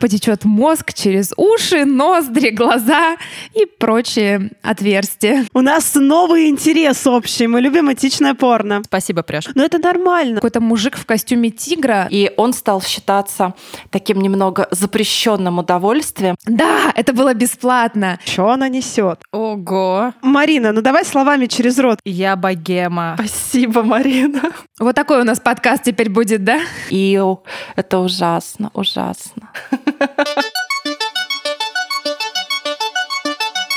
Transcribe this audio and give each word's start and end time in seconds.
потечет 0.00 0.44
мозг 0.44 0.92
через 0.94 1.32
уши, 1.36 1.84
ноздри, 1.84 2.50
глаза 2.50 3.16
и 3.54 3.66
прочие 3.66 4.50
отверстия. 4.62 5.46
У 5.52 5.60
нас 5.60 5.94
новый 5.94 6.48
интерес 6.48 7.06
общий. 7.06 7.46
Мы 7.46 7.60
любим 7.60 7.92
этичное 7.92 8.34
порно. 8.34 8.82
Спасибо, 8.84 9.22
Пряш. 9.22 9.48
Но 9.54 9.64
это 9.64 9.78
нормально. 9.78 10.36
Какой-то 10.36 10.60
мужик 10.60 10.96
в 10.96 11.06
костюме 11.06 11.50
тигра. 11.50 12.08
И 12.10 12.32
он 12.36 12.52
стал 12.52 12.82
считаться 12.82 13.54
таким 13.90 14.20
немного 14.20 14.66
запрещенным 14.70 15.58
удовольствием. 15.58 16.36
Да, 16.46 16.92
это 16.96 17.12
было 17.12 17.34
бесплатно. 17.34 18.18
Что 18.24 18.50
она 18.50 18.68
несет? 18.68 19.20
Ого. 19.32 20.14
Марина, 20.22 20.72
ну 20.72 20.80
давай 20.80 21.04
словами 21.04 21.46
через 21.46 21.78
рот. 21.78 21.98
Я 22.04 22.36
богема. 22.36 23.16
Спасибо, 23.18 23.82
Марина. 23.82 24.40
Вот 24.78 24.96
такой 24.96 25.20
у 25.20 25.24
нас 25.24 25.38
подкаст 25.38 25.84
теперь 25.84 26.08
будет, 26.08 26.42
да? 26.44 26.60
Ил, 26.88 27.42
это 27.76 27.98
ужасно, 27.98 28.70
ужасно. 28.72 29.50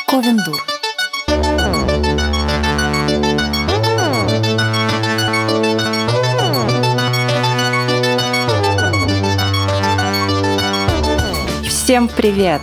Ковендур. 0.08 0.64
Всем 11.68 12.08
привет! 12.08 12.62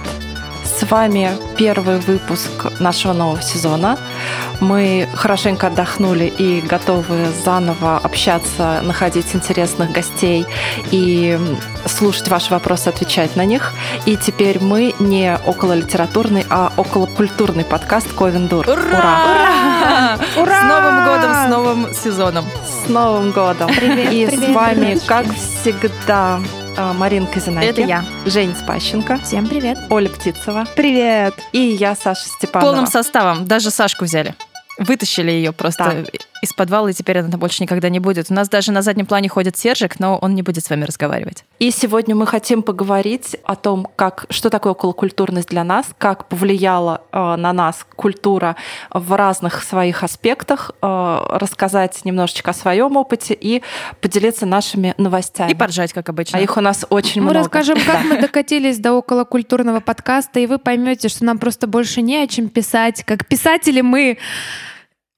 С 0.65 0.83
вами 0.91 1.31
первый 1.59 1.99
выпуск 1.99 2.49
нашего 2.81 3.13
нового 3.13 3.43
сезона. 3.43 3.99
Мы 4.61 5.09
хорошенько 5.15 5.69
отдохнули 5.69 6.25
и 6.27 6.61
готовы 6.61 7.29
заново 7.45 7.97
общаться, 7.97 8.81
находить 8.83 9.35
интересных 9.35 9.91
гостей 9.91 10.47
и 10.91 11.39
слушать 11.87 12.29
ваши 12.29 12.51
вопросы, 12.51 12.89
отвечать 12.89 13.37
на 13.37 13.45
них. 13.45 13.73
И 14.05 14.17
теперь 14.17 14.59
мы 14.61 14.95
не 14.99 15.37
около 15.47 15.73
литературный, 15.73 16.45
а 16.51 16.73
около 16.77 17.07
культурный 17.07 17.65
подкаст 17.65 18.13
Ковендур. 18.15 18.69
Ура! 18.69 18.77
Ура! 18.77 20.19
Ура! 20.37 20.61
С 20.61 20.65
Новым 20.69 21.05
годом, 21.07 21.35
с 21.35 21.49
новым 21.49 21.95
сезоном. 21.95 22.45
С 22.85 22.89
Новым 22.89 23.31
годом! 23.33 23.69
Привет, 23.75 24.13
И 24.13 24.27
привет, 24.27 24.51
с 24.51 24.55
вами, 24.55 24.75
привет. 24.75 25.03
как 25.07 25.27
всегда, 25.35 26.41
а, 26.77 26.93
Маринка 26.93 27.41
Зинаки. 27.41 27.67
Это 27.67 27.81
я. 27.81 28.05
Женя 28.27 28.55
Спащенко. 28.55 29.19
Всем 29.25 29.47
привет. 29.47 29.79
Оля 29.89 30.09
Птицева. 30.11 30.67
Привет. 30.77 31.35
И 31.53 31.61
я, 31.61 31.95
Саша 31.95 32.29
Степанова. 32.29 32.71
Полным 32.73 32.87
составом. 32.87 33.47
Даже 33.47 33.71
Сашку 33.71 34.05
взяли. 34.05 34.35
Вытащили 34.81 35.31
ее 35.31 35.53
просто 35.53 36.07
из 36.41 36.55
подвала, 36.55 36.91
и 36.91 36.95
теперь 36.95 37.19
она 37.19 37.37
больше 37.37 37.63
никогда 37.63 37.91
не 37.91 38.01
будет. 38.01 38.31
У 38.31 38.35
нас 38.35 38.49
даже 38.49 38.73
на 38.73 38.81
заднем 38.81 39.05
плане 39.05 39.29
ходит 39.29 39.59
Сержик, 39.59 40.01
но 40.01 40.17
он 40.17 40.35
не 40.35 40.41
будет 40.41 40.65
с 40.65 40.71
вами 40.71 40.85
разговаривать. 40.85 41.45
И 41.59 41.71
сегодня 41.71 42.15
мы 42.15 42.27
хотим 42.27 42.63
поговорить 42.63 43.37
о 43.45 43.57
том, 43.57 43.87
как, 43.95 44.25
что 44.31 44.49
такое 44.49 44.73
околокультурность 44.73 45.49
для 45.51 45.65
нас, 45.65 45.87
как 45.99 46.29
повлияла 46.29 47.03
э, 47.13 47.37
на 47.37 47.53
нас 47.53 47.87
культура 47.95 48.57
в 48.91 49.15
разных 49.15 49.63
своих 49.63 50.03
аспектах, 50.03 50.71
э, 50.81 51.19
рассказать 51.31 52.03
немножечко 52.07 52.53
о 52.53 52.55
своем 52.55 52.97
опыте 52.97 53.37
и 53.39 53.63
поделиться 54.01 54.47
нашими 54.47 54.95
новостями. 54.97 55.51
И 55.51 55.55
поржать, 55.55 55.93
как 55.93 56.09
обычно. 56.09 56.39
А 56.39 56.41
их 56.41 56.57
у 56.57 56.61
нас 56.63 56.87
очень 56.89 57.21
Мы 57.21 57.33
много. 57.33 57.41
расскажем, 57.41 57.77
как 57.85 58.03
мы 58.05 58.19
докатились 58.19 58.79
до 58.79 58.95
околокультурного 58.95 59.81
подкаста, 59.81 60.41
и 60.41 60.47
вы 60.47 60.59
поймете, 60.59 61.11
что 61.11 61.27
нам 61.27 61.39
просто 61.39 61.67
больше 61.67 62.01
не 62.01 62.17
о 62.17 62.27
чем 62.27 62.49
писать. 62.49 63.05
Как 63.05 63.27
писатели 63.27 63.83
мы 63.83 64.17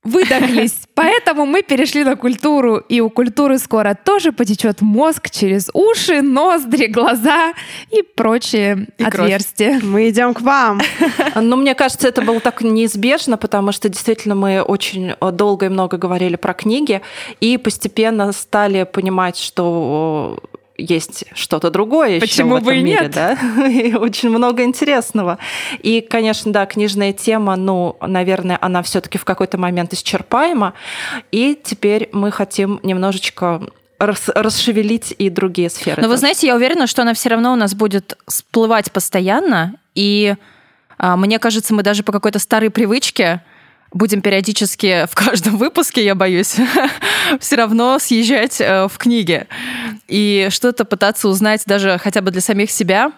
выдохлись. 0.04 0.74
Поэтому 0.94 1.46
мы 1.46 1.62
перешли 1.62 2.04
на 2.04 2.16
культуру. 2.16 2.76
И 2.76 3.00
у 3.00 3.10
культуры 3.10 3.58
скоро 3.58 3.94
тоже 3.94 4.32
потечет 4.32 4.80
мозг 4.80 5.30
через 5.30 5.70
уши, 5.72 6.22
ноздри, 6.22 6.86
глаза 6.86 7.52
и 7.90 8.02
прочие 8.02 8.88
И 8.98 9.04
кровь. 9.04 9.14
отверстия. 9.26 9.80
Мы 9.82 10.10
идем 10.10 10.34
к 10.34 10.40
вам. 10.40 10.80
Но 11.34 11.56
мне 11.56 11.74
кажется, 11.74 12.08
это 12.08 12.22
было 12.22 12.40
так 12.40 12.62
неизбежно, 12.62 13.36
потому 13.36 13.72
что 13.72 13.88
действительно 13.88 14.34
мы 14.34 14.62
очень 14.62 15.14
долго 15.32 15.66
и 15.66 15.68
много 15.68 15.96
говорили 15.96 16.36
про 16.36 16.54
книги, 16.54 17.00
и 17.40 17.56
постепенно 17.56 18.32
стали 18.32 18.84
понимать, 18.84 19.36
что 19.36 20.38
есть 20.82 21.24
что-то 21.34 21.70
другое 21.70 22.16
еще 22.16 22.20
Почему 22.20 22.54
в 22.54 22.56
этом 22.56 22.66
бы 22.66 22.76
и 22.76 22.82
мире, 22.82 23.00
нет? 23.02 23.12
да? 23.12 23.36
И 23.68 23.94
очень 23.94 24.30
много 24.30 24.64
интересного. 24.64 25.38
И, 25.80 26.00
конечно, 26.00 26.52
да, 26.52 26.66
книжная 26.66 27.12
тема, 27.12 27.56
ну, 27.56 27.96
наверное, 28.00 28.58
она 28.60 28.82
все-таки 28.82 29.18
в 29.18 29.24
какой-то 29.24 29.58
момент 29.58 29.92
исчерпаема. 29.92 30.74
И 31.30 31.58
теперь 31.62 32.08
мы 32.12 32.30
хотим 32.30 32.80
немножечко 32.82 33.62
рас- 33.98 34.28
расшевелить 34.34 35.14
и 35.16 35.30
другие 35.30 35.70
сферы. 35.70 36.02
Но 36.02 36.08
вы 36.08 36.16
знаете, 36.16 36.46
я 36.46 36.56
уверена, 36.56 36.86
что 36.86 37.02
она 37.02 37.14
все 37.14 37.28
равно 37.28 37.52
у 37.52 37.56
нас 37.56 37.74
будет 37.74 38.16
всплывать 38.26 38.92
постоянно, 38.92 39.74
и 39.94 40.34
а, 40.98 41.16
мне 41.16 41.38
кажется, 41.38 41.74
мы 41.74 41.82
даже 41.82 42.02
по 42.02 42.12
какой-то 42.12 42.38
старой 42.38 42.70
привычке 42.70 43.42
будем 43.92 44.20
периодически 44.22 45.06
в 45.10 45.14
каждом 45.14 45.56
выпуске, 45.56 46.04
я 46.04 46.14
боюсь, 46.14 46.56
все 47.40 47.56
равно 47.56 47.98
съезжать 47.98 48.60
э, 48.60 48.88
в 48.88 48.98
книги 48.98 49.46
и 50.08 50.48
что-то 50.50 50.84
пытаться 50.84 51.28
узнать 51.28 51.62
даже 51.66 51.98
хотя 51.98 52.20
бы 52.20 52.30
для 52.30 52.40
самих 52.40 52.70
себя, 52.70 53.12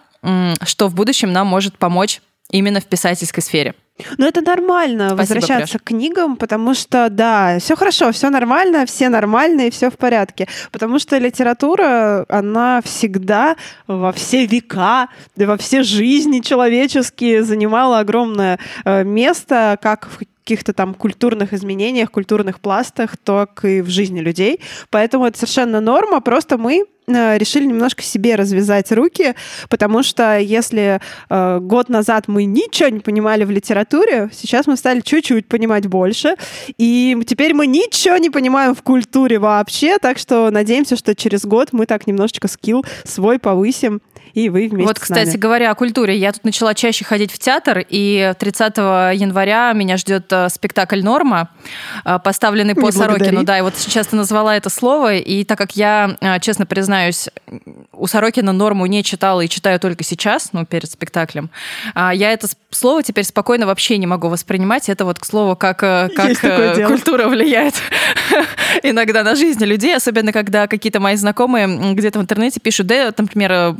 что 0.63 0.87
в 0.87 0.95
будущем 0.95 1.31
нам 1.31 1.47
может 1.47 1.77
помочь 1.77 2.21
именно 2.49 2.79
в 2.79 2.85
писательской 2.85 3.43
сфере. 3.43 3.75
Но 4.17 4.27
это 4.27 4.41
нормально 4.41 5.09
Спасибо, 5.09 5.35
возвращаться 5.35 5.79
к 5.79 5.83
книгам, 5.83 6.35
потому 6.35 6.73
что, 6.73 7.07
да, 7.09 7.59
все 7.59 7.77
хорошо, 7.77 8.11
все 8.11 8.29
нормально, 8.29 8.85
все 8.85 9.07
нормальные, 9.07 9.71
все 9.71 9.89
в 9.89 9.97
порядке. 9.97 10.49
Потому 10.71 10.99
что 10.99 11.17
литература, 11.17 12.25
она 12.27 12.81
всегда 12.83 13.55
во 13.87 14.11
все 14.11 14.45
века, 14.45 15.07
да 15.37 15.45
во 15.45 15.57
все 15.57 15.81
жизни 15.83 16.41
человеческие 16.41 17.43
занимала 17.43 17.99
огромное 17.99 18.59
э, 18.83 19.05
место, 19.05 19.79
как 19.81 20.07
в 20.07 20.17
каких-то 20.45 20.73
там 20.73 20.93
культурных 20.93 21.53
изменениях, 21.53 22.11
культурных 22.11 22.59
пластах, 22.59 23.17
так 23.17 23.65
и 23.65 23.81
в 23.81 23.89
жизни 23.89 24.19
людей. 24.19 24.61
Поэтому 24.91 25.25
это 25.25 25.39
совершенно 25.39 25.81
норма, 25.81 26.21
просто 26.21 26.59
мы 26.59 26.85
э, 27.07 27.37
решили 27.39 27.65
немножко 27.65 28.03
себе 28.03 28.35
развязать 28.35 28.91
руки, 28.91 29.33
потому 29.69 30.03
что 30.03 30.37
если 30.37 31.01
э, 31.29 31.59
год 31.59 31.89
назад 31.89 32.27
мы 32.27 32.45
ничего 32.45 32.89
не 32.89 32.99
понимали 32.99 33.43
в 33.43 33.49
литературе, 33.49 34.29
сейчас 34.31 34.67
мы 34.67 34.77
стали 34.77 34.99
чуть-чуть 34.99 35.47
понимать 35.47 35.87
больше, 35.87 36.35
и 36.77 37.17
теперь 37.25 37.55
мы 37.55 37.65
ничего 37.65 38.17
не 38.17 38.29
понимаем 38.29 38.75
в 38.75 38.83
культуре 38.83 39.39
вообще, 39.39 39.97
так 39.97 40.19
что 40.19 40.51
надеемся, 40.51 40.95
что 40.95 41.15
через 41.15 41.43
год 41.45 41.69
мы 41.71 41.87
так 41.87 42.05
немножечко 42.05 42.47
скилл 42.47 42.85
свой 43.03 43.39
повысим, 43.39 43.99
и 44.35 44.49
вы 44.49 44.67
вместе 44.67 44.85
Вот, 44.85 44.99
кстати 44.99 45.37
говоря, 45.37 45.71
о 45.71 45.75
культуре. 45.75 46.17
Я 46.17 46.33
тут 46.33 46.43
начала 46.43 46.73
чаще 46.73 47.05
ходить 47.05 47.31
в 47.31 47.39
театр, 47.39 47.83
и 47.87 48.33
30 48.37 48.77
января 48.77 49.71
меня 49.71 49.95
ждет 49.95 50.25
э, 50.31 50.49
спектакль 50.49 51.01
«Норма», 51.01 51.49
э, 52.03 52.19
поставленный 52.21 52.75
по 52.75 52.91
Сорокину. 52.91 53.43
Да, 53.43 53.57
и 53.57 53.61
вот 53.61 53.75
сейчас 53.77 54.07
ты 54.07 54.17
назвала 54.17 54.57
это 54.57 54.69
слово, 54.69 55.15
и 55.15 55.45
так 55.45 55.57
как 55.57 55.77
я, 55.77 56.17
э, 56.19 56.39
честно 56.41 56.65
признаюсь, 56.65 57.29
у 57.93 58.07
Сорокина 58.07 58.51
«Норму» 58.51 58.85
не 58.87 59.05
читала 59.05 59.39
и 59.39 59.47
читаю 59.47 59.79
только 59.79 60.03
сейчас, 60.03 60.49
ну, 60.51 60.65
перед 60.65 60.91
спектаклем, 60.91 61.49
а, 61.93 62.13
я 62.13 62.31
это 62.33 62.47
слово 62.71 63.03
теперь 63.03 63.23
спокойно 63.23 63.65
вообще 63.65 63.97
не 63.97 64.05
могу 64.05 64.27
воспринимать. 64.27 64.89
Это 64.89 65.05
вот 65.05 65.17
к 65.17 65.25
слову, 65.25 65.55
как, 65.55 65.79
как 65.79 66.39
культура 66.87 67.29
влияет 67.29 67.75
иногда 68.83 69.23
на 69.23 69.35
жизнь 69.35 69.63
людей, 69.63 69.95
особенно 69.95 70.33
когда 70.33 70.67
какие-то 70.67 70.99
мои 70.99 71.15
знакомые 71.15 71.93
где-то 71.93 72.19
в 72.19 72.21
интернете 72.21 72.59
пишут, 72.59 72.87
да, 72.87 73.13
например, 73.17 73.75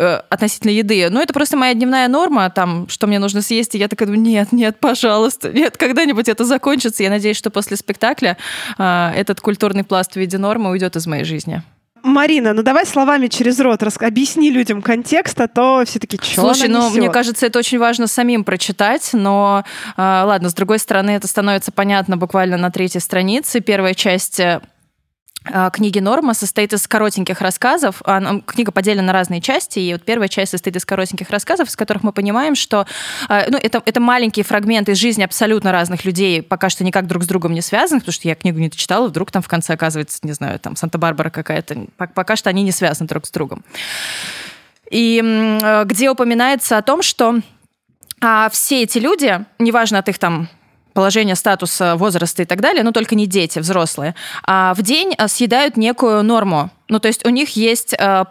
э, 0.00 0.22
относительно 0.30 0.70
еды, 0.70 1.08
ну, 1.10 1.20
это 1.20 1.32
просто 1.32 1.56
моя 1.56 1.74
дневная 1.74 2.08
норма, 2.08 2.50
там, 2.50 2.88
что 2.88 3.06
мне 3.06 3.18
нужно 3.18 3.42
съесть, 3.42 3.74
и 3.74 3.78
я 3.78 3.88
такая 3.88 4.06
думаю, 4.06 4.22
нет, 4.22 4.50
нет, 4.52 4.78
пожалуйста, 4.80 5.50
нет, 5.52 5.76
когда-нибудь 5.76 6.28
это 6.28 6.44
закончится. 6.44 7.02
Я 7.02 7.10
надеюсь, 7.10 7.36
что 7.36 7.50
после 7.50 7.76
спектакля 7.76 8.36
э, 8.78 9.12
этот 9.14 9.40
культурный 9.40 9.84
пласт 9.84 10.12
в 10.12 10.16
виде 10.16 10.38
нормы 10.38 10.70
уйдет 10.70 10.96
из 10.96 11.06
моей 11.06 11.24
жизни. 11.24 11.62
Марина, 12.02 12.54
ну 12.54 12.62
давай 12.62 12.86
словами 12.86 13.26
через 13.26 13.60
рот 13.60 13.82
рас- 13.82 14.00
объясни 14.00 14.50
людям 14.50 14.80
контекст, 14.80 15.38
а 15.40 15.48
то 15.48 15.82
все-таки 15.86 16.16
что 16.16 16.40
Слушай, 16.40 16.68
ну, 16.68 16.88
мне 16.90 17.10
кажется, 17.10 17.46
это 17.46 17.58
очень 17.58 17.78
важно 17.78 18.06
самим 18.06 18.44
прочитать, 18.44 19.10
но, 19.12 19.64
э, 19.96 20.00
ладно, 20.00 20.48
с 20.48 20.54
другой 20.54 20.78
стороны, 20.78 21.10
это 21.10 21.26
становится 21.28 21.72
понятно 21.72 22.16
буквально 22.16 22.56
на 22.56 22.70
третьей 22.70 23.00
странице. 23.02 23.60
Первая 23.60 23.92
часть 23.92 24.40
э, 24.40 24.60
книги 25.72 25.98
«Норма» 25.98 26.34
состоит 26.34 26.72
из 26.72 26.86
коротеньких 26.86 27.40
рассказов. 27.40 28.02
Она- 28.04 28.40
Книга 28.42 28.72
поделена 28.72 29.02
на 29.02 29.12
разные 29.12 29.40
части, 29.40 29.78
и 29.78 29.92
вот 29.92 30.02
первая 30.04 30.28
часть 30.28 30.50
состоит 30.50 30.76
из 30.76 30.84
коротеньких 30.84 31.30
рассказов, 31.30 31.68
из 31.68 31.76
которых 31.76 32.02
мы 32.02 32.12
понимаем, 32.12 32.54
что 32.54 32.86
э, 33.28 33.50
ну, 33.50 33.56
это, 33.56 33.82
это 33.86 34.00
маленькие 34.00 34.44
фрагменты 34.44 34.92
из 34.92 34.98
жизни 34.98 35.22
абсолютно 35.22 35.72
разных 35.72 36.04
людей, 36.04 36.42
пока 36.42 36.68
что 36.68 36.84
никак 36.84 37.06
друг 37.06 37.22
с 37.24 37.26
другом 37.26 37.54
не 37.54 37.62
связанных, 37.62 38.02
потому 38.02 38.12
что 38.12 38.28
я 38.28 38.34
книгу 38.34 38.58
не 38.58 38.70
читала, 38.70 39.08
вдруг 39.08 39.30
там 39.30 39.40
в 39.42 39.48
конце 39.48 39.72
оказывается, 39.72 40.18
не 40.22 40.32
знаю, 40.32 40.58
там 40.58 40.76
Санта-Барбара 40.76 41.30
какая-то. 41.30 41.74
Пок- 41.96 42.12
Пока 42.14 42.36
что 42.36 42.50
они 42.50 42.62
не 42.62 42.72
связаны 42.72 43.08
друг 43.08 43.26
с 43.26 43.30
другом. 43.30 43.64
И 44.90 45.22
э, 45.62 45.84
где 45.86 46.10
упоминается 46.10 46.76
о 46.76 46.82
том, 46.82 47.02
что 47.02 47.40
а, 48.20 48.50
все 48.50 48.82
эти 48.82 48.98
люди, 48.98 49.44
неважно 49.58 49.98
от 50.00 50.08
их 50.10 50.18
там 50.18 50.48
положения, 51.00 51.34
статуса, 51.34 51.96
возраста 51.96 52.42
и 52.42 52.44
так 52.44 52.60
далее, 52.60 52.82
но 52.82 52.92
только 52.92 53.14
не 53.14 53.26
дети, 53.26 53.58
взрослые, 53.58 54.14
а 54.44 54.74
в 54.74 54.82
день 54.82 55.14
съедают 55.28 55.78
некую 55.78 56.22
норму. 56.22 56.68
Ну, 56.90 57.00
то 57.00 57.08
есть 57.08 57.24
у 57.24 57.30
них 57.30 57.56
есть 57.56 57.94
э, 57.94 58.24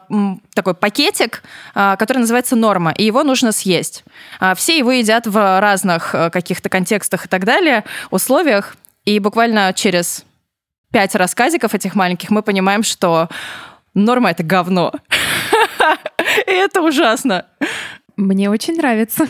такой 0.54 0.76
пакетик, 0.76 1.42
э, 1.74 1.96
который 1.98 2.20
называется 2.20 2.56
норма, 2.56 2.92
и 2.92 3.04
его 3.04 3.24
нужно 3.24 3.54
съесть. 3.54 4.04
Э, 4.40 4.54
все 4.54 4.78
его 4.78 4.92
едят 4.92 5.26
в 5.26 5.60
разных 5.60 6.14
э, 6.14 6.30
каких-то 6.30 6.70
контекстах 6.70 7.26
и 7.26 7.28
так 7.28 7.44
далее, 7.44 7.86
условиях, 8.12 8.76
и 9.04 9.18
буквально 9.18 9.74
через 9.74 10.24
пять 10.92 11.16
рассказиков 11.16 11.74
этих 11.74 11.96
маленьких 11.96 12.30
мы 12.30 12.44
понимаем, 12.44 12.84
что 12.84 13.30
норма— 13.96 14.30
это 14.32 14.44
говно. 14.44 14.94
И 16.46 16.52
это 16.52 16.82
ужасно. 16.82 17.48
Мне 18.16 18.52
очень 18.52 18.78
нравится. 18.78 19.28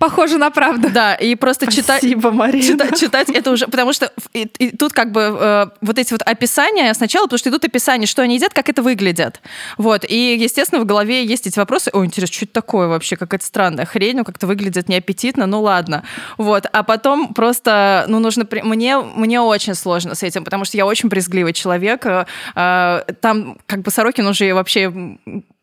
Похоже 0.00 0.38
на 0.38 0.48
правду. 0.50 0.88
Да, 0.88 1.14
и 1.14 1.34
просто 1.34 1.70
читать... 1.70 1.98
Спасибо, 1.98 2.30
Марина. 2.30 2.66
Читать, 2.66 2.98
читать 2.98 3.28
это 3.28 3.50
уже... 3.50 3.66
Потому 3.66 3.92
что 3.92 4.10
и, 4.32 4.48
и 4.58 4.74
тут 4.74 4.94
как 4.94 5.12
бы 5.12 5.20
э, 5.20 5.66
вот 5.82 5.98
эти 5.98 6.14
вот 6.14 6.22
описания 6.22 6.94
сначала, 6.94 7.24
потому 7.24 7.36
что 7.36 7.50
идут 7.50 7.66
описания, 7.66 8.06
что 8.06 8.22
они 8.22 8.36
едят, 8.36 8.54
как 8.54 8.70
это 8.70 8.80
выглядит. 8.80 9.42
Вот. 9.76 10.06
И, 10.08 10.38
естественно, 10.40 10.80
в 10.80 10.86
голове 10.86 11.22
есть 11.26 11.46
эти 11.46 11.58
вопросы. 11.58 11.90
Ой, 11.92 12.06
интересно, 12.06 12.34
что 12.34 12.46
это 12.46 12.54
такое 12.54 12.88
вообще? 12.88 13.16
Какая-то 13.16 13.44
странная 13.44 13.84
хрень, 13.84 14.16
ну 14.16 14.24
как-то 14.24 14.46
выглядит 14.46 14.88
неаппетитно, 14.88 15.44
ну 15.44 15.60
ладно. 15.60 16.02
Вот. 16.38 16.64
А 16.72 16.82
потом 16.82 17.34
просто, 17.34 18.06
ну 18.08 18.20
нужно... 18.20 18.46
Мне, 18.50 19.00
мне 19.00 19.42
очень 19.42 19.74
сложно 19.74 20.14
с 20.14 20.22
этим, 20.22 20.44
потому 20.44 20.64
что 20.64 20.78
я 20.78 20.86
очень 20.86 21.10
брезгливый 21.10 21.52
человек. 21.52 22.06
Э, 22.06 22.24
э, 22.54 23.02
там 23.20 23.58
как 23.66 23.82
бы 23.82 23.90
Сорокин 23.90 24.26
уже 24.26 24.54
вообще 24.54 24.90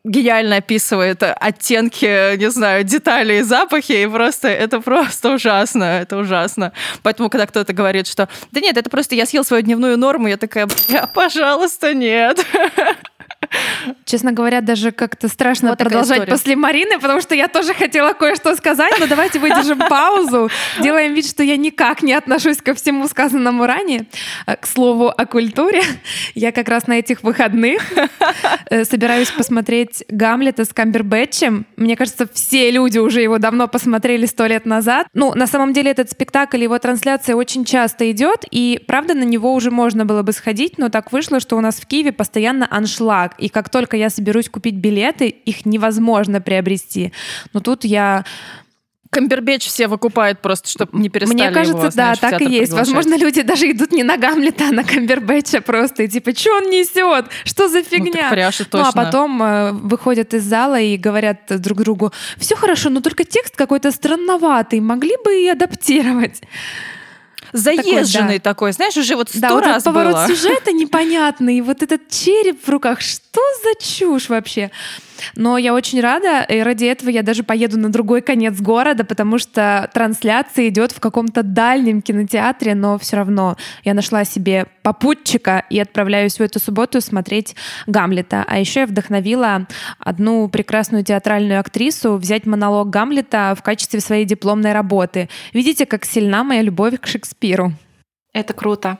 гениально 0.08 0.56
описывает 0.56 1.22
оттенки, 1.22 2.36
не 2.36 2.50
знаю, 2.50 2.84
детали 2.84 3.38
и 3.38 3.42
запахи, 3.42 3.92
и 3.92 4.06
просто 4.06 4.48
это 4.48 4.80
просто 4.80 5.34
ужасно, 5.34 5.84
это 5.84 6.16
ужасно. 6.16 6.72
Поэтому, 7.02 7.30
когда 7.30 7.46
кто-то 7.46 7.72
говорит, 7.72 8.06
что 8.06 8.28
да 8.50 8.60
нет, 8.60 8.76
это 8.76 8.90
просто 8.90 9.14
я 9.14 9.26
съел 9.26 9.44
свою 9.44 9.62
дневную 9.62 9.96
норму, 9.98 10.28
я 10.28 10.36
такая, 10.36 10.68
пожалуйста, 11.14 11.94
нет. 11.94 12.44
Честно 14.04 14.32
говоря, 14.32 14.60
даже 14.60 14.92
как-то 14.92 15.28
страшно 15.28 15.70
вот 15.70 15.78
продолжать 15.78 16.28
после 16.28 16.56
Марины, 16.56 16.98
потому 16.98 17.20
что 17.20 17.34
я 17.34 17.48
тоже 17.48 17.74
хотела 17.74 18.12
кое-что 18.12 18.54
сказать, 18.56 18.94
но 18.98 19.06
давайте 19.06 19.38
выдержим 19.38 19.78
паузу, 19.78 20.50
делаем 20.80 21.14
вид, 21.14 21.26
что 21.26 21.42
я 21.42 21.56
никак 21.56 22.02
не 22.02 22.12
отношусь 22.12 22.58
ко 22.58 22.74
всему 22.74 23.08
сказанному 23.08 23.66
ранее. 23.66 24.06
Э, 24.46 24.56
к 24.56 24.66
слову 24.66 25.08
о 25.08 25.26
культуре, 25.26 25.82
я 26.34 26.52
как 26.52 26.68
раз 26.68 26.86
на 26.86 26.98
этих 26.98 27.22
выходных 27.22 27.82
э, 28.70 28.84
собираюсь 28.84 29.30
посмотреть 29.30 30.04
Гамлета 30.08 30.64
с 30.64 30.72
Камбербэтчем. 30.72 31.66
Мне 31.76 31.96
кажется, 31.96 32.28
все 32.32 32.70
люди 32.70 32.98
уже 32.98 33.20
его 33.20 33.38
давно 33.38 33.68
посмотрели 33.68 34.26
сто 34.26 34.46
лет 34.46 34.66
назад. 34.66 35.06
Ну, 35.14 35.34
на 35.34 35.46
самом 35.46 35.72
деле 35.72 35.90
этот 35.90 36.10
спектакль, 36.10 36.62
его 36.62 36.78
трансляция 36.78 37.34
очень 37.34 37.64
часто 37.64 38.10
идет, 38.10 38.44
и 38.50 38.82
правда 38.86 39.14
на 39.14 39.24
него 39.24 39.54
уже 39.54 39.70
можно 39.70 40.04
было 40.04 40.22
бы 40.22 40.32
сходить, 40.32 40.78
но 40.78 40.88
так 40.88 41.12
вышло, 41.12 41.40
что 41.40 41.56
у 41.56 41.60
нас 41.60 41.76
в 41.76 41.86
Киеве 41.86 42.12
постоянно 42.12 42.66
аншлаг, 42.70 43.34
и 43.38 43.48
как 43.48 43.70
только 43.70 43.96
я 43.96 44.10
соберусь 44.10 44.48
купить 44.48 44.74
билеты, 44.74 45.28
их 45.28 45.66
невозможно 45.66 46.40
приобрести. 46.40 47.12
Но 47.52 47.60
тут 47.60 47.84
я 47.84 48.24
Камбербэтч 49.10 49.66
все 49.66 49.88
выкупают 49.88 50.40
просто, 50.40 50.68
чтобы 50.68 50.98
не 50.98 51.08
перестали 51.08 51.34
Мне 51.34 51.50
кажется, 51.50 51.78
его, 51.78 51.90
знаешь, 51.90 52.18
да, 52.18 52.30
так 52.30 52.42
и 52.42 52.44
есть. 52.44 52.72
Приглашать. 52.72 52.94
Возможно, 52.94 53.18
люди 53.18 53.42
даже 53.42 53.70
идут 53.70 53.92
не 53.92 54.02
на 54.02 54.16
Гамлета, 54.18 54.68
а 54.68 54.72
на 54.72 54.84
Камбербэтча 54.84 55.62
просто. 55.62 56.02
И 56.02 56.08
типа, 56.08 56.36
что 56.36 56.56
он 56.56 56.70
несет? 56.70 57.26
Что 57.44 57.68
за 57.68 57.82
фигня? 57.82 58.24
Ну, 58.24 58.30
пряжа, 58.30 58.64
ну 58.72 58.80
а 58.80 58.92
потом 58.92 59.42
э, 59.42 59.72
выходят 59.72 60.34
из 60.34 60.44
зала 60.44 60.78
и 60.78 60.96
говорят 60.96 61.38
друг 61.48 61.78
другу, 61.78 62.12
все 62.36 62.54
хорошо, 62.54 62.90
но 62.90 63.00
только 63.00 63.24
текст 63.24 63.56
какой-то 63.56 63.92
странноватый, 63.92 64.80
могли 64.80 65.16
бы 65.24 65.42
и 65.42 65.48
адаптировать 65.48 66.42
заезженный 67.52 68.38
такой, 68.38 68.38
да. 68.38 68.50
такой, 68.50 68.72
знаешь, 68.72 68.96
уже 68.96 69.16
вот 69.16 69.28
сто 69.28 69.40
да, 69.40 69.50
вот 69.54 69.64
раз 69.64 69.82
этот 69.82 69.84
поворот 69.84 70.14
было. 70.14 70.28
сюжета 70.28 70.72
непонятный, 70.72 71.60
вот 71.60 71.82
этот 71.82 72.08
череп 72.08 72.64
в 72.64 72.68
руках, 72.68 73.00
что 73.00 73.40
за 73.62 73.84
чушь 73.84 74.28
вообще? 74.28 74.70
Но 75.36 75.58
я 75.58 75.74
очень 75.74 76.00
рада, 76.00 76.42
и 76.42 76.60
ради 76.60 76.84
этого 76.84 77.10
я 77.10 77.22
даже 77.22 77.42
поеду 77.42 77.78
на 77.78 77.90
другой 77.90 78.20
конец 78.20 78.60
города, 78.60 79.04
потому 79.04 79.38
что 79.38 79.90
трансляция 79.92 80.68
идет 80.68 80.92
в 80.92 81.00
каком-то 81.00 81.42
дальнем 81.42 82.02
кинотеатре, 82.02 82.74
но 82.74 82.98
все 82.98 83.16
равно 83.16 83.56
я 83.84 83.94
нашла 83.94 84.24
себе 84.24 84.66
попутчика 84.82 85.64
и 85.70 85.78
отправляюсь 85.78 86.38
в 86.38 86.40
эту 86.40 86.60
субботу 86.60 87.00
смотреть 87.00 87.54
Гамлета. 87.86 88.44
А 88.46 88.58
еще 88.58 88.80
я 88.80 88.86
вдохновила 88.86 89.66
одну 89.98 90.48
прекрасную 90.48 91.04
театральную 91.04 91.60
актрису 91.60 92.16
взять 92.16 92.46
монолог 92.46 92.90
Гамлета 92.90 93.54
в 93.58 93.62
качестве 93.62 94.00
своей 94.00 94.24
дипломной 94.24 94.72
работы. 94.72 95.28
Видите, 95.52 95.86
как 95.86 96.04
сильна 96.04 96.44
моя 96.44 96.62
любовь 96.62 97.00
к 97.00 97.06
Шекспиру. 97.06 97.72
Это 98.38 98.54
круто. 98.54 98.98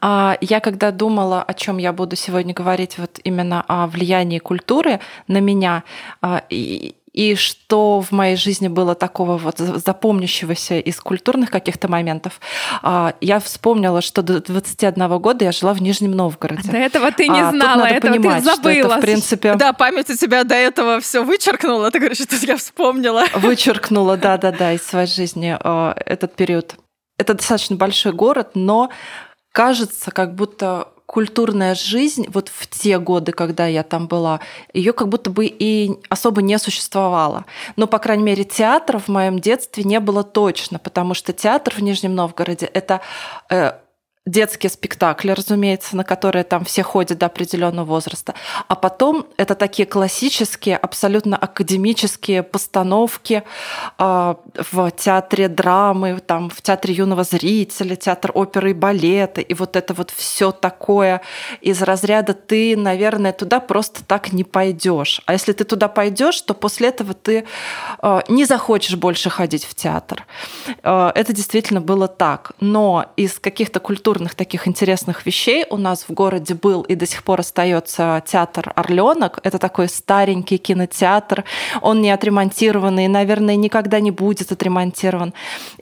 А, 0.00 0.36
я 0.40 0.58
когда 0.58 0.90
думала, 0.90 1.40
о 1.40 1.54
чем 1.54 1.78
я 1.78 1.92
буду 1.92 2.16
сегодня 2.16 2.52
говорить, 2.52 2.98
вот 2.98 3.20
именно 3.22 3.64
о 3.68 3.86
влиянии 3.86 4.40
культуры 4.40 4.98
на 5.28 5.38
меня, 5.38 5.84
а, 6.20 6.42
и, 6.50 6.96
и 7.12 7.36
что 7.36 8.00
в 8.00 8.10
моей 8.10 8.34
жизни 8.34 8.66
было 8.66 8.96
такого 8.96 9.38
вот 9.38 9.58
запомнящегося 9.58 10.80
из 10.80 10.98
культурных 10.98 11.52
каких-то 11.52 11.86
моментов, 11.86 12.40
а, 12.82 13.14
я 13.20 13.38
вспомнила, 13.38 14.00
что 14.00 14.20
до 14.22 14.40
21 14.40 15.18
года 15.20 15.44
я 15.44 15.52
жила 15.52 15.74
в 15.74 15.80
Нижнем 15.80 16.10
Новгороде. 16.10 16.68
До 16.68 16.76
этого 16.76 17.12
ты 17.12 17.28
не 17.28 17.50
знала, 17.50 17.84
этого 17.84 18.14
понимать, 18.14 18.38
ты 18.38 18.50
забыла. 18.50 18.72
Что 18.72 18.88
это, 18.88 18.98
в 18.98 19.00
принципе... 19.00 19.54
Да, 19.54 19.72
память 19.72 20.10
у 20.10 20.16
тебя 20.16 20.42
до 20.42 20.56
этого 20.56 20.98
все 20.98 21.22
вычеркнула, 21.22 21.92
ты 21.92 22.00
говоришь, 22.00 22.18
что 22.18 22.34
я 22.44 22.56
вспомнила. 22.56 23.26
Вычеркнула, 23.32 24.16
да-да-да, 24.16 24.72
из 24.72 24.82
своей 24.84 25.06
жизни 25.06 25.56
этот 26.04 26.34
период 26.34 26.74
это 27.18 27.34
достаточно 27.34 27.76
большой 27.76 28.12
город, 28.12 28.50
но 28.54 28.90
кажется, 29.52 30.10
как 30.10 30.34
будто 30.34 30.88
культурная 31.12 31.74
жизнь 31.74 32.24
вот 32.28 32.48
в 32.48 32.66
те 32.68 32.98
годы, 32.98 33.32
когда 33.32 33.66
я 33.66 33.82
там 33.82 34.08
была, 34.08 34.40
ее 34.72 34.94
как 34.94 35.08
будто 35.08 35.28
бы 35.28 35.44
и 35.44 35.98
особо 36.08 36.40
не 36.40 36.58
существовало. 36.58 37.44
Но, 37.76 37.86
по 37.86 37.98
крайней 37.98 38.22
мере, 38.22 38.44
театра 38.44 38.98
в 38.98 39.08
моем 39.08 39.38
детстве 39.38 39.84
не 39.84 40.00
было 40.00 40.24
точно, 40.24 40.78
потому 40.78 41.12
что 41.12 41.34
театр 41.34 41.74
в 41.74 41.82
Нижнем 41.82 42.14
Новгороде 42.14 42.64
это 42.64 43.02
э, 43.50 43.72
детские 44.24 44.70
спектакли, 44.70 45.32
разумеется, 45.32 45.96
на 45.96 46.04
которые 46.04 46.44
там 46.44 46.64
все 46.64 46.84
ходят 46.84 47.18
до 47.18 47.26
определенного 47.26 47.84
возраста. 47.86 48.34
А 48.68 48.76
потом 48.76 49.26
это 49.36 49.56
такие 49.56 49.84
классические, 49.84 50.76
абсолютно 50.76 51.36
академические 51.36 52.44
постановки 52.44 53.42
э, 53.98 54.34
в 54.70 54.90
театре 54.92 55.48
драмы, 55.48 56.20
там, 56.24 56.50
в 56.50 56.62
театре 56.62 56.94
юного 56.94 57.24
зрителя, 57.24 57.96
театр 57.96 58.30
оперы 58.34 58.70
и 58.70 58.74
балета. 58.74 59.40
И 59.40 59.54
вот 59.54 59.74
это 59.74 59.92
вот 59.92 60.12
все 60.12 60.52
такое 60.52 61.20
из 61.60 61.82
разряда 61.82 62.32
ты, 62.32 62.76
наверное, 62.76 63.32
туда 63.32 63.58
просто 63.58 64.04
так 64.04 64.32
не 64.32 64.44
пойдешь. 64.44 65.20
А 65.26 65.32
если 65.32 65.52
ты 65.52 65.64
туда 65.64 65.88
пойдешь, 65.88 66.40
то 66.42 66.54
после 66.54 66.88
этого 66.88 67.12
ты 67.14 67.44
э, 68.00 68.20
не 68.28 68.44
захочешь 68.44 68.94
больше 68.94 69.30
ходить 69.30 69.64
в 69.64 69.74
театр. 69.74 70.26
Э, 70.84 71.10
это 71.12 71.32
действительно 71.32 71.80
было 71.80 72.06
так. 72.06 72.52
Но 72.60 73.06
из 73.16 73.40
каких-то 73.40 73.80
культур 73.80 74.11
культурных 74.12 74.34
таких 74.34 74.68
интересных 74.68 75.24
вещей 75.24 75.64
у 75.70 75.78
нас 75.78 76.04
в 76.06 76.12
городе 76.12 76.52
был 76.52 76.82
и 76.82 76.94
до 76.94 77.06
сих 77.06 77.22
пор 77.22 77.40
остается 77.40 78.22
театр 78.26 78.70
Орленок. 78.76 79.38
Это 79.42 79.58
такой 79.58 79.88
старенький 79.88 80.58
кинотеатр. 80.58 81.44
Он 81.80 82.02
не 82.02 82.10
отремонтированный, 82.10 83.08
наверное, 83.08 83.56
никогда 83.56 84.00
не 84.00 84.10
будет 84.10 84.52
отремонтирован. 84.52 85.32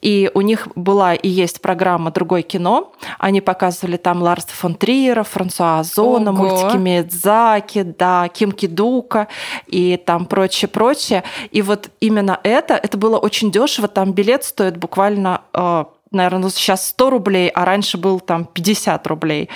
И 0.01 0.31
у 0.33 0.43
них 0.43 0.69
была 0.77 1.15
и 1.15 1.29
есть 1.29 1.61
программа 1.61 2.13
«Другое 2.13 2.43
кино». 2.43 2.93
Они 3.19 3.41
показывали 3.41 3.97
там 3.97 4.23
Ларса 4.23 4.51
фон 4.51 4.77
Триера, 4.77 5.25
Франсуа 5.25 5.81
Озона, 5.81 6.31
Ого. 6.31 6.45
мультики 6.45 6.77
Миядзаки, 6.77 7.83
да, 7.83 8.29
Ким 8.29 8.53
Кидука 8.53 9.27
и 9.67 9.97
там 9.97 10.27
прочее-прочее. 10.27 11.25
И 11.51 11.63
вот 11.63 11.91
именно 11.99 12.39
это, 12.45 12.75
это 12.75 12.97
было 12.97 13.19
очень 13.19 13.51
дешево. 13.51 13.89
Там 13.89 14.13
билет 14.13 14.45
стоит 14.45 14.77
буквально 14.77 15.41
э, 15.53 15.85
наверное, 16.11 16.41
ну, 16.41 16.51
сейчас 16.51 16.89
100 16.89 17.11
рублей, 17.11 17.49
а 17.49 17.65
раньше 17.65 17.99
был 17.99 18.21
там 18.21 18.45
50 18.45 19.07
рублей. 19.07 19.49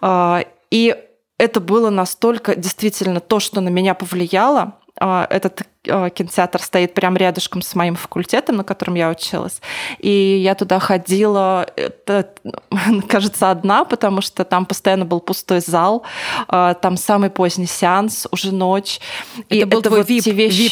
А, 0.00 0.44
и 0.70 0.96
это 1.38 1.60
было 1.60 1.88
настолько 1.88 2.54
действительно 2.54 3.20
то, 3.20 3.40
что 3.40 3.60
на 3.60 3.70
меня 3.70 3.94
повлияло. 3.94 4.74
А, 5.02 5.26
этот 5.30 5.62
а, 5.88 6.10
кинотеатр 6.10 6.60
стоит 6.60 6.92
прямо 6.92 7.16
рядышком 7.16 7.62
с 7.62 7.74
моим 7.74 7.96
факультетом, 7.96 8.56
на 8.56 8.64
котором 8.64 8.96
я 8.96 9.08
училась. 9.08 9.62
И 9.98 10.10
я 10.10 10.54
туда 10.54 10.78
ходила, 10.78 11.66
это, 11.74 12.28
кажется, 13.08 13.50
одна, 13.50 13.86
потому 13.86 14.20
что 14.20 14.44
там 14.44 14.66
постоянно 14.66 15.06
был 15.06 15.20
пустой 15.20 15.60
зал, 15.60 16.04
там 16.48 16.96
самый 16.98 17.30
поздний 17.30 17.66
сеанс, 17.66 18.28
уже 18.30 18.54
ночь. 18.54 19.00
Это 19.48 19.54
и 19.54 19.64
был 19.64 19.80
это 19.80 19.88
твой 19.88 20.00
вот 20.00 20.10
VIP, 20.10 20.30
вещи... 20.32 20.68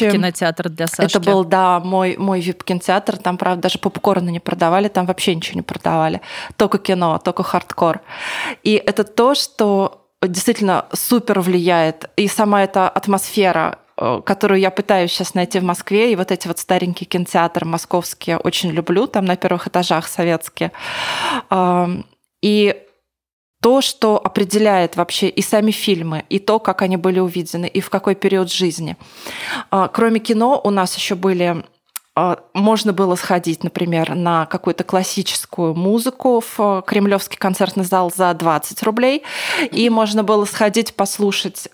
Для 0.69 0.87
Сашки. 0.87 1.17
Это 1.17 1.21
был, 1.21 1.45
да, 1.45 1.81
мой, 1.81 2.19
мой 2.19 2.41
VIP-кинотеатр. 2.41 3.17
Там, 3.17 3.39
правда, 3.39 3.63
даже 3.63 3.79
попкорны 3.79 4.29
не 4.29 4.41
продавали, 4.41 4.89
там 4.89 5.07
вообще 5.07 5.35
ничего 5.35 5.57
не 5.57 5.63
продавали. 5.63 6.21
Только 6.57 6.79
кино, 6.79 7.19
только 7.19 7.43
хардкор. 7.43 8.01
И 8.63 8.75
это 8.75 9.05
то, 9.05 9.35
что 9.35 10.05
действительно 10.23 10.87
супер 10.93 11.41
влияет. 11.41 12.11
И 12.17 12.29
сама 12.29 12.65
эта 12.65 12.89
атмосфера 12.89 13.79
которую 14.25 14.61
я 14.61 14.71
пытаюсь 14.71 15.13
сейчас 15.13 15.35
найти 15.35 15.59
в 15.59 15.65
Москве, 15.65 16.13
и 16.13 16.17
вот 16.17 16.31
эти 16.31 16.47
вот 16.47 16.59
старенькие 16.59 17.07
кинотеатры 17.07 17.67
московские 17.67 18.39
очень 18.39 18.71
люблю, 18.71 19.07
там 19.07 19.25
на 19.25 19.37
первых 19.37 19.67
этажах 19.67 20.07
советские. 20.09 20.73
И 22.43 22.77
то, 23.61 23.81
что 23.81 24.21
определяет 24.23 24.97
вообще 24.97 25.29
и 25.29 25.43
сами 25.43 25.73
фильмы, 25.73 26.25
и 26.29 26.39
то, 26.39 26.61
как 26.61 26.83
они 26.83 26.97
были 26.97 27.19
увидены, 27.19 27.67
и 27.67 27.81
в 27.81 27.91
какой 27.91 28.15
период 28.15 28.53
жизни. 28.53 28.97
А, 29.71 29.89
кроме 29.89 30.21
кино 30.21 30.61
у 30.63 30.71
нас 30.71 30.97
еще 30.97 31.17
были 31.17 31.65
а, 32.15 32.39
можно 32.55 32.93
было 32.93 33.17
сходить, 33.17 33.65
например, 33.65 34.15
на 34.15 34.47
какую-то 34.47 34.85
классическую 34.85 35.75
музыку 35.75 36.41
в 36.41 36.59
э, 36.59 36.83
Кремлевский 36.87 37.39
концертный 37.39 37.85
зал 37.85 38.13
за 38.15 38.33
20 38.35 38.83
рублей, 38.83 39.23
и 39.71 39.91
можно 39.91 40.25
было 40.25 40.45
сходить 40.45 40.95
послушать 40.95 41.69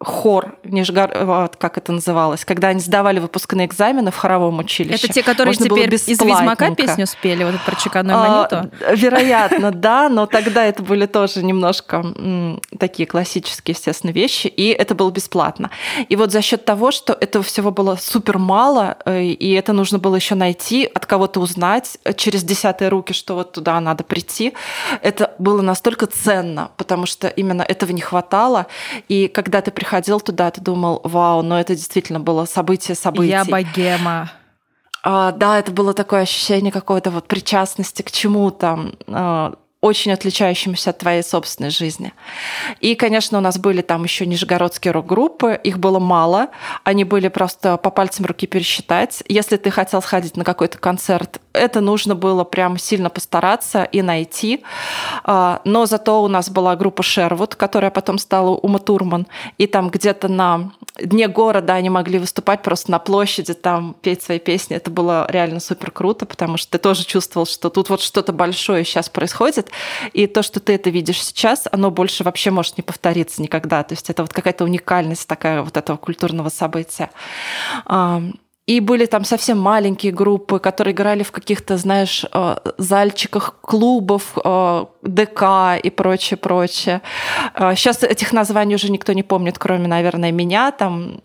хор 0.00 0.54
Нижгар... 0.62 1.10
Вот, 1.24 1.56
как 1.56 1.76
это 1.76 1.90
называлось, 1.90 2.44
когда 2.44 2.68
они 2.68 2.80
сдавали 2.80 3.18
выпускные 3.18 3.66
экзамены 3.66 4.12
в 4.12 4.16
хоровом 4.16 4.60
училище. 4.60 5.06
Это 5.06 5.12
те, 5.12 5.22
которые 5.24 5.54
Можно 5.54 5.66
теперь 5.66 5.92
из 5.92 6.08
«Ведьмака» 6.08 6.74
песню 6.74 7.06
спели, 7.06 7.42
вот 7.42 7.60
про 7.66 7.74
чеканную 7.74 8.16
монету? 8.16 8.70
А, 8.86 8.94
вероятно, 8.94 9.70
да, 9.72 10.08
но 10.08 10.26
тогда 10.26 10.64
это 10.64 10.84
были 10.84 11.06
тоже 11.06 11.42
немножко 11.42 12.04
такие 12.78 13.06
классические, 13.06 13.74
естественно, 13.74 14.12
вещи, 14.12 14.46
и 14.46 14.68
это 14.68 14.94
было 14.94 15.10
бесплатно. 15.10 15.70
И 16.08 16.14
вот 16.14 16.30
за 16.30 16.42
счет 16.42 16.64
того, 16.64 16.92
что 16.92 17.16
этого 17.20 17.44
всего 17.44 17.72
было 17.72 17.96
супер 17.96 18.38
мало, 18.38 18.98
э, 19.04 19.24
и 19.24 19.52
это 19.52 19.72
нужно 19.72 19.98
было 19.98 20.14
еще 20.14 20.36
найти, 20.36 20.84
от 20.84 21.06
кого-то 21.06 21.40
узнать 21.40 21.98
э, 22.04 22.12
через 22.12 22.44
десятые 22.44 22.88
руки, 22.88 23.12
что 23.12 23.34
вот 23.34 23.52
туда 23.52 23.80
надо 23.80 24.04
прийти, 24.04 24.54
это 25.02 25.34
было 25.40 25.60
настолько 25.60 26.06
ценно, 26.06 26.70
потому 26.76 27.06
что 27.06 27.26
именно 27.26 27.62
этого 27.62 27.90
не 27.90 28.00
хватало, 28.00 28.66
и 29.08 29.26
когда 29.26 29.60
ты 29.60 29.72
приходишь 29.72 29.87
приходил 29.88 30.20
туда, 30.20 30.50
ты 30.50 30.60
думал, 30.60 31.00
вау, 31.02 31.40
но 31.40 31.58
это 31.58 31.74
действительно 31.74 32.20
было 32.20 32.44
событие 32.44 32.94
событий. 32.94 33.30
Я 33.30 33.46
богема. 33.46 34.30
А, 35.02 35.32
да, 35.32 35.58
это 35.58 35.72
было 35.72 35.94
такое 35.94 36.20
ощущение 36.20 36.70
какой-то 36.70 37.10
вот 37.10 37.26
причастности 37.26 38.02
к 38.02 38.10
чему-то. 38.10 38.92
А, 39.06 39.54
очень 39.80 40.12
отличающимся 40.12 40.90
от 40.90 40.98
твоей 40.98 41.22
собственной 41.22 41.70
жизни. 41.70 42.12
И, 42.80 42.96
конечно, 42.96 43.38
у 43.38 43.40
нас 43.40 43.58
были 43.58 43.80
там 43.80 44.02
еще 44.02 44.26
нижегородские 44.26 44.92
рок-группы, 44.92 45.58
их 45.62 45.78
было 45.78 46.00
мало, 46.00 46.48
они 46.82 47.04
были 47.04 47.28
просто 47.28 47.76
по 47.76 47.90
пальцам 47.90 48.26
руки 48.26 48.48
пересчитать. 48.48 49.22
Если 49.28 49.56
ты 49.56 49.70
хотел 49.70 50.02
сходить 50.02 50.36
на 50.36 50.44
какой-то 50.44 50.78
концерт, 50.78 51.40
это 51.52 51.80
нужно 51.80 52.16
было 52.16 52.42
прям 52.42 52.76
сильно 52.76 53.08
постараться 53.08 53.84
и 53.84 54.02
найти. 54.02 54.64
А, 55.22 55.60
но 55.64 55.86
зато 55.86 56.22
у 56.22 56.28
нас 56.28 56.50
была 56.50 56.74
группа 56.74 57.04
Шервуд, 57.04 57.54
которая 57.54 57.92
потом 57.92 58.18
стала 58.18 58.50
Ума 58.50 58.80
Турман, 58.80 59.28
и 59.58 59.68
там 59.68 59.90
где-то 59.90 60.26
на 60.26 60.72
дне 61.02 61.28
города 61.28 61.74
они 61.74 61.90
могли 61.90 62.18
выступать 62.18 62.62
просто 62.62 62.90
на 62.90 62.98
площади, 62.98 63.54
там 63.54 63.94
петь 64.00 64.22
свои 64.22 64.38
песни. 64.38 64.76
Это 64.76 64.90
было 64.90 65.26
реально 65.30 65.60
супер 65.60 65.90
круто, 65.90 66.26
потому 66.26 66.56
что 66.56 66.72
ты 66.72 66.78
тоже 66.78 67.04
чувствовал, 67.04 67.46
что 67.46 67.70
тут 67.70 67.88
вот 67.90 68.00
что-то 68.00 68.32
большое 68.32 68.84
сейчас 68.84 69.08
происходит, 69.08 69.70
и 70.12 70.26
то, 70.26 70.42
что 70.42 70.60
ты 70.60 70.74
это 70.74 70.90
видишь 70.90 71.22
сейчас, 71.22 71.66
оно 71.70 71.90
больше 71.90 72.24
вообще 72.24 72.50
может 72.50 72.76
не 72.76 72.82
повториться 72.82 73.42
никогда. 73.42 73.82
То 73.82 73.94
есть 73.94 74.10
это 74.10 74.22
вот 74.22 74.32
какая-то 74.32 74.64
уникальность 74.64 75.26
такая 75.26 75.62
вот 75.62 75.76
этого 75.76 75.96
культурного 75.96 76.48
события. 76.48 77.10
И 78.68 78.80
были 78.80 79.06
там 79.06 79.24
совсем 79.24 79.58
маленькие 79.58 80.12
группы, 80.12 80.58
которые 80.58 80.92
играли 80.92 81.22
в 81.22 81.32
каких-то, 81.32 81.78
знаешь, 81.78 82.26
э, 82.30 82.56
зальчиках 82.76 83.56
клубов, 83.62 84.36
э, 84.44 84.84
ДК 85.02 85.42
и 85.82 85.88
прочее, 85.88 86.36
прочее. 86.36 87.00
Сейчас 87.54 88.02
э, 88.02 88.08
этих 88.08 88.34
названий 88.34 88.74
уже 88.74 88.90
никто 88.90 89.14
не 89.14 89.22
помнит, 89.22 89.58
кроме, 89.58 89.88
наверное, 89.88 90.32
меня. 90.32 90.70
Там 90.70 91.22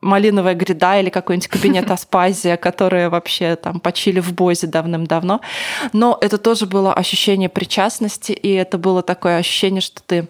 малиновая 0.00 0.54
гряда 0.54 0.98
или 0.98 1.08
какой-нибудь 1.08 1.46
кабинет 1.46 1.88
Аспазия, 1.92 2.56
которые 2.56 3.08
вообще 3.08 3.54
там 3.54 3.78
почили 3.78 4.18
в 4.18 4.32
Бозе 4.32 4.66
давным-давно. 4.66 5.40
Но 5.92 6.18
это 6.20 6.36
тоже 6.36 6.66
было 6.66 6.92
ощущение 6.92 7.48
причастности, 7.48 8.32
и 8.32 8.50
это 8.50 8.76
было 8.76 9.02
такое 9.02 9.36
ощущение, 9.36 9.80
что 9.82 10.02
ты, 10.02 10.26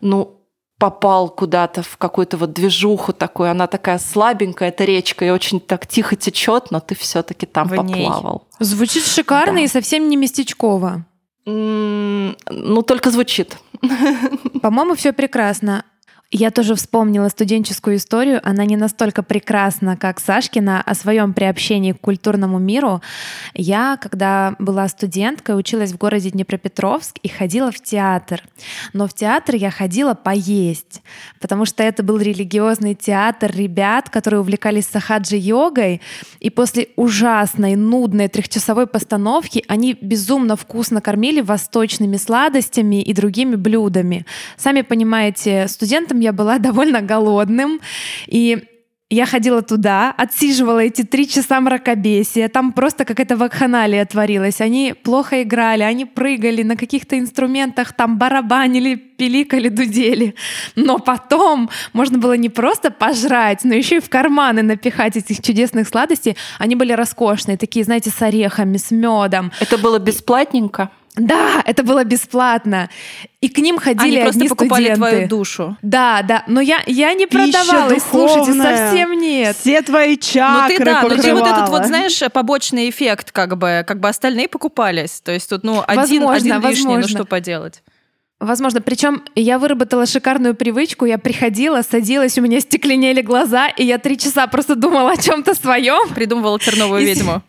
ну, 0.00 0.35
попал 0.78 1.30
куда-то 1.30 1.82
в 1.82 1.96
какую-то 1.96 2.36
вот 2.36 2.52
движуху 2.52 3.12
такую, 3.12 3.50
она 3.50 3.66
такая 3.66 3.98
слабенькая, 3.98 4.68
эта 4.68 4.84
речка, 4.84 5.24
и 5.24 5.30
очень 5.30 5.60
так 5.60 5.86
тихо 5.86 6.16
течет, 6.16 6.70
но 6.70 6.80
ты 6.80 6.94
все-таки 6.94 7.46
там 7.46 7.68
в 7.68 7.76
поплавал. 7.76 8.46
Звучит 8.58 9.04
шикарно 9.06 9.54
да. 9.54 9.60
и 9.60 9.68
совсем 9.68 10.08
не 10.08 10.16
местечково. 10.16 11.06
Ну, 11.46 12.82
только 12.82 13.10
звучит. 13.10 13.56
По-моему, 14.62 14.96
все 14.96 15.12
прекрасно. 15.12 15.84
Я 16.32 16.50
тоже 16.50 16.74
вспомнила 16.74 17.28
студенческую 17.28 17.96
историю. 17.96 18.40
Она 18.42 18.64
не 18.64 18.76
настолько 18.76 19.22
прекрасна, 19.22 19.96
как 19.96 20.18
Сашкина, 20.18 20.82
о 20.82 20.94
своем 20.96 21.32
приобщении 21.32 21.92
к 21.92 22.00
культурному 22.00 22.58
миру. 22.58 23.00
Я, 23.54 23.96
когда 23.96 24.56
была 24.58 24.88
студенткой, 24.88 25.56
училась 25.56 25.92
в 25.92 25.98
городе 25.98 26.30
Днепропетровск 26.30 27.18
и 27.22 27.28
ходила 27.28 27.70
в 27.70 27.80
театр. 27.80 28.42
Но 28.92 29.06
в 29.06 29.14
театр 29.14 29.54
я 29.54 29.70
ходила 29.70 30.14
поесть, 30.14 31.00
потому 31.40 31.64
что 31.64 31.84
это 31.84 32.02
был 32.02 32.18
религиозный 32.18 32.96
театр 32.96 33.52
ребят, 33.54 34.10
которые 34.10 34.40
увлекались 34.40 34.88
сахаджи-йогой. 34.92 36.00
И 36.40 36.50
после 36.50 36.88
ужасной, 36.96 37.76
нудной 37.76 38.26
трехчасовой 38.26 38.88
постановки 38.88 39.62
они 39.68 39.96
безумно 40.00 40.56
вкусно 40.56 41.00
кормили 41.00 41.40
восточными 41.40 42.16
сладостями 42.16 43.00
и 43.00 43.12
другими 43.12 43.54
блюдами. 43.54 44.26
Сами 44.56 44.80
понимаете, 44.80 45.68
студентам 45.68 46.16
я 46.26 46.32
была 46.32 46.58
довольно 46.68 47.00
голодным, 47.00 47.80
и 48.26 48.64
я 49.08 49.24
ходила 49.24 49.62
туда, 49.62 50.12
отсиживала 50.18 50.80
эти 50.80 51.04
три 51.04 51.28
часа 51.28 51.60
мракобесия. 51.60 52.48
Там 52.48 52.72
просто 52.72 53.04
какая-то 53.04 53.36
вакханалия 53.36 54.04
творилась. 54.04 54.60
Они 54.60 54.94
плохо 55.00 55.42
играли, 55.42 55.84
они 55.84 56.06
прыгали 56.06 56.64
на 56.64 56.76
каких-то 56.76 57.16
инструментах, 57.16 57.92
там 57.92 58.18
барабанили, 58.18 58.96
пиликали, 58.96 59.68
дудели. 59.68 60.34
Но 60.74 60.98
потом 60.98 61.70
можно 61.92 62.18
было 62.18 62.36
не 62.36 62.48
просто 62.48 62.90
пожрать, 62.90 63.62
но 63.62 63.74
еще 63.74 63.98
и 63.98 64.00
в 64.00 64.08
карманы 64.08 64.62
напихать 64.62 65.16
этих 65.16 65.40
чудесных 65.40 65.86
сладостей. 65.86 66.36
Они 66.58 66.74
были 66.74 66.92
роскошные, 66.92 67.56
такие, 67.56 67.84
знаете, 67.84 68.10
с 68.10 68.20
орехами, 68.20 68.76
с 68.76 68.90
медом. 68.90 69.52
Это 69.60 69.78
было 69.78 70.00
бесплатненько? 70.00 70.90
Да, 71.16 71.62
это 71.64 71.82
было 71.82 72.04
бесплатно. 72.04 72.90
И 73.40 73.48
к 73.48 73.58
ним 73.58 73.78
ходили 73.78 74.16
Они 74.16 74.22
просто 74.22 74.38
одни 74.38 74.48
покупали 74.48 74.84
студенты. 74.84 74.96
твою 74.98 75.28
душу. 75.28 75.76
Да, 75.82 76.22
да. 76.22 76.44
Но 76.46 76.60
я, 76.60 76.82
я 76.86 77.14
не 77.14 77.26
продавалась, 77.26 78.02
слушайте, 78.10 78.52
совсем 78.52 79.12
нет. 79.18 79.56
Все 79.56 79.82
твои 79.82 80.16
чакры 80.18 80.74
Ну 80.74 80.78
ты 80.78 80.84
да, 80.84 81.02
покрывала. 81.02 81.16
но 81.16 81.22
ты 81.22 81.34
вот 81.34 81.46
этот 81.46 81.68
вот, 81.70 81.86
знаешь, 81.86 82.20
побочный 82.32 82.90
эффект, 82.90 83.32
как 83.32 83.56
бы, 83.56 83.84
как 83.86 84.00
бы 84.00 84.08
остальные 84.08 84.48
покупались. 84.48 85.20
То 85.22 85.32
есть 85.32 85.48
тут, 85.48 85.64
ну, 85.64 85.82
один, 85.86 86.22
Возможно, 86.24 86.56
один 86.56 86.68
лишний, 86.70 86.84
ну 86.84 86.90
возможно. 86.96 87.18
что 87.18 87.24
поделать. 87.24 87.82
Возможно. 88.38 88.82
Причем 88.82 89.22
я 89.34 89.58
выработала 89.58 90.04
шикарную 90.04 90.54
привычку. 90.54 91.06
Я 91.06 91.16
приходила, 91.16 91.80
садилась, 91.80 92.36
у 92.36 92.42
меня 92.42 92.60
стекленели 92.60 93.22
глаза, 93.22 93.68
и 93.68 93.82
я 93.82 93.96
три 93.96 94.18
часа 94.18 94.46
просто 94.46 94.74
думала 94.74 95.12
о 95.12 95.16
чем-то 95.16 95.54
своем. 95.54 96.12
Придумывала 96.14 96.58
терновую 96.58 97.00
И 97.00 97.06
ведьму. 97.06 97.42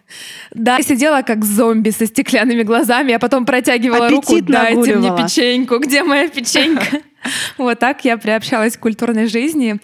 Да, 0.53 0.81
сидела 0.81 1.23
как 1.23 1.43
зомби 1.43 1.89
со 1.89 2.05
стеклянными 2.05 2.63
глазами, 2.63 3.13
а 3.13 3.19
потом 3.19 3.45
протягивала 3.45 4.09
руку, 4.09 4.41
дайте 4.41 4.95
мне 4.95 5.11
печеньку, 5.15 5.79
где 5.79 6.03
моя 6.03 6.29
печенька? 6.29 7.01
Вот 7.57 7.79
так 7.79 8.05
я 8.05 8.17
приобщалась 8.17 8.77
к 8.77 8.79
культурной 8.79 9.27
жизни. 9.27 9.81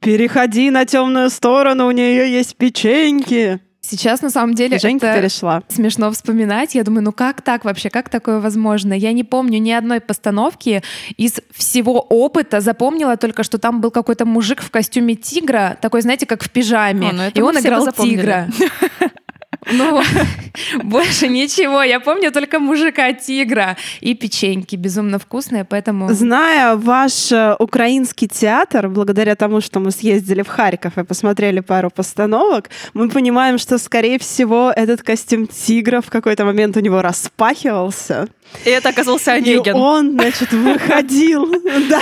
Переходи 0.00 0.70
на 0.70 0.84
темную 0.84 1.28
сторону, 1.28 1.88
у 1.88 1.90
нее 1.90 2.30
есть 2.30 2.56
печеньки. 2.56 3.58
Сейчас, 3.86 4.22
на 4.22 4.30
самом 4.30 4.54
деле, 4.54 4.78
Женька 4.78 5.06
это 5.08 5.20
перешла. 5.20 5.62
смешно 5.68 6.10
вспоминать. 6.10 6.74
Я 6.74 6.84
думаю, 6.84 7.04
ну 7.04 7.12
как 7.12 7.42
так 7.42 7.64
вообще, 7.64 7.90
как 7.90 8.08
такое 8.08 8.40
возможно? 8.40 8.94
Я 8.94 9.12
не 9.12 9.24
помню 9.24 9.58
ни 9.58 9.70
одной 9.70 10.00
постановки. 10.00 10.82
Из 11.18 11.40
всего 11.52 12.00
опыта 12.00 12.60
запомнила 12.60 13.16
только, 13.18 13.42
что 13.42 13.58
там 13.58 13.80
был 13.80 13.90
какой-то 13.90 14.24
мужик 14.24 14.62
в 14.62 14.70
костюме 14.70 15.16
тигра, 15.16 15.76
такой, 15.80 16.00
знаете, 16.00 16.24
как 16.24 16.42
в 16.42 16.50
пижаме. 16.50 17.10
О, 17.10 17.12
ну 17.12 17.22
и 17.34 17.40
он 17.42 17.58
играл 17.58 17.92
тигра. 17.92 18.48
Ну, 19.72 20.02
больше 20.82 21.28
ничего. 21.28 21.82
Я 21.82 22.00
помню 22.00 22.30
только 22.32 22.58
мужика-тигра 22.58 23.76
и 24.00 24.14
печеньки 24.14 24.76
безумно 24.76 25.18
вкусные, 25.18 25.64
поэтому... 25.64 26.12
Зная 26.12 26.76
ваш 26.76 27.32
э, 27.32 27.56
украинский 27.58 28.28
театр, 28.28 28.88
благодаря 28.88 29.34
тому, 29.34 29.60
что 29.60 29.80
мы 29.80 29.90
съездили 29.90 30.42
в 30.42 30.48
Харьков 30.48 30.98
и 30.98 31.04
посмотрели 31.04 31.60
пару 31.60 31.90
постановок, 31.90 32.70
мы 32.94 33.08
понимаем, 33.08 33.58
что, 33.58 33.78
скорее 33.78 34.18
всего, 34.18 34.72
этот 34.74 35.02
костюм 35.02 35.46
тигра 35.46 36.00
в 36.00 36.10
какой-то 36.10 36.44
момент 36.44 36.76
у 36.76 36.80
него 36.80 37.02
распахивался. 37.02 38.28
И 38.64 38.70
это 38.70 38.90
оказался 38.90 39.36
И 39.36 39.54
Онегин. 39.54 39.74
он, 39.74 40.12
значит, 40.12 40.52
выходил, 40.52 41.46
да. 41.88 42.00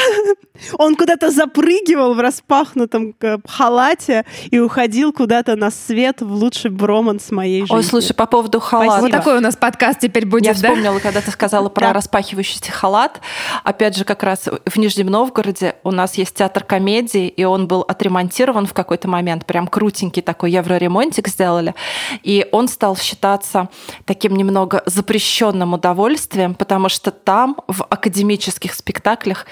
Он 0.75 0.95
куда-то 0.97 1.31
запрыгивал 1.31 2.15
в 2.15 2.21
распахнутом 2.21 3.15
э, 3.21 3.39
халате 3.47 4.25
и 4.51 4.59
уходил 4.59 5.13
куда-то 5.13 5.57
на 5.57 5.71
свет 5.71 6.21
в 6.21 6.33
лучший 6.33 6.71
броманс 6.71 7.31
моей 7.31 7.52
моей 7.53 7.61
жизни. 7.63 7.77
Ой, 7.77 7.83
слушай, 7.85 8.15
по 8.15 8.27
поводу 8.27 8.61
халата. 8.61 9.03
Вот 9.03 9.11
такой 9.11 9.37
у 9.37 9.41
нас 9.41 9.57
подкаст 9.57 10.01
теперь 10.01 10.27
будет, 10.27 10.45
Я 10.45 10.53
да? 10.53 10.57
вспомнила, 10.57 10.99
когда 10.99 11.21
ты 11.21 11.31
сказала 11.31 11.69
про 11.69 11.89
Да. 11.89 11.93
распахивающийся 11.93 12.73
халат. 12.73 13.21
Опять 13.65 13.97
же, 13.97 14.05
как 14.05 14.23
раз 14.23 14.49
в 14.67 14.77
Нижнем 14.79 15.07
Новгороде 15.07 15.77
у 15.85 15.91
нас 15.91 16.15
есть 16.15 16.35
театр 16.35 16.65
комедии, 16.65 17.29
и 17.29 17.45
он 17.45 17.67
был 17.69 17.83
отремонтирован 17.83 18.67
в 18.67 18.73
какой-то 18.73 19.09
момент. 19.09 19.47
Прям 19.47 19.67
крутенький 19.67 20.23
такой 20.23 20.53
евроремонтик 20.53 21.29
сделали. 21.29 21.75
И 22.23 22.47
он 22.53 22.69
стал 22.69 22.97
считаться 22.97 23.69
таким 24.05 24.37
немного 24.37 24.83
запрещенным 24.87 25.75
удовольствием, 25.75 26.55
потому 26.55 26.89
что 26.89 27.11
там 27.11 27.57
в 27.69 27.83
академических 27.89 28.75
спектаклях 28.75 29.47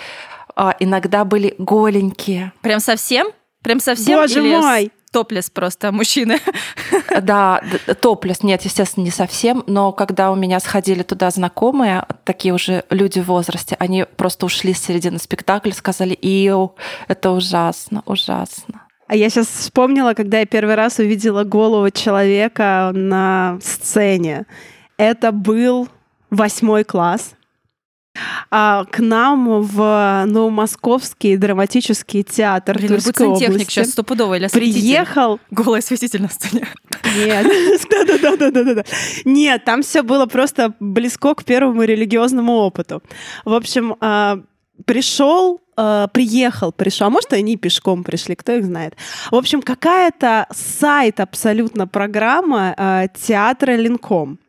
а, 0.57 0.75
иногда 0.79 1.25
были 1.25 1.55
голенькие. 1.59 2.53
Прям 2.61 2.81
совсем? 2.81 3.29
Прям 3.63 3.81
совсем? 3.81 4.21
Боже 4.21 4.41
Или 4.41 4.57
мой! 4.57 4.91
Топлес 5.11 5.51
просто 5.51 5.93
мужчины? 5.93 6.39
Да, 7.23 7.61
топлес, 8.01 8.43
нет, 8.43 8.63
естественно, 8.63 9.05
не 9.05 9.11
совсем, 9.11 9.65
но 9.67 9.93
когда 9.93 10.31
у 10.31 10.37
меня 10.37 10.61
сходили 10.61 11.03
туда 11.03 11.31
знакомые, 11.31 12.07
такие 12.25 12.55
уже 12.55 12.85
люди 12.89 13.19
в 13.21 13.27
возрасте, 13.27 13.77
они 13.81 14.05
просто 14.17 14.47
ушли 14.47 14.73
с 14.73 14.83
середины 14.83 15.19
спектакля, 15.19 15.73
сказали, 15.73 16.17
иу, 16.21 16.77
это 17.09 17.33
ужасно, 17.33 18.03
ужасно. 18.07 18.83
А 19.09 19.17
я 19.17 19.29
сейчас 19.29 19.49
вспомнила, 19.49 20.15
когда 20.15 20.39
я 20.39 20.47
первый 20.47 20.77
раз 20.77 21.01
увидела 21.01 21.43
голову 21.43 21.91
человека 21.91 22.93
на 22.95 23.59
сцене. 23.61 24.47
Это 24.97 25.33
был 25.33 25.89
восьмой 26.31 26.85
класс. 26.85 27.35
А, 28.51 28.85
к 28.91 28.99
нам 28.99 29.63
в 29.63 30.25
Новомосковский 30.27 31.37
драматический 31.37 32.25
театр 32.25 32.77
Блин, 32.77 33.01
сантехник 33.01 33.49
области 33.49 33.71
сейчас 33.71 33.91
стопудово 33.91 34.35
или 34.35 34.45
осветитель. 34.47 34.81
приехал 34.81 35.41
Голый 35.51 35.79
осветитель 35.79 36.23
на 36.23 36.29
сцене. 36.29 36.67
Нет, 37.17 37.47
да-да-да-да-да. 37.91 38.85
Нет, 39.25 39.65
там 39.65 39.83
все 39.83 40.03
было 40.03 40.27
просто 40.27 40.75
близко 40.81 41.35
к 41.35 41.45
первому 41.45 41.85
религиозному 41.85 42.53
опыту. 42.55 43.03
В 43.45 43.55
общем, 43.55 43.95
а, 44.01 44.41
пришел, 44.85 45.61
а, 45.77 46.09
приехал, 46.09 46.73
пришел, 46.73 47.07
а 47.07 47.11
может, 47.11 47.33
они 47.33 47.57
пешком 47.57 48.03
пришли, 48.03 48.35
кто 48.35 48.53
их 48.53 48.65
знает. 48.65 48.97
В 49.31 49.37
общем, 49.37 49.63
какая-то 49.63 50.49
сайт 50.51 51.21
абсолютно 51.21 51.87
программа 51.87 53.09
театра 53.15 53.77
Линком. 53.77 54.41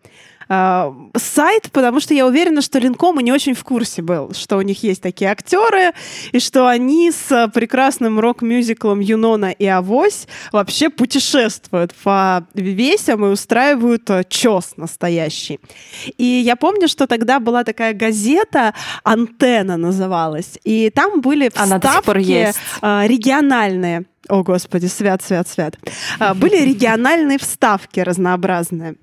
А, 0.54 0.94
сайт, 1.16 1.72
потому 1.72 2.02
что 2.02 2.14
я 2.14 2.28
уверена, 2.28 2.62
что 2.62 2.78
Линком 2.78 3.18
и 3.22 3.24
не 3.24 3.32
очень 3.32 3.54
в 3.54 3.64
курсе 3.64 4.02
был, 4.02 4.34
что 4.34 4.58
у 4.58 4.62
них 4.62 4.84
есть 4.84 5.02
такие 5.02 5.32
актеры, 5.32 5.94
и 6.34 6.42
что 6.42 6.68
они 6.68 7.10
с 7.10 7.50
прекрасным 7.54 8.20
рок-мюзиклом 8.20 9.00
Юнона 9.00 9.52
и 9.52 9.66
Авось 9.66 10.28
вообще 10.52 10.90
путешествуют 10.90 11.96
по 12.04 12.46
весям 12.54 13.24
и 13.24 13.30
устраивают 13.30 14.10
а, 14.10 14.26
чес 14.26 14.74
настоящий. 14.76 15.62
И 16.18 16.26
я 16.26 16.58
помню, 16.58 16.90
что 16.90 17.08
тогда 17.08 17.40
была 17.40 17.64
такая 17.64 17.94
газета 17.94 18.74
«Антенна» 19.06 19.78
называлась, 19.78 20.60
и 20.66 20.90
там 20.90 21.22
были 21.22 21.48
вставки 21.48 22.52
а, 22.82 23.06
региональные. 23.08 24.04
О, 24.28 24.44
Господи, 24.44 24.88
свят, 24.88 25.24
свят, 25.24 25.48
свят. 25.48 25.78
Были 26.36 26.58
региональные 26.58 27.40
вставки 27.40 28.02
разнообразные. 28.02 28.98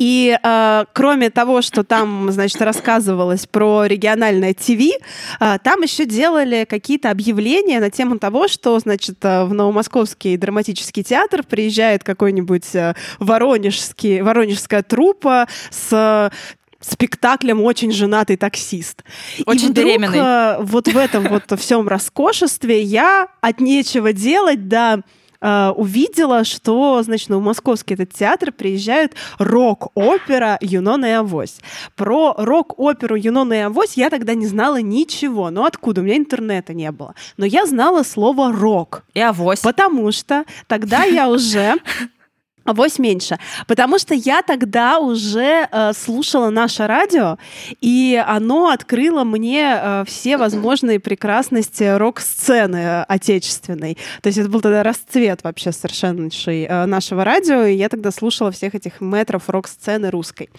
И 0.00 0.34
э, 0.42 0.84
кроме 0.94 1.28
того, 1.28 1.60
что 1.60 1.84
там, 1.84 2.30
значит, 2.32 2.62
рассказывалось 2.62 3.46
про 3.46 3.84
региональное 3.84 4.54
ТВ, 4.54 4.96
э, 5.40 5.58
там 5.62 5.82
еще 5.82 6.06
делали 6.06 6.64
какие-то 6.68 7.10
объявления 7.10 7.80
на 7.80 7.90
тему 7.90 8.18
того, 8.18 8.48
что, 8.48 8.78
значит, 8.78 9.18
э, 9.22 9.44
в 9.44 9.52
Новомосковский 9.52 10.38
драматический 10.38 11.02
театр 11.02 11.42
приезжает 11.42 12.02
какой-нибудь 12.02 12.74
э, 12.74 12.94
воронежский, 13.18 14.22
воронежская 14.22 14.82
труппа 14.82 15.48
с 15.70 15.92
э, 15.92 16.34
спектаклем 16.80 17.60
«Очень 17.60 17.92
женатый 17.92 18.38
таксист». 18.38 19.04
Очень 19.44 19.68
и 19.68 19.70
вдруг, 19.72 19.86
беременный. 19.86 20.18
э, 20.18 20.56
вот 20.62 20.88
в 20.88 20.96
этом 20.96 21.28
вот 21.28 21.60
всем 21.60 21.86
роскошестве 21.86 22.80
я 22.80 23.28
от 23.42 23.60
нечего 23.60 24.14
делать, 24.14 24.66
да, 24.66 25.00
э, 25.40 25.72
увидела, 25.76 26.44
что, 26.44 27.02
значит, 27.02 27.28
в 27.28 27.40
московский 27.40 27.94
этот 27.94 28.12
театр 28.12 28.52
приезжают 28.52 29.14
рок-опера 29.38 30.58
«Юнона 30.60 31.06
и 31.06 31.10
Авось». 31.10 31.58
Про 31.96 32.34
рок-оперу 32.36 33.16
«Юнона 33.16 33.52
и 33.54 33.58
Авось» 33.58 33.94
я 33.94 34.10
тогда 34.10 34.34
не 34.34 34.46
знала 34.46 34.80
ничего. 34.80 35.50
Ну 35.50 35.64
откуда? 35.64 36.00
У 36.00 36.04
меня 36.04 36.16
интернета 36.16 36.74
не 36.74 36.90
было. 36.92 37.14
Но 37.36 37.46
я 37.46 37.66
знала 37.66 38.02
слово 38.02 38.52
«рок». 38.52 39.04
И 39.14 39.20
авось. 39.20 39.60
Потому 39.60 40.12
что 40.12 40.44
тогда 40.66 41.04
я 41.04 41.28
уже 41.28 41.74
Авось 42.64 42.98
меньше. 42.98 43.38
Потому 43.66 43.98
что 43.98 44.14
я 44.14 44.42
тогда 44.42 44.98
уже 44.98 45.68
э, 45.70 45.92
слушала 45.94 46.50
наше 46.50 46.86
радио, 46.86 47.38
и 47.80 48.22
оно 48.26 48.68
открыло 48.68 49.24
мне 49.24 49.78
э, 49.80 50.04
все 50.06 50.36
возможные 50.36 51.00
прекрасности 51.00 51.96
рок-сцены 51.96 52.76
э, 52.76 53.02
отечественной. 53.04 53.96
То 54.22 54.28
есть 54.28 54.38
это 54.38 54.48
был 54.48 54.60
тогда 54.60 54.82
расцвет 54.82 55.42
вообще 55.42 55.72
совершеннейший 55.72 56.64
э, 56.64 56.86
нашего 56.86 57.24
радио, 57.24 57.64
и 57.64 57.74
я 57.74 57.88
тогда 57.88 58.10
слушала 58.10 58.50
всех 58.50 58.74
этих 58.74 59.00
метров 59.00 59.48
рок-сцены 59.48 60.10
русской. 60.10 60.50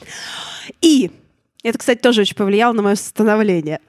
И 0.82 1.12
это, 1.64 1.78
кстати, 1.78 2.00
тоже 2.00 2.22
очень 2.22 2.36
повлияло 2.36 2.74
на 2.74 2.82
мое 2.82 2.96
становление. 2.96 3.80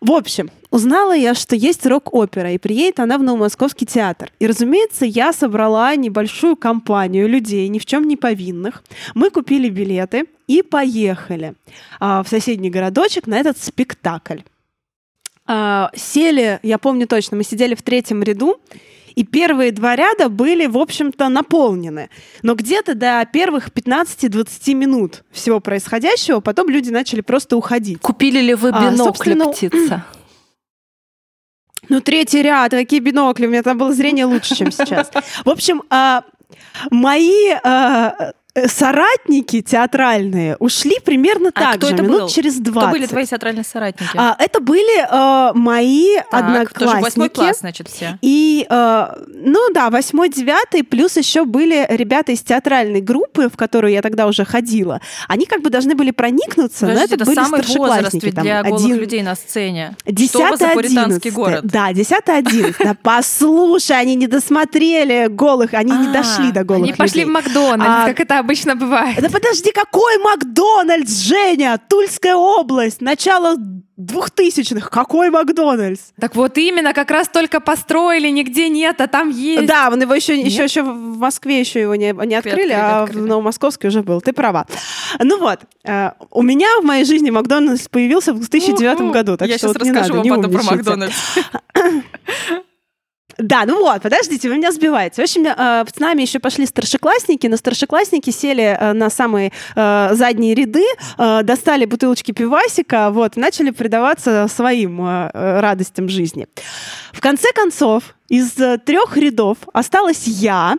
В 0.00 0.12
общем, 0.12 0.50
узнала 0.70 1.14
я, 1.14 1.34
что 1.34 1.54
есть 1.54 1.84
рок-опера, 1.86 2.52
и 2.52 2.58
приедет 2.58 3.00
она 3.00 3.18
в 3.18 3.22
Новомосковский 3.22 3.86
театр. 3.86 4.32
И, 4.38 4.46
разумеется, 4.46 5.04
я 5.04 5.32
собрала 5.32 5.94
небольшую 5.94 6.56
компанию 6.56 7.28
людей, 7.28 7.68
ни 7.68 7.78
в 7.78 7.86
чем 7.86 8.08
не 8.08 8.16
повинных. 8.16 8.82
Мы 9.14 9.30
купили 9.30 9.68
билеты 9.68 10.24
и 10.46 10.62
поехали 10.62 11.54
а, 12.00 12.22
в 12.22 12.28
соседний 12.28 12.70
городочек 12.70 13.26
на 13.26 13.36
этот 13.36 13.58
спектакль. 13.58 14.38
А, 15.46 15.90
сели, 15.94 16.60
я 16.62 16.78
помню 16.78 17.06
точно, 17.06 17.36
мы 17.36 17.44
сидели 17.44 17.74
в 17.74 17.82
третьем 17.82 18.22
ряду, 18.22 18.60
и 19.18 19.24
первые 19.24 19.72
два 19.72 19.96
ряда 19.96 20.28
были, 20.28 20.66
в 20.66 20.78
общем-то, 20.78 21.28
наполнены. 21.28 22.08
Но 22.42 22.54
где-то 22.54 22.94
до 22.94 23.26
первых 23.32 23.70
15-20 23.70 24.74
минут 24.74 25.24
всего 25.32 25.58
происходящего 25.58 26.38
потом 26.38 26.68
люди 26.68 26.90
начали 26.90 27.20
просто 27.20 27.56
уходить. 27.56 28.00
Купили 28.00 28.38
ли 28.40 28.54
вы 28.54 28.68
А, 28.68 28.80
бинокли, 28.80 28.96
собственно, 28.96 29.48
птица? 29.50 30.04
Ну, 31.90 32.02
третий 32.02 32.42
ряд, 32.42 32.72
какие 32.72 33.00
бинокли, 33.00 33.46
у 33.46 33.48
меня 33.48 33.62
там 33.62 33.78
было 33.78 33.94
зрение 33.94 34.26
лучше, 34.26 34.54
чем 34.54 34.70
сейчас. 34.70 35.10
В 35.44 35.48
общем, 35.48 35.82
а, 35.88 36.22
мои 36.90 37.48
а, 37.64 38.14
э, 38.18 38.32
соратники 38.66 39.60
театральные 39.62 40.56
ушли 40.58 40.96
примерно 41.04 41.50
А 41.54 41.60
так 41.60 41.76
кто 41.76 41.88
же, 41.88 41.94
это 41.94 42.02
минут 42.02 42.20
был? 42.22 42.28
через 42.28 42.56
20. 42.58 42.82
Кто 42.82 42.90
были 42.90 43.06
твои 43.06 43.24
театральные 43.26 43.64
соратники? 43.64 44.10
А, 44.16 44.34
это 44.38 44.60
были 44.60 45.06
а, 45.10 45.52
мои 45.54 46.16
Так, 46.30 46.30
тоже 46.30 46.44
одноклассники. 46.90 47.02
восьмой 47.04 47.28
класс, 47.28 47.58
значит, 47.60 47.88
все. 47.88 48.18
И, 48.22 48.66
э, 48.68 49.06
ну 49.28 49.68
да, 49.72 49.90
восьмой, 49.90 50.28
девятый, 50.28 50.82
плюс 50.82 51.16
еще 51.16 51.44
были 51.44 51.86
ребята 51.90 52.32
из 52.32 52.40
театральной 52.40 53.00
группы, 53.00 53.48
в 53.48 53.56
которую 53.56 53.92
я 53.92 54.02
тогда 54.02 54.26
уже 54.26 54.44
ходила. 54.44 55.00
Они 55.28 55.46
как 55.46 55.62
бы 55.62 55.70
должны 55.70 55.94
были 55.94 56.10
проникнуться, 56.10 56.86
но 56.86 56.92
Подождите, 56.94 57.14
это, 57.14 57.24
это 57.24 57.24
были 57.26 57.34
самый 57.36 57.48
возраст 57.62 57.70
старшеклассники. 57.70 58.24
ведь 58.26 58.34
там, 58.34 58.44
для 58.44 58.62
голых 58.62 58.84
один- 58.84 58.96
людей 58.96 59.22
на 59.22 59.34
сцене. 59.36 59.96
Десятый, 60.06 60.72
одиннадцатый. 60.72 61.30
город? 61.30 61.60
Да, 61.64 61.92
десятый, 61.92 62.38
одиннадцатый. 62.38 62.86
Да 62.86 62.96
послушай, 63.02 64.00
они 64.00 64.14
не 64.16 64.26
досмотрели 64.26 65.26
голых, 65.28 65.74
они 65.74 65.92
не 65.92 66.08
А, 66.08 66.12
дошли 66.12 66.50
до 66.52 66.64
голых 66.64 66.82
Они 66.84 66.92
пошли 66.94 67.24
в. 67.24 67.28
Макдональдс, 67.28 67.84
А, 67.86 68.06
как 68.12 68.20
это 68.38 68.44
обычно 68.44 68.76
бывает. 68.76 69.20
Да 69.20 69.28
подожди, 69.28 69.72
какой 69.72 70.18
Макдональдс, 70.18 71.20
Женя? 71.20 71.80
Тульская 71.88 72.34
область, 72.36 73.00
начало 73.00 73.56
двухтысячных. 73.96 74.90
Какой 74.90 75.30
Макдональдс? 75.30 76.00
Так 76.20 76.36
вот 76.36 76.56
именно, 76.56 76.92
как 76.92 77.10
раз 77.10 77.28
только 77.28 77.60
построили, 77.60 78.28
нигде 78.28 78.68
нет, 78.68 79.00
а 79.00 79.08
там 79.08 79.30
есть. 79.30 79.66
Да, 79.66 79.88
он 79.92 80.00
его 80.00 80.14
еще, 80.14 80.40
еще, 80.40 80.64
еще 80.64 80.82
в 80.82 81.18
Москве 81.18 81.60
еще 81.60 81.80
его 81.80 81.94
не, 81.96 82.12
не 82.26 82.34
открыли, 82.36 82.62
открыли, 82.62 82.72
а 82.72 83.02
открыли. 83.02 83.22
в 83.22 83.26
Новомосковске 83.26 83.88
уже 83.88 84.02
был. 84.02 84.20
Ты 84.20 84.32
права. 84.32 84.66
Ну 85.18 85.38
вот, 85.38 85.60
э, 85.84 86.12
у 86.30 86.42
меня 86.42 86.68
в 86.80 86.84
моей 86.84 87.04
жизни 87.04 87.30
Макдональдс 87.30 87.88
появился 87.88 88.32
в 88.32 88.38
2009 88.38 89.00
Уху. 89.00 89.10
году, 89.10 89.36
так 89.36 89.48
Я 89.48 89.58
что 89.58 89.68
сейчас 89.68 89.76
вот 89.78 89.82
не 89.84 89.90
расскажу 89.92 90.14
надо, 90.14 90.16
вам 90.16 90.24
не 90.24 90.30
потом 90.30 90.52
про 90.52 90.60
умничайте. 90.60 90.90
Макдональдс. 90.90 91.16
Да, 93.38 93.64
ну 93.66 93.78
вот, 93.78 94.02
подождите, 94.02 94.48
вы 94.48 94.56
меня 94.56 94.72
сбиваете. 94.72 95.22
В 95.22 95.24
общем, 95.24 95.46
э, 95.46 95.84
с 95.94 96.00
нами 96.00 96.22
еще 96.22 96.40
пошли 96.40 96.66
старшеклассники, 96.66 97.46
но 97.46 97.56
старшеклассники 97.56 98.30
сели 98.30 98.76
э, 98.78 98.92
на 98.94 99.10
самые 99.10 99.52
э, 99.76 100.08
задние 100.12 100.54
ряды, 100.54 100.84
достали 101.16 101.84
бутылочки 101.84 102.32
пивасика, 102.32 103.10
вот, 103.10 103.36
и 103.36 103.40
начали 103.40 103.70
предаваться 103.70 104.48
своим 104.48 105.00
радостям 105.32 106.08
жизни. 106.08 106.46
В 107.12 107.20
конце 107.20 107.52
концов, 107.52 108.14
из 108.28 108.52
трех 108.52 109.16
рядов 109.16 109.58
осталась 109.72 110.26
я, 110.26 110.76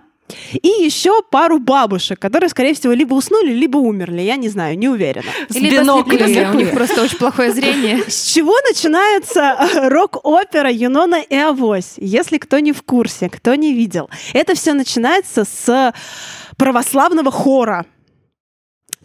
и 0.54 0.68
еще 0.68 1.22
пару 1.30 1.60
бабушек, 1.60 2.20
которые, 2.20 2.50
скорее 2.50 2.74
всего, 2.74 2.94
либо 2.94 3.14
уснули, 3.14 3.52
либо 3.52 3.78
умерли. 3.78 4.22
Я 4.22 4.36
не 4.36 4.50
знаю, 4.50 4.78
не 4.78 4.88
уверена. 4.88 5.30
С 5.50 5.56
Либо 5.56 5.82
биноклями. 5.82 6.34
слепые, 6.34 6.52
у 6.52 6.54
них 6.54 6.72
просто 6.72 7.02
очень 7.04 7.18
плохое 7.18 7.52
зрение. 7.52 8.04
С 8.08 8.32
чего 8.34 8.54
начинается 8.68 9.56
э, 9.60 9.88
рок-опера 9.90 10.72
Юнона 10.72 11.22
и 11.22 11.36
Авось? 11.36 11.94
Если 11.98 12.38
кто 12.38 12.60
не 12.60 12.72
в 12.72 12.84
курсе, 12.84 13.30
кто 13.30 13.56
не 13.56 13.74
видел. 13.74 14.10
Это 14.34 14.56
все 14.56 14.74
начинается 14.74 15.46
с 15.46 15.94
православного 16.58 17.32
хора. 17.32 17.86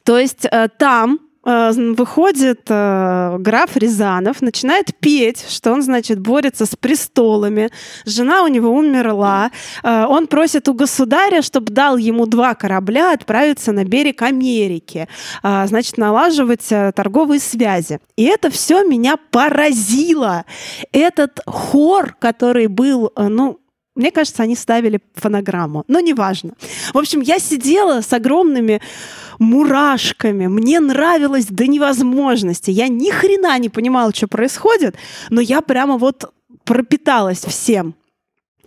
То 0.05 0.19
есть 0.19 0.47
э, 0.51 0.69
там 0.79 1.21
выходит 1.45 2.63
э, 2.69 3.37
граф 3.39 3.77
Рязанов, 3.77 4.41
начинает 4.43 4.97
петь, 4.99 5.45
что 5.49 5.73
он, 5.73 5.83
значит, 5.83 6.19
борется 6.19 6.67
с 6.67 6.75
престолами. 6.77 7.71
Жена 8.07 8.43
у 8.43 8.49
него 8.49 8.71
умерла. 8.71 9.51
Э, 9.83 10.07
он 10.07 10.27
просит 10.27 10.69
у 10.69 10.75
государя, 10.75 11.43
чтобы 11.43 11.73
дал 11.73 11.97
ему 11.97 12.27
два 12.27 12.55
корабля 12.55 13.13
отправиться 13.13 13.73
на 13.73 13.85
берег 13.85 14.23
Америки. 14.23 15.09
Значит, 15.43 15.99
налаживать 15.99 16.71
э, 16.71 16.93
торговые 16.95 17.41
связи. 17.41 18.01
И 18.17 18.25
это 18.25 18.51
все 18.51 18.85
меня 18.85 19.17
поразило. 19.31 20.45
Этот 20.93 21.41
хор, 21.47 22.17
который 22.19 22.67
был, 22.67 23.13
э, 23.17 23.29
ну, 23.29 23.61
мне 23.95 24.11
кажется, 24.11 24.43
они 24.43 24.57
ставили 24.57 25.01
фонограмму, 25.15 25.85
но 25.87 26.01
неважно. 26.01 26.55
В 26.93 26.99
общем, 26.99 27.21
я 27.21 27.39
сидела 27.39 28.01
с 28.01 28.13
огромными 28.13 28.81
мурашками. 29.39 30.47
Мне 30.47 30.81
нравилось 30.81 31.47
до 31.47 31.67
невозможности. 31.67 32.71
Я 32.71 32.89
ни 32.89 33.11
хрена 33.11 33.59
не 33.59 33.69
понимала, 33.69 34.15
что 34.15 34.29
происходит, 34.29 34.97
но 35.31 35.41
я 35.41 35.61
прямо 35.61 35.99
вот 35.99 36.33
пропиталась 36.65 37.45
всем. 37.45 37.95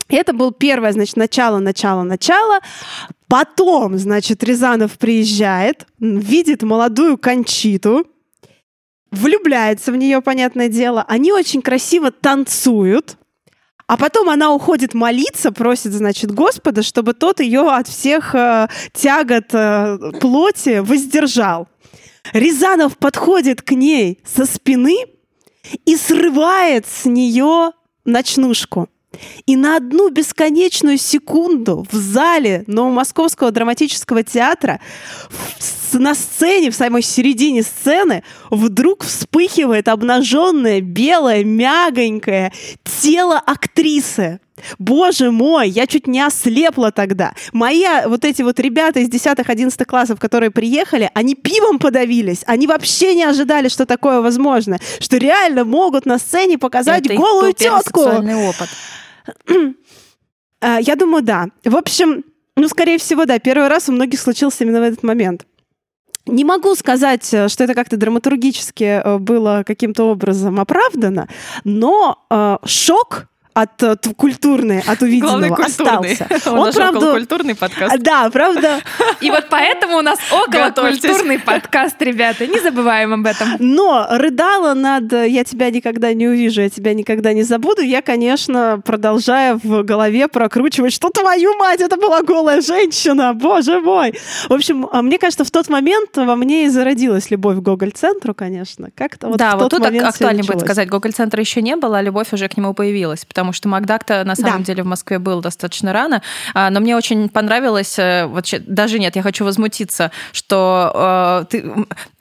Это 0.09 0.33
был 0.33 0.51
первое, 0.51 0.93
значит, 0.93 1.17
начало, 1.17 1.59
начало, 1.59 2.03
начало. 2.03 2.59
Потом, 3.27 3.97
значит, 3.97 4.43
Рязанов 4.43 4.97
приезжает, 4.97 5.85
видит 5.99 6.63
молодую 6.63 7.17
Кончиту, 7.17 8.07
влюбляется 9.11 9.91
в 9.91 9.97
нее, 9.97 10.21
понятное 10.21 10.69
дело. 10.69 11.03
Они 11.07 11.33
очень 11.33 11.61
красиво 11.61 12.11
танцуют. 12.11 13.17
А 13.87 13.95
потом 13.95 14.29
она 14.29 14.51
уходит 14.51 14.93
молиться, 14.93 15.51
просит, 15.53 15.93
значит, 15.93 16.31
Господа, 16.31 16.83
чтобы 16.83 17.13
тот 17.13 17.39
ее 17.39 17.71
от 17.71 17.87
всех 17.87 18.35
э, 18.35 18.67
тягот 18.93 19.53
э, 19.53 19.97
плоти 20.19 20.79
воздержал. 20.79 21.69
Рязанов 22.33 22.97
подходит 22.97 23.61
к 23.61 23.71
ней 23.71 24.19
со 24.25 24.45
спины 24.45 25.05
и 25.85 25.95
срывает 25.95 26.85
с 26.85 27.05
нее 27.05 27.71
ночнушку. 28.03 28.89
И 29.45 29.55
на 29.55 29.77
одну 29.77 30.09
бесконечную 30.09 30.97
секунду 30.97 31.87
в 31.89 31.95
зале 31.95 32.65
Новомосковского 32.67 33.51
драматического 33.51 34.21
театра 34.23 34.81
на 35.93 36.15
сцене, 36.15 36.71
в 36.71 36.75
самой 36.75 37.01
середине 37.01 37.63
сцены, 37.63 38.23
вдруг 38.49 39.03
вспыхивает 39.03 39.87
обнаженное, 39.87 40.81
белое, 40.81 41.43
мягонькое 41.43 42.51
тело 42.83 43.37
актрисы. 43.37 44.39
Боже 44.79 45.29
мой, 45.31 45.69
я 45.69 45.85
чуть 45.85 46.07
не 46.07 46.19
ослепла 46.19 46.91
тогда. 46.91 47.33
Мои 47.53 47.83
а, 47.83 48.07
вот 48.09 48.25
эти 48.25 48.41
вот 48.41 48.59
ребята 48.59 48.99
из 48.99 49.09
10-11 49.09 49.85
классов, 49.85 50.19
которые 50.19 50.49
приехали, 50.51 51.11
они 51.13 51.35
пивом 51.35 51.77
подавились. 51.79 52.43
Они 52.47 52.65
вообще 52.65 53.13
не 53.13 53.23
ожидали, 53.23 53.69
что 53.69 53.85
такое 53.85 54.21
возможно. 54.21 54.79
Что 54.99 55.17
реально 55.17 55.63
могут 55.63 56.05
на 56.05 56.17
сцене 56.17 56.57
показать 56.57 57.05
Это 57.05 57.15
голую 57.15 57.53
тетку. 57.53 58.01
опыт. 58.01 58.69
А, 60.59 60.79
Я 60.81 60.95
думаю, 60.95 61.21
да. 61.21 61.45
В 61.63 61.75
общем, 61.75 62.23
ну, 62.55 62.67
скорее 62.67 62.97
всего, 62.97 63.25
да, 63.25 63.37
первый 63.37 63.67
раз 63.67 63.89
у 63.89 63.91
многих 63.91 64.19
случился 64.19 64.63
именно 64.63 64.79
в 64.79 64.83
этот 64.83 65.03
момент. 65.03 65.45
Не 66.27 66.43
могу 66.43 66.75
сказать, 66.75 67.33
э, 67.33 67.47
что 67.47 67.63
это 67.63 67.73
как-то 67.73 67.97
драматургически 67.97 69.01
э, 69.03 69.17
было 69.17 69.63
каким-то 69.65 70.05
образом 70.05 70.59
оправдано, 70.59 71.27
но 71.63 72.23
э, 72.29 72.57
шок 72.65 73.27
от 73.57 73.81
э, 73.81 73.95
т- 73.95 74.13
культурный, 74.13 74.81
от 74.85 75.01
увиденного 75.01 75.39
Главный 75.39 75.49
культурный. 75.49 76.11
остался. 76.13 76.51
У 76.51 76.55
Он, 76.61 76.71
же 76.71 76.77
правда, 76.77 76.97
околокультурный 76.99 77.55
подкаст. 77.55 77.97
Да, 77.99 78.29
правда. 78.29 78.81
И 79.21 79.31
вот 79.31 79.45
поэтому 79.49 79.97
у 79.97 80.01
нас 80.01 80.19
Готовьтесь. 80.47 81.03
околокультурный 81.03 81.39
подкаст, 81.39 81.99
ребята. 82.01 82.45
Не 82.45 82.59
забываем 82.59 83.13
об 83.13 83.25
этом. 83.25 83.47
Но 83.57 84.05
рыдала 84.11 84.75
над 84.75 85.11
э, 85.11 85.27
«Я 85.29 85.43
тебя 85.43 85.71
никогда 85.71 86.13
не 86.13 86.27
увижу, 86.27 86.61
я 86.61 86.69
тебя 86.69 86.93
никогда 86.93 87.33
не 87.33 87.41
забуду», 87.41 87.81
я, 87.81 88.03
конечно, 88.03 88.79
продолжая 88.85 89.59
в 89.61 89.81
голове 89.81 90.27
прокручивать, 90.27 90.93
что 90.93 91.09
твою 91.09 91.55
мать, 91.57 91.81
это 91.81 91.97
была 91.97 92.21
голая 92.21 92.61
женщина, 92.61 93.33
боже 93.33 93.79
мой. 93.81 94.13
В 94.49 94.53
общем, 94.53 94.87
а 94.91 95.01
мне 95.01 95.17
кажется, 95.17 95.43
в 95.43 95.49
тот 95.49 95.67
момент 95.69 96.15
во 96.15 96.35
мне 96.35 96.65
и 96.65 96.69
зародилась 96.69 97.31
любовь 97.31 97.57
к 97.57 97.61
Гоголь-центру, 97.61 98.35
конечно. 98.35 98.89
Как-то 98.95 99.29
вот 99.29 99.37
да, 99.37 99.57
вот 99.57 99.71
тут 99.71 99.83
актуально 99.83 100.43
будет 100.43 100.61
сказать, 100.61 100.87
Гоголь-центра 100.87 101.39
еще 101.39 101.63
не 101.63 101.75
было, 101.75 101.97
а 101.97 102.01
любовь 102.03 102.27
уже 102.33 102.47
к 102.47 102.55
нему 102.55 102.75
появилась, 102.75 103.25
потому 103.25 103.46
что 103.53 103.69
Макдак-то 103.69 104.23
на 104.23 104.35
самом 104.35 104.59
Да. 104.59 104.65
деле 104.65 104.83
в 104.83 104.87
Москве 104.87 105.19
был 105.19 105.41
достаточно 105.41 105.93
рано, 105.93 106.21
А, 106.53 106.69
но 106.69 106.79
мне 106.79 106.95
очень 106.95 107.29
понравилось, 107.29 107.97
э, 107.99 108.25
вот 108.25 108.45
ща- 108.45 108.59
даже 108.65 108.99
нет, 108.99 109.15
я 109.15 109.21
хочу 109.23 109.45
возмутиться, 109.45 110.11
что 110.31 110.91
э, 110.93 111.45
ты... 111.49 111.63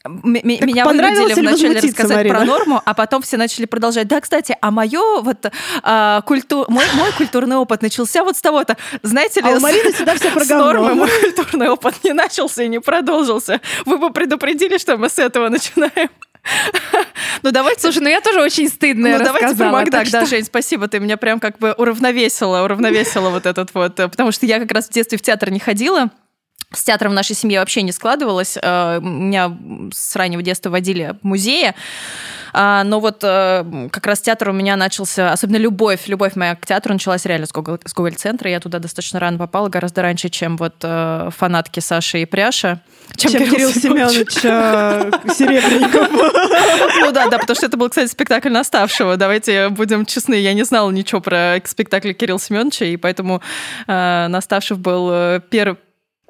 меня 0.05 0.85
понравилось 0.85 1.35
вынудили 1.35 1.41
или 1.41 1.49
вначале 1.75 1.89
рассказать 1.89 2.17
Марина? 2.19 2.35
про 2.37 2.45
норму, 2.45 2.83
а 2.85 2.95
потом 2.95 3.23
все 3.23 3.37
начали 3.37 3.67
продолжать. 3.67 4.07
Да, 4.09 4.21
кстати, 4.21 4.57
а 4.61 4.71
мое 4.71 5.21
вот 5.21 5.47
а, 5.83 6.21
культу- 6.23 6.65
мой, 6.69 6.85
мой 6.95 7.13
культурный 7.13 7.57
опыт 7.57 7.83
начался 7.83 8.23
вот 8.25 8.37
с 8.37 8.41
того-то. 8.41 8.77
Знаете 9.03 9.41
ли, 9.41 9.49
А 9.49 9.57
у 9.57 9.61
Марины 9.61 9.93
всегда 9.93 10.15
все 10.15 10.31
про 10.31 10.45
с 10.45 10.49
нормы 10.49 10.95
мой 10.95 11.11
культурный 11.21 11.69
опыт 11.69 11.95
не 12.05 12.13
начался 12.13 12.63
и 12.63 12.69
не 12.69 12.79
продолжился. 12.81 13.61
Вы 13.85 13.99
бы 13.99 14.13
предупредили, 14.13 14.79
что 14.79 14.97
мы 14.97 15.09
с 15.09 15.19
этого 15.19 15.49
начинаем. 15.49 16.09
Ну 17.43 17.53
давайте 17.53 17.81
Слушай, 17.81 18.03
ну 18.03 18.09
я 18.09 18.21
тоже 18.21 18.41
очень 18.41 18.69
стыдная 18.69 19.19
ну, 19.19 19.25
давайте 19.25 19.55
про. 19.55 19.71
Макдак, 19.71 20.11
да, 20.11 20.25
Жень, 20.27 20.45
спасибо, 20.45 20.89
ты 20.89 20.99
меня 20.99 21.17
прям 21.17 21.39
как 21.39 21.59
бы 21.59 21.73
уравновесила, 21.73 22.63
уравновесила 22.63 23.31
вот 23.31 23.47
этот 23.47 23.75
вот, 23.75 24.01
э, 24.01 24.09
потому 24.09 24.33
что 24.33 24.47
я 24.47 24.59
как 24.59 24.73
раз 24.73 24.89
в 24.89 24.93
детстве 24.93 25.19
в 25.19 25.23
театр 25.23 25.51
не 25.51 25.61
ходила, 25.61 26.11
с 26.73 26.83
театром 26.83 27.13
в 27.13 27.15
нашей 27.15 27.37
семье 27.37 27.61
вообще 27.61 27.83
не 27.83 27.93
складывалось. 27.93 28.59
Э, 28.61 29.01
Меня 29.01 29.57
с 29.93 30.17
раннего 30.17 30.43
детства 30.43 30.71
водили 30.71 31.15
в 31.23 31.25
музеи. 31.25 31.75
А, 32.59 32.85
Но 32.85 33.01
вот 33.01 33.19
э, 33.23 33.89
как 33.93 34.07
раз 34.07 34.23
театр 34.23 34.49
у 34.49 34.53
меня 34.53 34.77
начался, 34.77 35.31
особенно 35.31 35.59
любовь, 35.59 36.09
любовь 36.09 36.37
моя 36.37 36.55
к 36.55 36.65
театру 36.65 36.95
началась 36.95 37.27
реально 37.27 37.45
с 37.45 37.53
Google, 37.53 37.79
с 37.85 37.93
Гоголь-центра. 37.93 38.51
Я 38.51 38.61
туда 38.61 38.79
достаточно 38.79 39.21
рано 39.21 39.37
попала, 39.37 39.69
гораздо 39.69 40.01
раньше, 40.01 40.31
чем 40.31 40.57
вот 40.57 40.77
э, 40.83 41.29
фанатки 41.37 41.81
Саши 41.81 42.23
и 42.23 42.25
Пряша. 42.25 42.81
Чем 43.15 43.33
Кирилл 43.33 43.71
Семенович 43.73 44.39
э, 44.43 45.11
Серебренников. 45.35 46.09
Ну 47.01 47.13
да, 47.13 47.29
да, 47.29 47.39
потому 47.39 47.55
что 47.55 47.67
это 47.67 47.77
был, 47.77 47.91
кстати, 47.91 48.11
спектакль 48.11 48.49
наставшего. 48.49 49.17
Давайте 49.19 49.69
будем 49.69 50.07
честны, 50.07 50.35
я 50.35 50.55
не 50.55 50.65
знала 50.65 50.91
ничего 50.91 51.21
про 51.21 51.61
спектакль 51.65 52.13
Кирилла 52.13 52.41
Семеновича, 52.41 52.87
и 52.87 52.97
поэтому 52.97 53.43
Наставшев 53.87 54.79
был 54.79 55.11
э, 55.13 55.41
пер- 55.51 55.77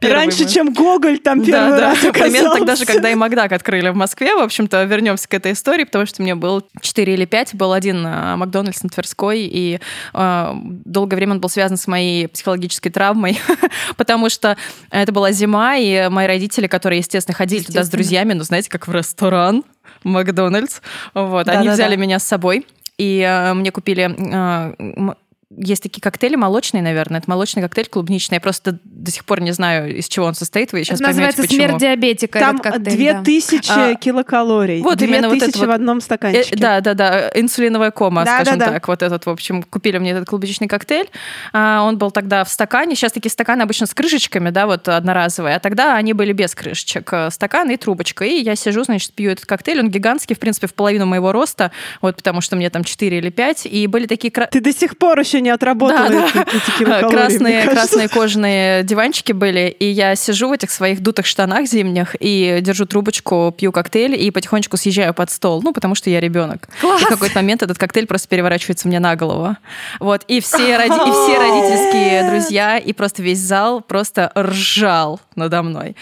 первый 0.01 0.17
Раньше, 0.17 0.45
мой- 0.45 0.53
чем 0.53 0.73
Гоголь 0.75 1.19
там 1.19 1.45
первый 1.45 1.71
да, 1.71 1.81
раз 1.81 1.99
да, 2.03 2.13
примерно 2.13 2.55
тогда 2.55 2.77
же, 2.77 2.85
когда 2.85 3.11
и 3.11 3.15
Макдак 3.15 3.53
открыли 3.53 3.89
в 3.89 3.97
Москве. 3.97 4.35
В 4.35 4.41
общем-то, 4.41 4.85
вернемся 4.85 5.29
к 5.29 5.35
этой 5.35 5.53
истории, 5.53 5.85
потому 5.85 6.07
что 6.07 6.23
мне 6.23 6.35
было 6.35 6.63
4 6.81 7.15
или 7.15 7.25
5, 7.25 7.55
был 7.55 7.73
один 7.73 8.07
э, 8.07 8.37
Макдональдс 8.37 8.83
на 8.83 8.89
Тверской, 8.91 9.41
и 9.41 9.81
э, 10.13 10.51
долгое 10.85 11.17
время 11.17 11.33
он 11.33 11.41
был 11.41 11.49
связан 11.49 11.77
с 11.77 11.87
моей 11.87 12.29
психологической 12.29 12.93
травмой, 12.93 13.41
потому 13.97 14.29
что 14.29 14.57
это 14.91 15.13
была 15.13 15.33
зима, 15.33 15.77
и 15.77 16.09
мои 16.09 16.27
родители, 16.27 16.67
которые, 16.67 16.99
естественно, 16.99 17.35
ходили 17.35 17.61
туда 17.61 17.73
с 17.83 17.87
Естественно. 17.87 17.99
друзьями, 17.99 18.33
ну, 18.35 18.43
знаете, 18.45 18.69
как 18.69 18.87
в 18.89 18.93
ресторан 18.93 19.65
Макдональдс, 20.05 20.81
вот, 21.15 21.49
они 21.49 21.59
Да-да-да. 21.69 21.73
взяли 21.73 21.97
меня 21.97 22.19
с 22.19 22.25
собой, 22.25 22.67
и 22.99 23.21
э, 23.21 23.55
мне 23.55 23.71
купили... 23.71 24.15
э, 24.17 25.15
есть 25.57 25.83
такие 25.83 26.01
коктейли 26.01 26.35
молочные, 26.35 26.83
наверное. 26.83 27.21
Это 27.21 27.31
молочный 27.31 27.63
коктейль 27.63 27.87
клубничный. 27.87 28.37
Я 28.37 28.41
просто 28.41 28.81
до 28.83 29.11
сих 29.13 29.25
пор 29.25 29.41
не 29.41 29.53
знаю, 29.53 29.97
из 29.97 30.09
чего 30.09 30.27
он 30.27 30.35
состоит. 30.35 30.73
Вы 30.73 30.83
сейчас 30.83 31.01
Это 31.01 31.11
называется 31.11 31.43
поймете, 31.43 31.57
почему. 31.57 31.79
смерть 31.79 31.81
диабетика. 31.81 32.39
Там 32.41 32.57
этот 32.57 32.73
коктейль, 32.73 33.13
да. 33.13 33.21
2000 33.21 33.95
килокалорий. 34.01 34.83
вот 34.83 35.01
именно 35.01 35.29
вот 35.29 35.39
2000 35.39 35.51
это 35.51 35.59
вот. 35.61 35.69
в 35.69 35.71
одном 35.71 36.01
стаканчике. 36.01 36.57
Э, 36.57 36.59
да, 36.59 36.81
да, 36.81 36.95
да, 36.95 37.31
инсулиновая 37.35 37.93
кома, 37.93 38.25
Да, 38.25 38.35
скажем 38.35 38.59
да, 38.59 38.67
да. 38.67 38.73
так. 38.73 38.89
Вот 38.89 39.03
этот, 39.03 39.25
в 39.27 39.31
общем, 39.31 39.63
купили 39.63 39.99
мне 39.99 40.11
этот 40.11 40.29
клубничный 40.29 40.67
коктейль. 40.67 41.09
А, 41.53 41.83
Он 41.85 41.97
был 41.97 42.11
тогда 42.11 42.43
в 42.43 42.49
стакане. 42.49 42.97
Сейчас 42.97 43.13
такие 43.13 43.31
стаканы 43.31 43.63
обычно 43.63 43.87
с 43.87 43.95
крышечками, 43.95 44.51
да, 44.51 44.67
вот 44.67 44.89
одноразовые. 44.89 45.55
А 45.57 45.61
тогда 45.61 45.95
они 45.95 46.13
были 46.13 46.33
без 46.33 46.57
крышечек. 46.57 47.09
Э, 47.13 47.31
Стакан 47.31 47.71
и 47.71 47.77
трубочка. 47.77 48.25
И 48.25 48.43
я 48.43 48.57
сижу, 48.57 48.83
значит, 48.83 49.13
пью 49.13 49.31
этот 49.31 49.47
коктейль. 49.47 49.79
Он 49.79 49.91
гигантский, 49.91 50.35
в 50.35 50.41
принципе, 50.41 50.67
в 50.67 50.75
половину 50.75 51.07
моего 51.07 51.31
роста. 51.31 51.71
Вот 52.01 52.17
потому 52.17 52.41
что 52.41 52.57
мне 52.57 52.69
там 52.69 52.83
4 52.83 53.17
или 53.17 53.31
5. 53.31 53.67
И 53.67 53.87
были 53.87 54.07
такие 54.07 54.33
Ты 54.33 54.61
до 54.61 54.73
сих 54.73 54.99
пор 54.99 55.21
еще 55.21 55.36
не 55.41 55.51
отработала 55.51 56.09
Да, 56.09 57.01
да. 57.01 57.09
красные, 57.09 57.69
красные 57.69 58.09
кожаные 58.09 58.83
диванчики 58.83 59.33
были, 59.33 59.69
и 59.69 59.87
я 59.87 60.15
сижу 60.17 60.49
в 60.49 60.53
этих 60.53 60.71
своих 60.71 61.01
дутых 61.01 61.27
штанах 61.27 61.67
зимних 61.67 62.17
и 62.19 62.59
держу 62.61 62.87
трубочку, 62.87 63.55
пью 63.57 63.73
коктейль 63.73 64.15
и 64.15 64.31
потихонечку 64.31 64.77
съезжаю 64.77 65.15
под 65.15 65.31
стол, 65.31 65.63
ну, 65.63 65.73
потому 65.73 65.95
что 65.95 66.11
я 66.11 66.21
ребенок. 66.21 66.69
Класс! 66.81 67.03
И 67.03 67.05
в 67.05 67.09
какой-то 67.09 67.37
момент 67.37 67.63
этот 67.63 67.79
коктейль 67.79 68.07
просто 68.07 68.29
переворачивается 68.29 68.89
мне 68.89 69.01
на 69.01 69.17
голову. 69.17 69.57
Вот, 70.01 70.23
и 70.29 70.41
все, 70.41 70.77
роди... 70.77 70.95
и 70.95 71.13
все 71.13 71.39
родительские 71.39 72.31
друзья, 72.31 72.79
и 72.79 72.93
просто 72.93 73.23
весь 73.23 73.41
зал 73.41 73.81
просто 73.81 74.33
ржал 74.37 75.21
надо 75.35 75.63
мной. 75.63 75.97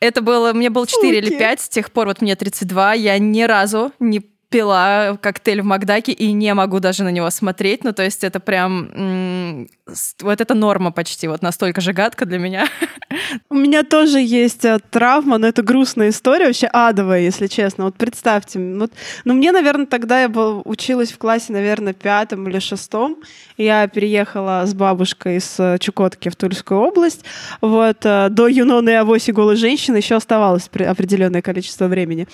Это 0.00 0.20
было, 0.20 0.52
мне 0.52 0.70
было 0.70 0.86
4 0.86 1.18
или 1.18 1.26
Суки. 1.26 1.38
5, 1.38 1.60
с 1.60 1.68
тех 1.68 1.90
пор 1.90 2.06
вот 2.06 2.20
мне 2.20 2.36
32, 2.36 2.94
я 2.94 3.18
ни 3.18 3.42
разу 3.42 3.92
не 3.98 4.22
пила 4.48 5.16
коктейль 5.20 5.62
в 5.62 5.64
Макдаке 5.64 6.12
и 6.12 6.32
не 6.32 6.54
могу 6.54 6.78
даже 6.80 7.02
на 7.02 7.10
него 7.10 7.30
смотреть. 7.30 7.84
Ну, 7.84 7.92
то 7.92 8.02
есть 8.02 8.24
это 8.24 8.40
прям... 8.40 9.66
Вот 10.20 10.40
это 10.40 10.54
норма 10.54 10.90
почти, 10.90 11.28
вот 11.28 11.42
настолько 11.42 11.80
же 11.80 11.92
гадко 11.92 12.26
для 12.26 12.38
меня. 12.38 12.66
У 13.50 13.54
меня 13.54 13.84
тоже 13.84 14.18
есть 14.18 14.64
э, 14.64 14.80
травма, 14.90 15.38
но 15.38 15.46
это 15.46 15.62
грустная 15.62 16.08
история, 16.08 16.46
вообще 16.46 16.66
адовая, 16.66 17.20
если 17.20 17.46
честно. 17.46 17.84
Вот 17.84 17.94
представьте, 17.94 18.58
вот, 18.58 18.90
ну 19.24 19.34
мне, 19.34 19.52
наверное, 19.52 19.86
тогда 19.86 20.22
я 20.22 20.28
был, 20.28 20.62
училась 20.64 21.12
в 21.12 21.18
классе, 21.18 21.52
наверное, 21.52 21.92
пятом 21.92 22.48
или 22.48 22.58
шестом. 22.58 23.18
Я 23.56 23.86
переехала 23.86 24.64
с 24.66 24.74
бабушкой 24.74 25.36
из 25.36 25.54
э, 25.60 25.78
Чукотки 25.78 26.30
в 26.30 26.36
Тульскую 26.36 26.80
область. 26.80 27.24
Вот 27.60 27.98
э, 28.04 28.26
до 28.28 28.48
Юноны 28.48 28.90
и 28.90 28.94
Авоси 28.94 29.30
голой 29.30 29.54
женщины 29.54 29.98
еще 29.98 30.16
оставалось 30.16 30.68
определенное 30.68 31.42
количество 31.42 31.86
времени. 31.86 32.26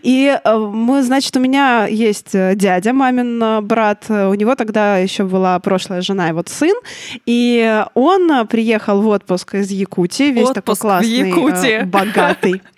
И 0.00 0.38
мы, 0.44 1.02
значит, 1.02 1.36
у 1.36 1.40
меня 1.40 1.59
есть 1.88 2.34
э, 2.34 2.54
дядя, 2.54 2.92
мамин 2.92 3.42
э, 3.42 3.60
брат. 3.60 4.04
Э, 4.08 4.28
У 4.28 4.34
него 4.34 4.54
тогда 4.54 4.98
еще 4.98 5.24
была 5.24 5.58
прошлая 5.58 6.00
жена 6.02 6.28
и 6.28 6.32
вот 6.32 6.48
сын. 6.48 6.74
И 7.26 7.82
он 7.94 8.30
э, 8.30 8.44
приехал 8.46 9.00
в 9.02 9.08
отпуск 9.08 9.54
из 9.54 9.70
Якутии, 9.70 10.30
весь 10.30 10.48
такой 10.48 10.60
Отпуск 10.60 10.78
в 10.80 10.82
классный, 10.82 11.70
э, 11.70 11.84
богатый. 11.84 12.62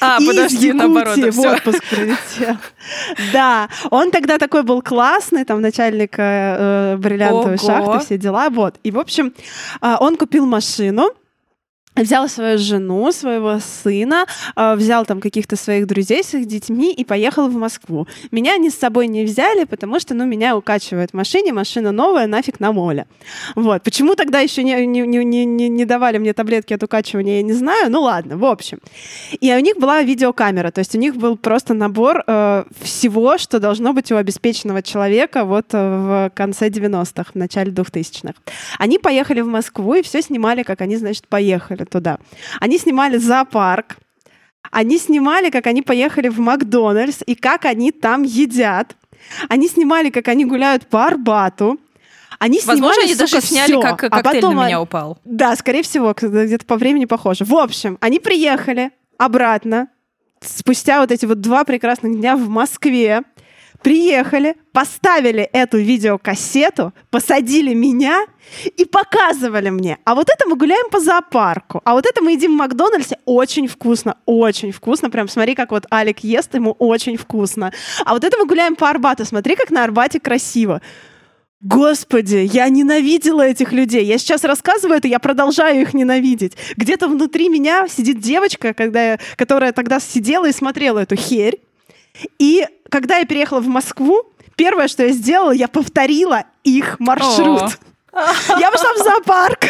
А, 0.00 0.18
Из 0.18 0.26
подожди, 0.26 0.66
Якутии 0.66 0.78
наоборот. 0.78 1.16
в 1.16 1.30
всё. 1.30 1.52
отпуск 1.52 1.84
прилетел. 1.90 2.56
Да, 3.32 3.68
он 3.90 4.10
тогда 4.10 4.36
такой 4.38 4.64
был 4.64 4.82
классный, 4.82 5.44
там 5.44 5.60
начальник 5.60 6.18
э, 6.18 6.94
э, 6.94 6.96
бриллиантовой 6.96 7.54
Ого. 7.56 7.66
шахты, 7.66 8.04
все 8.04 8.18
дела, 8.18 8.50
вот. 8.50 8.74
И, 8.82 8.90
в 8.90 8.98
общем, 8.98 9.32
а, 9.80 9.96
он 10.00 10.16
купил 10.16 10.44
машину, 10.44 11.10
взял 12.02 12.28
свою 12.28 12.58
жену, 12.58 13.12
своего 13.12 13.58
сына, 13.60 14.26
э, 14.56 14.74
взял 14.74 15.04
там 15.04 15.20
каких-то 15.20 15.56
своих 15.56 15.86
друзей 15.86 16.22
с 16.24 16.34
их 16.34 16.46
детьми 16.46 16.92
и 16.92 17.04
поехал 17.04 17.48
в 17.48 17.54
Москву. 17.54 18.06
Меня 18.30 18.54
они 18.54 18.70
с 18.70 18.78
собой 18.78 19.06
не 19.06 19.24
взяли, 19.24 19.64
потому 19.64 20.00
что, 20.00 20.14
ну, 20.14 20.24
меня 20.26 20.56
укачивает 20.56 21.10
в 21.10 21.14
машине, 21.14 21.52
машина 21.52 21.92
новая, 21.92 22.26
нафиг 22.26 22.60
на 22.60 22.72
моле. 22.72 23.06
Вот. 23.54 23.82
Почему 23.82 24.14
тогда 24.14 24.40
еще 24.40 24.62
не, 24.62 24.86
не, 24.86 25.00
не, 25.00 25.24
не, 25.24 25.44
не- 25.44 25.68
не 25.68 25.84
давали 25.84 26.18
мне 26.18 26.32
таблетки 26.32 26.74
от 26.74 26.82
укачивания, 26.82 27.36
я 27.36 27.42
не 27.42 27.52
знаю. 27.52 27.90
Ну, 27.90 28.02
ладно, 28.02 28.36
в 28.36 28.44
общем. 28.44 28.78
И 29.40 29.52
у 29.54 29.60
них 29.60 29.76
была 29.76 30.02
видеокамера, 30.02 30.70
то 30.70 30.80
есть 30.80 30.94
у 30.94 30.98
них 30.98 31.16
был 31.16 31.36
просто 31.36 31.74
набор 31.74 32.24
э, 32.26 32.64
всего, 32.80 33.38
что 33.38 33.58
должно 33.60 33.92
быть 33.92 34.12
у 34.12 34.16
обеспеченного 34.16 34.82
человека 34.82 35.44
вот 35.44 35.66
э, 35.72 35.78
в 35.78 36.30
конце 36.34 36.68
90-х, 36.68 37.32
в 37.32 37.34
начале 37.34 37.72
2000-х. 37.72 38.34
Они 38.78 38.98
поехали 38.98 39.40
в 39.40 39.46
Москву 39.46 39.94
и 39.94 40.02
все 40.02 40.22
снимали, 40.22 40.62
как 40.62 40.80
они, 40.80 40.96
значит, 40.96 41.28
поехали 41.28 41.84
туда. 41.90 42.18
Они 42.60 42.78
снимали 42.78 43.18
зоопарк, 43.18 43.98
они 44.70 44.98
снимали, 44.98 45.50
как 45.50 45.66
они 45.66 45.82
поехали 45.82 46.28
в 46.28 46.38
Макдональдс 46.38 47.22
и 47.26 47.34
как 47.34 47.64
они 47.64 47.92
там 47.92 48.22
едят. 48.22 48.96
Они 49.48 49.68
снимали, 49.68 50.10
как 50.10 50.28
они 50.28 50.44
гуляют 50.44 50.86
по 50.86 51.06
Арбату. 51.06 51.78
Они 52.38 52.58
снимали, 52.58 52.80
Возможно, 52.80 53.02
они 53.02 53.14
даже 53.14 53.40
сняли, 53.40 53.72
всё. 53.72 53.80
как 53.82 54.04
А 54.04 54.08
коктейль 54.08 54.40
потом 54.40 54.56
на 54.56 54.66
меня 54.66 54.80
упал. 54.80 55.18
да, 55.24 55.54
скорее 55.56 55.82
всего, 55.82 56.14
где-то 56.18 56.64
по 56.64 56.76
времени 56.76 57.04
похоже. 57.04 57.44
В 57.44 57.54
общем, 57.54 57.98
они 58.00 58.18
приехали 58.18 58.92
обратно 59.18 59.88
спустя 60.40 61.00
вот 61.00 61.10
эти 61.12 61.26
вот 61.26 61.40
два 61.42 61.64
прекрасных 61.64 62.16
дня 62.18 62.36
в 62.36 62.48
Москве. 62.48 63.22
Приехали, 63.82 64.56
поставили 64.72 65.42
эту 65.42 65.78
видеокассету, 65.78 66.92
посадили 67.10 67.72
меня 67.72 68.26
и 68.76 68.84
показывали 68.84 69.70
мне. 69.70 69.98
А 70.04 70.14
вот 70.14 70.28
это 70.28 70.46
мы 70.48 70.56
гуляем 70.56 70.90
по 70.90 71.00
зоопарку. 71.00 71.80
А 71.84 71.94
вот 71.94 72.04
это 72.04 72.22
мы 72.22 72.32
едим 72.32 72.54
в 72.54 72.58
Макдональдсе. 72.58 73.18
Очень 73.24 73.68
вкусно, 73.68 74.16
очень 74.26 74.72
вкусно. 74.72 75.08
Прям 75.08 75.28
смотри, 75.28 75.54
как 75.54 75.70
вот 75.70 75.86
Алик 75.90 76.20
ест, 76.20 76.54
ему 76.54 76.72
очень 76.72 77.16
вкусно. 77.16 77.72
А 78.04 78.12
вот 78.12 78.24
это 78.24 78.36
мы 78.38 78.46
гуляем 78.46 78.76
по 78.76 78.90
Арбату. 78.90 79.24
Смотри, 79.24 79.56
как 79.56 79.70
на 79.70 79.82
Арбате 79.84 80.20
красиво. 80.20 80.82
Господи, 81.62 82.48
я 82.52 82.68
ненавидела 82.70 83.42
этих 83.42 83.72
людей. 83.72 84.04
Я 84.04 84.16
сейчас 84.18 84.44
рассказываю 84.44 84.96
это, 84.96 85.08
я 85.08 85.18
продолжаю 85.18 85.82
их 85.82 85.92
ненавидеть. 85.92 86.56
Где-то 86.76 87.06
внутри 87.08 87.50
меня 87.50 87.86
сидит 87.86 88.18
девочка, 88.18 88.72
когда 88.72 89.12
я- 89.12 89.18
которая 89.36 89.72
тогда 89.72 90.00
сидела 90.00 90.48
и 90.48 90.52
смотрела 90.52 91.00
эту 91.00 91.16
херь. 91.16 91.60
И 92.38 92.66
когда 92.88 93.18
я 93.18 93.24
переехала 93.24 93.60
в 93.60 93.68
Москву, 93.68 94.24
первое, 94.56 94.88
что 94.88 95.04
я 95.04 95.12
сделала, 95.12 95.52
я 95.52 95.68
повторила 95.68 96.44
их 96.64 96.98
маршрут. 97.00 97.78
Я 98.12 98.70
пошла 98.70 98.94
в 98.94 98.98
зоопарк. 98.98 99.64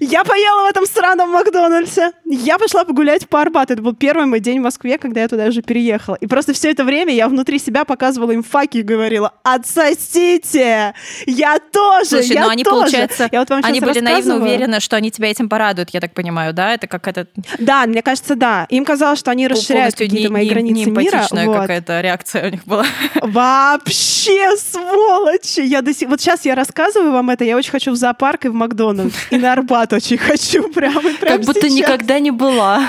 Я 0.00 0.24
поела 0.24 0.66
в 0.66 0.70
этом 0.70 0.86
сраном 0.86 1.30
Макдональдсе. 1.30 2.12
Я 2.24 2.58
пошла 2.58 2.84
погулять 2.84 3.28
по 3.28 3.40
Арбату. 3.40 3.72
Это 3.72 3.82
был 3.82 3.94
первый 3.94 4.26
мой 4.26 4.40
день 4.40 4.60
в 4.60 4.62
Москве, 4.62 4.98
когда 4.98 5.22
я 5.22 5.28
туда 5.28 5.46
уже 5.46 5.62
переехала. 5.62 6.14
И 6.16 6.26
просто 6.26 6.52
все 6.52 6.70
это 6.70 6.84
время 6.84 7.12
я 7.14 7.28
внутри 7.28 7.58
себя 7.58 7.84
показывала 7.84 8.30
им 8.30 8.42
факи 8.42 8.78
и 8.78 8.82
говорила, 8.82 9.32
отсосите! 9.42 10.94
Я 11.26 11.58
тоже! 11.58 12.08
Слушай, 12.22 12.34
я 12.34 12.44
ну 12.44 12.48
они, 12.50 12.64
тоже!» 12.64 12.80
получается, 12.82 13.28
Я 13.32 13.40
вот 13.40 13.50
вам 13.50 13.60
они 13.64 13.80
были 13.80 14.00
наивно 14.00 14.36
уверены, 14.36 14.80
что 14.80 14.96
они 14.96 15.10
тебя 15.10 15.30
этим 15.30 15.48
порадуют, 15.48 15.90
я 15.90 16.00
так 16.00 16.14
понимаю, 16.14 16.52
да? 16.54 16.74
Это 16.74 16.86
как 16.86 17.08
это 17.08 17.26
Да, 17.58 17.86
мне 17.86 18.02
кажется, 18.02 18.34
да. 18.36 18.66
Им 18.70 18.84
казалось, 18.84 19.18
что 19.18 19.30
они 19.30 19.48
расширяют 19.48 19.94
какие-то 19.94 20.16
не- 20.16 20.28
мои 20.28 20.44
не- 20.44 20.50
границы 20.50 20.90
мира. 20.90 21.00
неэмпатичная 21.02 21.46
Вот. 21.46 21.60
какая-то 21.60 22.00
реакция 22.00 22.46
у 22.48 22.50
них 22.50 22.64
была. 22.64 22.84
Вообще, 23.22 24.56
сволочи! 24.56 25.60
Я 25.60 25.82
до 25.82 25.92
сих... 25.92 26.08
Вот 26.08 26.20
сейчас 26.20 26.44
я 26.44 26.54
рассказываю 26.54 27.12
вам 27.12 27.30
это, 27.30 27.44
я 27.44 27.56
очень 27.56 27.70
хочу 27.70 27.92
в 27.92 27.96
зоопарк 27.96 28.44
и 28.44 28.48
в 28.48 28.54
Макдональдс. 28.54 29.14
И 29.30 29.36
на 29.36 29.47
Арбат 29.48 29.92
очень 29.92 30.18
хочу. 30.18 30.68
Прямо, 30.68 31.00
прямо 31.00 31.36
Как 31.36 31.40
будто 31.42 31.60
сейчас. 31.62 31.74
никогда 31.74 32.18
не 32.18 32.30
была. 32.30 32.82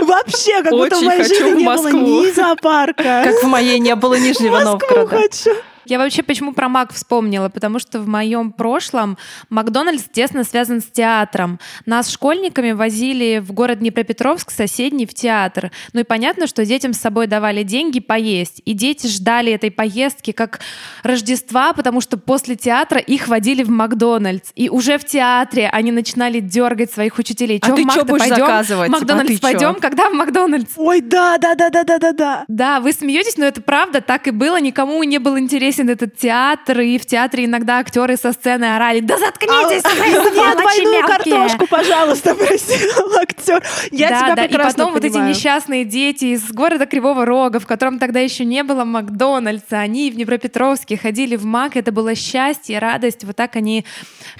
Вообще, 0.00 0.62
как 0.62 0.72
будто 0.72 0.96
в 0.96 1.02
моей 1.02 1.22
жизни 1.24 1.60
не 1.60 1.64
было 1.66 1.88
ни 1.88 2.30
зоопарка. 2.32 3.22
Как 3.24 3.42
в 3.42 3.46
моей 3.46 3.78
не 3.78 3.94
было 3.94 4.14
Нижнего 4.18 4.54
Москву 4.60 4.70
Новгорода. 4.72 5.16
хочу. 5.16 5.50
Я 5.88 5.98
вообще 5.98 6.22
почему 6.22 6.52
про 6.52 6.68
Мак 6.68 6.92
вспомнила? 6.92 7.48
Потому 7.48 7.78
что 7.78 8.00
в 8.00 8.08
моем 8.08 8.50
прошлом 8.52 9.16
Макдональдс 9.50 10.04
тесно 10.12 10.42
связан 10.42 10.80
с 10.80 10.86
театром. 10.86 11.60
Нас 11.86 12.10
школьниками 12.10 12.72
возили 12.72 13.38
в 13.38 13.52
город 13.52 13.78
Днепропетровск, 13.78 14.50
соседний, 14.50 15.06
в 15.06 15.14
театр. 15.14 15.70
Ну 15.92 16.00
и 16.00 16.04
понятно, 16.04 16.48
что 16.48 16.64
детям 16.64 16.92
с 16.92 16.98
собой 16.98 17.28
давали 17.28 17.62
деньги 17.62 18.00
поесть. 18.00 18.60
И 18.64 18.72
дети 18.72 19.06
ждали 19.06 19.52
этой 19.52 19.70
поездки 19.70 20.32
как 20.32 20.60
Рождества, 21.04 21.72
потому 21.72 22.00
что 22.00 22.16
после 22.16 22.56
театра 22.56 22.98
их 22.98 23.28
водили 23.28 23.62
в 23.62 23.70
Макдональдс. 23.70 24.50
И 24.56 24.68
уже 24.68 24.98
в 24.98 25.04
театре 25.04 25.68
они 25.68 25.92
начинали 25.92 26.40
дергать 26.40 26.90
своих 26.90 27.18
учителей. 27.18 27.60
А 27.62 27.66
Чё, 27.66 27.76
ты 27.76 27.84
Мак-то 27.84 28.04
будешь 28.04 28.20
пойдём? 28.28 28.46
заказывать? 28.46 28.90
Макдональдс 28.90 29.30
а 29.30 29.34
ты 29.34 29.36
чё? 29.36 29.40
пойдем? 29.42 29.74
Когда 29.76 30.10
в 30.10 30.14
Макдональдс? 30.14 30.72
Ой, 30.76 31.00
да, 31.00 31.38
да, 31.38 31.54
да, 31.54 31.70
да, 31.70 31.84
да, 31.84 31.98
да, 31.98 32.12
да. 32.12 32.44
Да, 32.48 32.80
вы 32.80 32.92
смеетесь, 32.92 33.36
но 33.36 33.44
это 33.44 33.60
правда, 33.60 34.00
так 34.00 34.26
и 34.26 34.32
было. 34.32 34.60
Никому 34.60 35.00
не 35.04 35.18
был 35.18 35.38
интересен 35.38 35.75
этот 35.82 36.16
театр, 36.16 36.80
и 36.80 36.98
в 36.98 37.06
театре 37.06 37.44
иногда 37.44 37.78
актеры 37.78 38.16
со 38.16 38.32
сцены 38.32 38.76
орали: 38.76 39.00
Да 39.00 39.18
заткнитесь! 39.18 39.82
А, 39.84 39.94
Мне 39.94 40.14
сволочи 40.14 40.56
двойную 40.56 40.92
мелкие!» 40.92 41.16
картошку, 41.16 41.66
пожалуйста, 41.68 42.34
просил 42.36 43.18
актер. 43.20 43.62
Я 43.90 44.10
да, 44.10 44.20
тебя 44.20 44.34
да, 44.34 44.44
и 44.44 44.48
прекрасно 44.48 44.84
потом 44.84 44.94
вот 44.94 45.04
эти 45.04 45.12
понимаю. 45.12 45.30
несчастные 45.30 45.84
дети 45.84 46.26
из 46.26 46.50
города 46.52 46.86
Кривого 46.86 47.24
Рога, 47.24 47.60
в 47.60 47.66
котором 47.66 47.98
тогда 47.98 48.20
еще 48.20 48.44
не 48.44 48.62
было 48.62 48.84
Макдональдса, 48.84 49.78
они 49.78 50.10
в 50.10 50.14
Днепропетровске 50.14 50.96
ходили 50.96 51.36
в 51.36 51.44
Мак, 51.44 51.76
это 51.76 51.92
было 51.92 52.14
счастье, 52.14 52.78
радость, 52.78 53.24
вот 53.24 53.36
так 53.36 53.56
они 53.56 53.84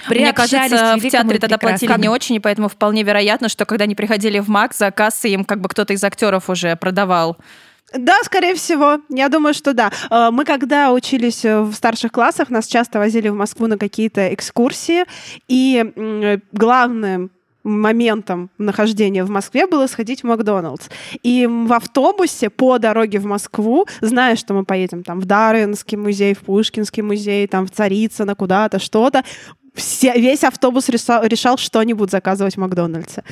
Мне 0.09 0.33
приобщались 0.33 0.71
кажется, 0.71 0.99
к 0.99 1.07
в 1.07 1.09
театре 1.09 1.37
и 1.37 1.39
тогда 1.39 1.57
платили 1.57 1.93
не 1.99 2.09
очень, 2.09 2.35
и 2.35 2.39
поэтому 2.39 2.69
вполне 2.69 3.03
вероятно, 3.03 3.49
что 3.49 3.65
когда 3.65 3.83
они 3.83 3.95
приходили 3.95 4.39
в 4.39 4.49
МАК, 4.49 4.73
за 4.73 4.91
кассой 4.91 5.31
им 5.31 5.45
как 5.45 5.61
бы 5.61 5.69
кто-то 5.69 5.93
из 5.93 6.03
актеров 6.03 6.49
уже 6.49 6.75
продавал. 6.75 7.37
Да, 7.93 8.21
скорее 8.23 8.53
всего. 8.55 8.99
Я 9.09 9.29
думаю, 9.29 9.53
что 9.53 9.73
да. 9.73 9.91
Э, 10.09 10.29
Мы 10.31 10.43
когда 10.45 10.91
учились 10.91 11.45
э, 11.45 11.61
в 11.61 11.73
старших 11.73 12.11
классах, 12.11 12.49
нас 12.49 12.67
часто 12.67 12.99
возили 12.99 13.29
в 13.29 13.35
Москву 13.35 13.67
на 13.67 13.77
какие-то 13.77 14.33
экскурсии, 14.33 15.05
и 15.47 15.93
э, 15.95 16.37
главным 16.51 17.31
моментом 17.63 18.49
нахождения 18.57 19.23
в 19.25 19.29
Москве 19.29 19.67
было 19.67 19.87
сходить 19.87 20.21
в 20.21 20.25
Макдоналдс. 20.25 20.87
И 21.23 21.47
в 21.47 21.73
автобусе 21.73 22.49
по 22.49 22.77
дороге 22.77 23.19
в 23.19 23.25
Москву, 23.25 23.85
зная, 24.01 24.35
что 24.37 24.53
мы 24.53 24.63
поедем 24.63 25.03
там 25.03 25.19
в 25.19 25.25
Дарвинский 25.25 25.97
музей, 25.97 26.33
в 26.33 26.39
Пушкинский 26.39 27.03
музей, 27.03 27.45
там 27.47 27.67
в 27.67 27.71
Царицыно, 27.71 28.35
куда-то, 28.35 28.79
что-то, 28.79 29.23
все, 29.75 30.13
весь 30.13 30.43
автобус 30.43 30.89
решал, 30.89 31.23
решал 31.23 31.57
что-нибудь 31.57 32.09
заказывать 32.11 32.55
в 32.55 32.59
Макдональдсе. 32.59 33.23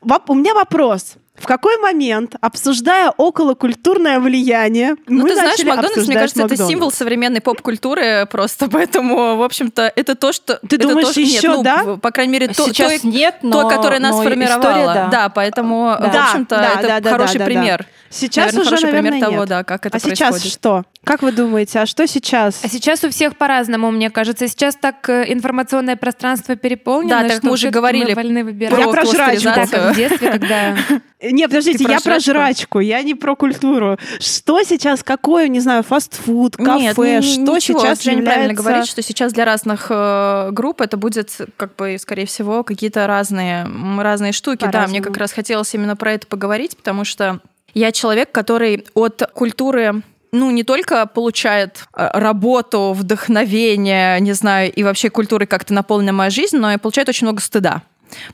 Воп- 0.00 0.24
У 0.28 0.34
меня 0.34 0.54
вопрос. 0.54 1.16
В 1.38 1.46
какой 1.46 1.78
момент, 1.78 2.34
обсуждая 2.40 3.10
околокультурное 3.10 4.20
влияние, 4.20 4.96
ну, 5.06 5.22
мы 5.22 5.28
ты 5.28 5.34
знаешь, 5.34 5.50
начали 5.52 5.68
Макдональдс, 5.68 6.06
мне 6.06 6.14
кажется, 6.14 6.40
это 6.40 6.48
Макдональдс? 6.50 6.70
символ 6.70 6.90
современной 6.90 7.40
поп-культуры 7.40 8.26
просто, 8.30 8.68
поэтому, 8.70 9.36
в 9.36 9.42
общем-то, 9.42 9.92
это 9.94 10.14
то, 10.14 10.32
что... 10.32 10.58
Ты 10.66 10.76
это 10.76 10.88
думаешь, 10.88 11.06
то, 11.08 11.12
что 11.12 11.20
нет, 11.20 11.30
еще, 11.30 11.48
ну, 11.48 11.62
да? 11.62 11.96
По 12.00 12.10
крайней 12.10 12.32
мере, 12.32 12.48
то, 12.48 12.66
Сейчас 12.66 13.00
то, 13.00 13.06
нет, 13.06 13.36
но... 13.42 13.62
то, 13.62 13.68
которое 13.68 14.00
нас 14.00 14.16
но 14.16 14.22
сформировало. 14.22 14.60
история, 14.60 15.08
да. 15.10 15.28
поэтому, 15.28 15.96
Да. 16.00 16.08
в 16.08 16.28
общем-то, 16.28 16.56
Да, 16.56 16.72
это 16.78 16.88
да, 16.88 17.00
да, 17.00 17.10
хороший 17.10 17.38
да, 17.38 17.44
да, 17.44 17.44
да. 17.44 17.60
пример. 17.60 17.86
Сейчас 18.08 18.46
Наверное, 18.46 18.60
уже, 18.60 18.70
хороший 18.70 18.84
наверное, 18.84 19.10
пример 19.10 19.26
того, 19.26 19.40
нет. 19.40 19.48
да, 19.48 19.64
как 19.64 19.86
это 19.86 19.96
а 19.96 20.00
сейчас 20.00 20.30
происходит. 20.30 20.52
что? 20.52 20.84
Как 21.04 21.22
вы 21.22 21.32
думаете, 21.32 21.80
а 21.80 21.86
что 21.86 22.06
сейчас? 22.06 22.60
А 22.64 22.68
сейчас 22.68 23.04
у 23.04 23.10
всех 23.10 23.36
по-разному, 23.36 23.90
мне 23.90 24.10
кажется. 24.10 24.48
Сейчас 24.48 24.74
так 24.76 25.08
э, 25.08 25.32
информационное 25.32 25.96
пространство 25.96 26.56
переполнено, 26.56 27.22
Да, 27.22 27.28
так 27.28 27.38
что 27.38 27.46
мы 27.46 27.52
уже 27.52 27.70
говорили 27.70 28.10
мы 28.10 28.14
вольны 28.14 28.44
выбирать. 28.44 28.78
Я 28.78 28.88
про 28.88 29.04
жрачку. 29.04 29.44
Как 29.44 29.92
в 29.92 29.96
детстве, 29.96 30.30
когда... 30.30 30.76
Не, 31.32 31.48
подождите, 31.48 31.84
про 31.84 31.92
я 31.92 32.00
про 32.00 32.18
жрачку? 32.18 32.80
я 32.80 33.02
не 33.02 33.14
про 33.14 33.36
культуру. 33.36 33.98
Что 34.18 34.62
сейчас, 34.62 35.02
какое, 35.02 35.48
не 35.48 35.60
знаю, 35.60 35.82
фастфуд, 35.82 36.56
кафе, 36.56 36.78
Нет, 36.78 36.98
ни- 36.98 37.20
что 37.20 37.56
ничего, 37.56 37.80
сейчас 37.80 38.02
Женя 38.02 38.22
правильно 38.22 38.42
является... 38.42 38.62
говорит, 38.62 38.86
что 38.86 39.02
сейчас 39.02 39.32
для 39.32 39.44
разных 39.44 39.86
э, 39.90 40.50
групп 40.52 40.80
это 40.80 40.96
будет, 40.96 41.32
как 41.56 41.76
бы, 41.76 41.96
скорее 41.98 42.26
всего, 42.26 42.64
какие-то 42.64 43.06
разные, 43.06 43.66
разные 43.98 44.32
штуки. 44.32 44.60
Да, 44.60 44.66
По-разному. 44.66 44.90
мне 44.90 45.02
как 45.02 45.16
раз 45.16 45.32
хотелось 45.32 45.72
именно 45.74 45.96
про 45.96 46.12
это 46.12 46.26
поговорить, 46.26 46.76
потому 46.76 47.04
что 47.04 47.40
я 47.74 47.92
человек, 47.92 48.32
который 48.32 48.86
от 48.94 49.22
культуры 49.34 50.02
ну, 50.32 50.50
не 50.50 50.64
только 50.64 51.06
получает 51.06 51.84
э, 51.94 52.08
работу, 52.12 52.92
вдохновение, 52.92 54.20
не 54.20 54.32
знаю, 54.32 54.72
и 54.72 54.82
вообще 54.82 55.10
культурой 55.10 55.46
как-то 55.46 55.74
наполнена 55.74 56.12
моя 56.12 56.30
жизнь, 56.30 56.56
но 56.56 56.72
и 56.72 56.76
получает 56.76 57.08
очень 57.08 57.26
много 57.26 57.40
стыда. 57.40 57.82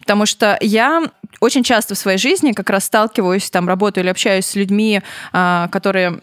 Потому 0.00 0.26
что 0.26 0.58
я 0.60 1.02
очень 1.40 1.64
часто 1.64 1.94
в 1.94 1.98
своей 1.98 2.18
жизни 2.18 2.52
как 2.52 2.70
раз 2.70 2.84
сталкиваюсь, 2.84 3.50
там, 3.50 3.68
работаю 3.68 4.04
или 4.04 4.10
общаюсь 4.10 4.46
с 4.46 4.54
людьми, 4.54 5.00
а, 5.32 5.68
которые 5.68 6.20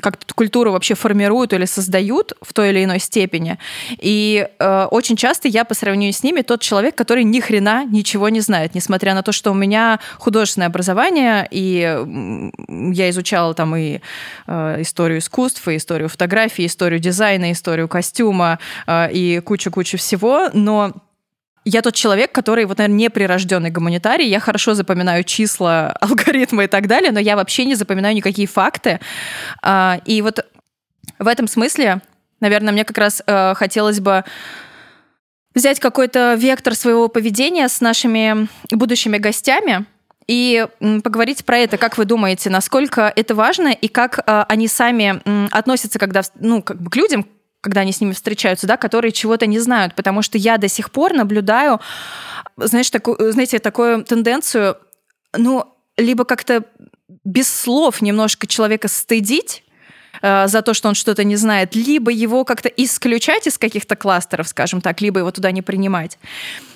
как-то 0.00 0.34
культуру 0.34 0.72
вообще 0.72 0.94
формируют 0.94 1.52
или 1.52 1.64
создают 1.64 2.32
в 2.40 2.52
той 2.52 2.70
или 2.70 2.84
иной 2.84 2.98
степени. 2.98 3.58
И 3.98 4.48
э, 4.58 4.84
очень 4.90 5.16
часто 5.16 5.48
я 5.48 5.64
по 5.64 5.74
сравнению 5.74 6.12
с 6.12 6.22
ними 6.22 6.42
тот 6.42 6.62
человек, 6.62 6.94
который 6.94 7.24
ни 7.24 7.40
хрена 7.40 7.84
ничего 7.84 8.28
не 8.28 8.40
знает, 8.40 8.74
несмотря 8.74 9.14
на 9.14 9.22
то, 9.22 9.32
что 9.32 9.50
у 9.50 9.54
меня 9.54 10.00
художественное 10.18 10.68
образование, 10.68 11.46
и 11.50 11.80
я 12.94 13.10
изучала 13.10 13.52
там 13.54 13.76
и 13.76 14.00
э, 14.46 14.76
историю 14.80 15.18
искусств, 15.18 15.66
и 15.68 15.76
историю 15.76 16.08
фотографии, 16.08 16.66
историю 16.66 17.00
дизайна, 17.00 17.52
историю 17.52 17.88
костюма 17.88 18.58
э, 18.86 19.12
и 19.12 19.40
кучу-кучу 19.40 19.98
всего, 19.98 20.48
но 20.52 20.92
я 21.64 21.82
тот 21.82 21.94
человек, 21.94 22.32
который, 22.32 22.64
вот, 22.64 22.78
наверное, 22.78 22.98
неприрожденный 22.98 23.70
гуманитарий. 23.70 24.28
Я 24.28 24.40
хорошо 24.40 24.74
запоминаю 24.74 25.24
числа, 25.24 25.96
алгоритмы 26.00 26.64
и 26.64 26.66
так 26.66 26.86
далее, 26.86 27.12
но 27.12 27.20
я 27.20 27.36
вообще 27.36 27.64
не 27.64 27.74
запоминаю 27.74 28.14
никакие 28.14 28.48
факты. 28.48 29.00
А, 29.62 30.00
И 30.04 30.22
вот 30.22 30.44
в 31.18 31.26
этом 31.26 31.46
смысле, 31.46 32.00
наверное, 32.40 32.72
мне 32.72 32.84
как 32.84 32.98
раз 32.98 33.22
э, 33.26 33.54
хотелось 33.54 34.00
бы 34.00 34.24
взять 35.54 35.80
какой-то 35.80 36.34
вектор 36.34 36.74
своего 36.74 37.08
поведения 37.08 37.68
с 37.68 37.80
нашими 37.80 38.48
будущими 38.70 39.18
гостями 39.18 39.86
и 40.26 40.66
поговорить 41.04 41.44
про 41.44 41.58
это. 41.58 41.76
Как 41.76 41.98
вы 41.98 42.04
думаете, 42.04 42.48
насколько 42.50 43.12
это 43.14 43.34
важно 43.34 43.68
и 43.68 43.88
как 43.88 44.18
э, 44.18 44.44
они 44.48 44.66
сами 44.66 45.20
относятся, 45.54 45.98
когда, 45.98 46.22
ну, 46.38 46.62
как 46.62 46.80
бы 46.80 46.90
к 46.90 46.96
людям, 46.96 47.26
когда 47.62 47.82
они 47.82 47.92
с 47.92 48.00
ними 48.00 48.12
встречаются, 48.12 48.66
да, 48.66 48.76
которые 48.76 49.12
чего-то 49.12 49.46
не 49.46 49.60
знают, 49.60 49.94
потому 49.94 50.20
что 50.20 50.36
я 50.36 50.58
до 50.58 50.68
сих 50.68 50.90
пор 50.90 51.14
наблюдаю, 51.14 51.80
знаешь, 52.56 52.90
такую, 52.90 53.32
знаете, 53.32 53.60
такую 53.60 54.04
тенденцию, 54.04 54.76
ну, 55.36 55.72
либо 55.96 56.24
как-то 56.24 56.64
без 57.24 57.48
слов 57.48 58.02
немножко 58.02 58.46
человека 58.46 58.88
стыдить, 58.88 59.61
э, 60.22 60.46
за 60.48 60.62
то, 60.62 60.74
что 60.74 60.88
он 60.88 60.94
что-то 60.94 61.24
не 61.24 61.36
знает, 61.36 61.74
либо 61.74 62.10
его 62.10 62.44
как-то 62.44 62.68
исключать 62.68 63.46
из 63.46 63.58
каких-то 63.58 63.96
кластеров, 63.96 64.48
скажем 64.48 64.80
так, 64.80 65.00
либо 65.00 65.20
его 65.20 65.30
туда 65.30 65.50
не 65.50 65.62
принимать. 65.62 66.18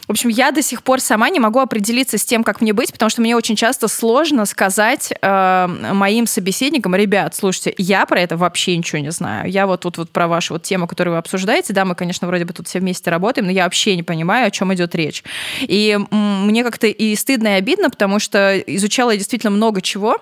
В 0.06 0.10
общем, 0.10 0.28
я 0.28 0.52
до 0.52 0.62
сих 0.62 0.82
пор 0.82 1.00
сама 1.00 1.30
не 1.30 1.40
могу 1.40 1.58
определиться 1.58 2.16
с 2.16 2.24
тем, 2.24 2.44
как 2.44 2.60
мне 2.60 2.72
быть, 2.72 2.92
потому 2.92 3.10
что 3.10 3.22
мне 3.22 3.34
очень 3.34 3.56
часто 3.56 3.88
сложно 3.88 4.46
сказать 4.46 5.12
э, 5.20 5.66
моим 5.92 6.26
собеседникам, 6.26 6.94
ребят, 6.94 7.34
слушайте, 7.34 7.74
я 7.76 8.06
про 8.06 8.20
это 8.20 8.36
вообще 8.36 8.76
ничего 8.76 9.00
не 9.00 9.10
знаю. 9.10 9.50
Я 9.50 9.66
вот 9.66 9.80
тут 9.80 9.98
вот 9.98 10.10
про 10.10 10.28
вашу 10.28 10.54
вот 10.54 10.62
тему, 10.62 10.86
которую 10.86 11.14
вы 11.14 11.18
обсуждаете, 11.18 11.72
да, 11.72 11.84
мы, 11.84 11.94
конечно, 11.96 12.26
вроде 12.28 12.44
бы 12.44 12.52
тут 12.52 12.68
все 12.68 12.78
вместе 12.78 13.10
работаем, 13.10 13.46
но 13.46 13.52
я 13.52 13.64
вообще 13.64 13.96
не 13.96 14.04
понимаю, 14.04 14.46
о 14.46 14.50
чем 14.50 14.72
идет 14.72 14.94
речь. 14.94 15.24
И 15.60 15.98
мне 16.10 16.62
как-то 16.62 16.86
и 16.86 17.16
стыдно, 17.16 17.48
и 17.48 17.52
обидно, 17.52 17.90
потому 17.90 18.20
что 18.20 18.56
изучала 18.58 19.10
я 19.10 19.16
действительно 19.16 19.50
много 19.50 19.82
чего, 19.82 20.20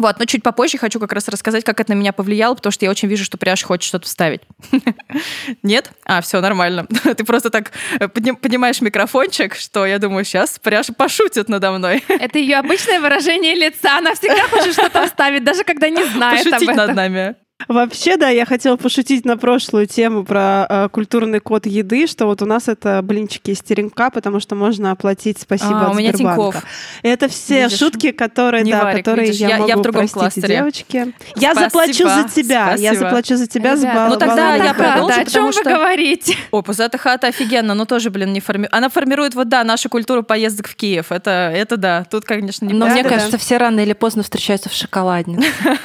вот, 0.00 0.18
но 0.18 0.24
чуть 0.24 0.42
попозже 0.42 0.78
хочу 0.78 0.98
как 0.98 1.12
раз 1.12 1.28
рассказать, 1.28 1.62
как 1.62 1.78
это 1.78 1.92
на 1.92 1.96
меня 1.98 2.12
повлияло, 2.12 2.54
потому 2.54 2.72
что 2.72 2.84
я 2.86 2.90
очень 2.90 3.06
вижу, 3.06 3.24
что 3.24 3.36
Пряж 3.36 3.62
хочет 3.62 3.86
что-то 3.86 4.06
вставить. 4.06 4.40
Нет? 5.62 5.90
А, 6.04 6.22
все 6.22 6.40
нормально. 6.40 6.86
Ты 7.02 7.22
просто 7.24 7.50
так 7.50 7.72
э, 7.98 8.06
подним- 8.06 8.36
поднимаешь 8.36 8.80
микрофончик, 8.80 9.54
что 9.54 9.84
я 9.84 9.98
думаю, 9.98 10.24
сейчас 10.24 10.58
Пряж 10.58 10.88
пошутит 10.96 11.48
надо 11.48 11.72
мной. 11.72 12.02
Это 12.08 12.38
ее 12.38 12.56
обычное 12.56 12.98
выражение 12.98 13.54
лица. 13.54 13.98
Она 13.98 14.14
всегда 14.14 14.48
хочет 14.48 14.72
что-то 14.72 15.06
вставить, 15.06 15.44
даже 15.44 15.64
когда 15.64 15.90
не 15.90 16.04
знает 16.04 16.46
об 16.46 16.52
Пошутить 16.52 16.74
над 16.74 16.94
нами. 16.94 17.36
Вообще, 17.68 18.16
да, 18.16 18.28
я 18.30 18.46
хотела 18.46 18.76
пошутить 18.76 19.24
на 19.24 19.36
прошлую 19.36 19.86
тему 19.86 20.24
про 20.24 20.66
э, 20.68 20.88
культурный 20.90 21.40
код 21.40 21.66
еды, 21.66 22.06
что 22.06 22.26
вот 22.26 22.42
у 22.42 22.46
нас 22.46 22.68
это 22.68 23.00
блинчики 23.02 23.50
из 23.50 23.60
теренка, 23.60 24.10
потому 24.10 24.40
что 24.40 24.54
можно 24.54 24.90
оплатить 24.90 25.38
спасибо 25.40 25.80
А, 25.82 25.86
от 25.88 25.94
у 25.94 25.98
меня 25.98 26.12
Сбербанка. 26.12 26.42
Тинькофф. 26.52 26.64
Это 27.02 27.28
все 27.28 27.64
Видишь? 27.64 27.78
шутки, 27.78 28.10
которые, 28.12 28.64
Не 28.64 28.72
да, 28.72 28.84
варик, 28.84 29.04
которые 29.04 29.26
видишь, 29.26 29.40
я, 29.40 29.48
я- 29.50 29.56
могу 29.58 29.68
я 29.68 29.76
в 29.76 29.82
другом 29.82 30.00
простите, 30.08 30.20
кластере. 30.20 30.56
девочки. 30.56 31.14
Я 31.36 31.52
Спасибо, 31.52 31.60
заплачу 31.60 32.08
за 32.08 32.28
тебя, 32.34 32.70
я 32.70 32.76
спасибо. 32.76 32.94
заплачу 32.96 33.36
за 33.36 33.46
тебя 33.46 33.76
с 33.76 33.80
Ребята, 33.82 34.08
Ну, 34.08 34.16
тогда 34.16 34.54
я 34.56 34.74
продолжу, 34.74 35.08
Да, 35.08 35.14
о 35.14 35.16
чем 35.18 35.24
потому 35.26 35.46
вы 35.48 35.52
что- 35.52 35.64
говорите? 35.70 36.36
О, 36.50 36.62
Пузатая 36.62 36.98
хата 36.98 37.26
офигенно, 37.28 37.74
но 37.74 37.84
тоже, 37.84 38.10
блин, 38.10 38.32
не 38.32 38.40
формирует. 38.40 38.74
Она 38.74 38.88
формирует, 38.88 39.34
вот 39.34 39.48
да, 39.48 39.62
нашу 39.64 39.88
культуру 39.88 40.22
поездок 40.22 40.66
в 40.68 40.74
Киев. 40.76 41.12
Это, 41.12 41.52
это 41.54 41.76
да. 41.76 42.04
Тут, 42.10 42.24
конечно, 42.24 42.64
не 42.66 42.72
Но 42.74 42.86
Да, 42.86 42.92
мне 42.92 43.02
да, 43.02 43.08
кажется, 43.10 43.38
все 43.38 43.58
рано 43.58 43.80
или 43.80 43.92
поздно 43.92 44.22
встречаются 44.22 44.68
в 44.68 44.72
шоколаднице. 44.72 45.46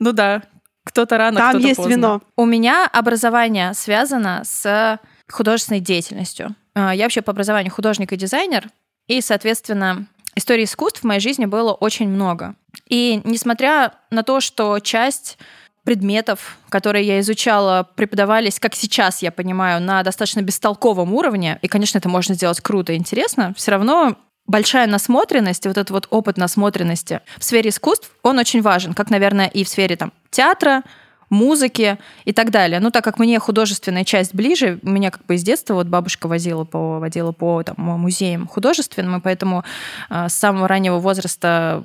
Ну 0.00 0.12
да, 0.12 0.42
кто-то 0.84 1.18
рано, 1.18 1.38
Там 1.38 1.50
кто-то 1.50 1.66
есть 1.66 1.76
поздно. 1.76 1.90
вино. 1.92 2.22
У 2.36 2.44
меня 2.44 2.86
образование 2.92 3.74
связано 3.74 4.42
с 4.44 4.98
художественной 5.30 5.80
деятельностью. 5.80 6.54
А, 6.74 6.94
Я 6.94 7.04
вообще 7.04 7.22
по 7.22 7.32
образованию 7.32 7.72
художник 7.72 8.12
и 8.12 8.16
дизайнер, 8.16 8.68
и, 9.06 9.20
соответственно, 9.20 10.06
истории 10.34 10.64
искусств 10.64 11.00
в 11.00 11.04
моей 11.04 11.20
жизни 11.20 11.46
было 11.46 11.72
очень 11.72 12.08
много. 12.08 12.54
И 12.88 13.20
несмотря 13.24 13.94
на 14.10 14.22
то, 14.22 14.40
что 14.40 14.78
часть 14.80 15.38
предметов, 15.84 16.56
которые 16.70 17.06
я 17.06 17.20
изучала, 17.20 17.86
преподавались, 17.94 18.58
как 18.58 18.74
сейчас 18.74 19.20
я 19.22 19.30
понимаю, 19.30 19.82
на 19.82 20.02
достаточно 20.02 20.40
бестолковом 20.40 21.12
уровне, 21.12 21.58
и, 21.62 21.68
конечно, 21.68 21.98
это 21.98 22.08
можно 22.08 22.34
сделать 22.34 22.60
круто 22.60 22.94
и 22.94 22.96
интересно, 22.96 23.52
все 23.56 23.70
равно 23.72 24.16
большая 24.46 24.86
насмотренность, 24.86 25.66
вот 25.66 25.78
этот 25.78 25.90
вот 25.90 26.06
опыт 26.10 26.36
насмотренности 26.36 27.20
в 27.38 27.44
сфере 27.44 27.70
искусств, 27.70 28.10
он 28.22 28.38
очень 28.38 28.62
важен, 28.62 28.94
как, 28.94 29.10
наверное, 29.10 29.46
и 29.46 29.64
в 29.64 29.68
сфере 29.68 29.96
там, 29.96 30.12
театра, 30.30 30.82
музыки 31.30 31.98
и 32.24 32.32
так 32.32 32.50
далее. 32.50 32.80
Ну, 32.80 32.90
так 32.90 33.02
как 33.02 33.18
мне 33.18 33.38
художественная 33.38 34.04
часть 34.04 34.34
ближе, 34.34 34.78
меня 34.82 35.10
как 35.10 35.24
бы 35.26 35.34
из 35.34 35.42
детства 35.42 35.74
вот 35.74 35.86
бабушка 35.86 36.28
возила 36.28 36.64
по, 36.64 36.98
водила 36.98 37.32
по 37.32 37.62
там, 37.62 37.76
музеям 37.78 38.46
художественным, 38.46 39.18
и 39.18 39.20
поэтому 39.20 39.64
э, 40.10 40.28
с 40.28 40.34
самого 40.34 40.68
раннего 40.68 40.98
возраста 40.98 41.82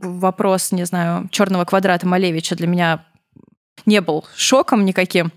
вопрос, 0.00 0.72
не 0.72 0.84
знаю, 0.84 1.28
черного 1.30 1.64
квадрата 1.64 2.06
Малевича 2.06 2.56
для 2.56 2.66
меня 2.66 3.04
не 3.86 4.00
был 4.00 4.24
шоком 4.36 4.84
никаким. 4.84 5.32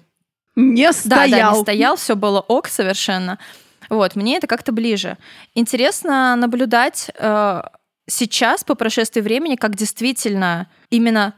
Не 0.56 0.92
Да, 0.92 0.94
да, 0.94 1.28
стоял. 1.28 1.56
не 1.56 1.62
стоял, 1.62 1.96
все 1.96 2.16
было 2.16 2.40
ок 2.40 2.68
совершенно. 2.68 3.40
Вот, 3.92 4.16
мне 4.16 4.38
это 4.38 4.48
как-то 4.48 4.72
ближе. 4.72 5.18
Интересно 5.54 6.34
наблюдать 6.38 7.12
э, 7.14 7.62
сейчас, 8.08 8.64
по 8.64 8.74
прошествии 8.74 9.20
времени, 9.20 9.58
как 9.58 9.76
действительно 9.76 10.70
именно 10.90 11.34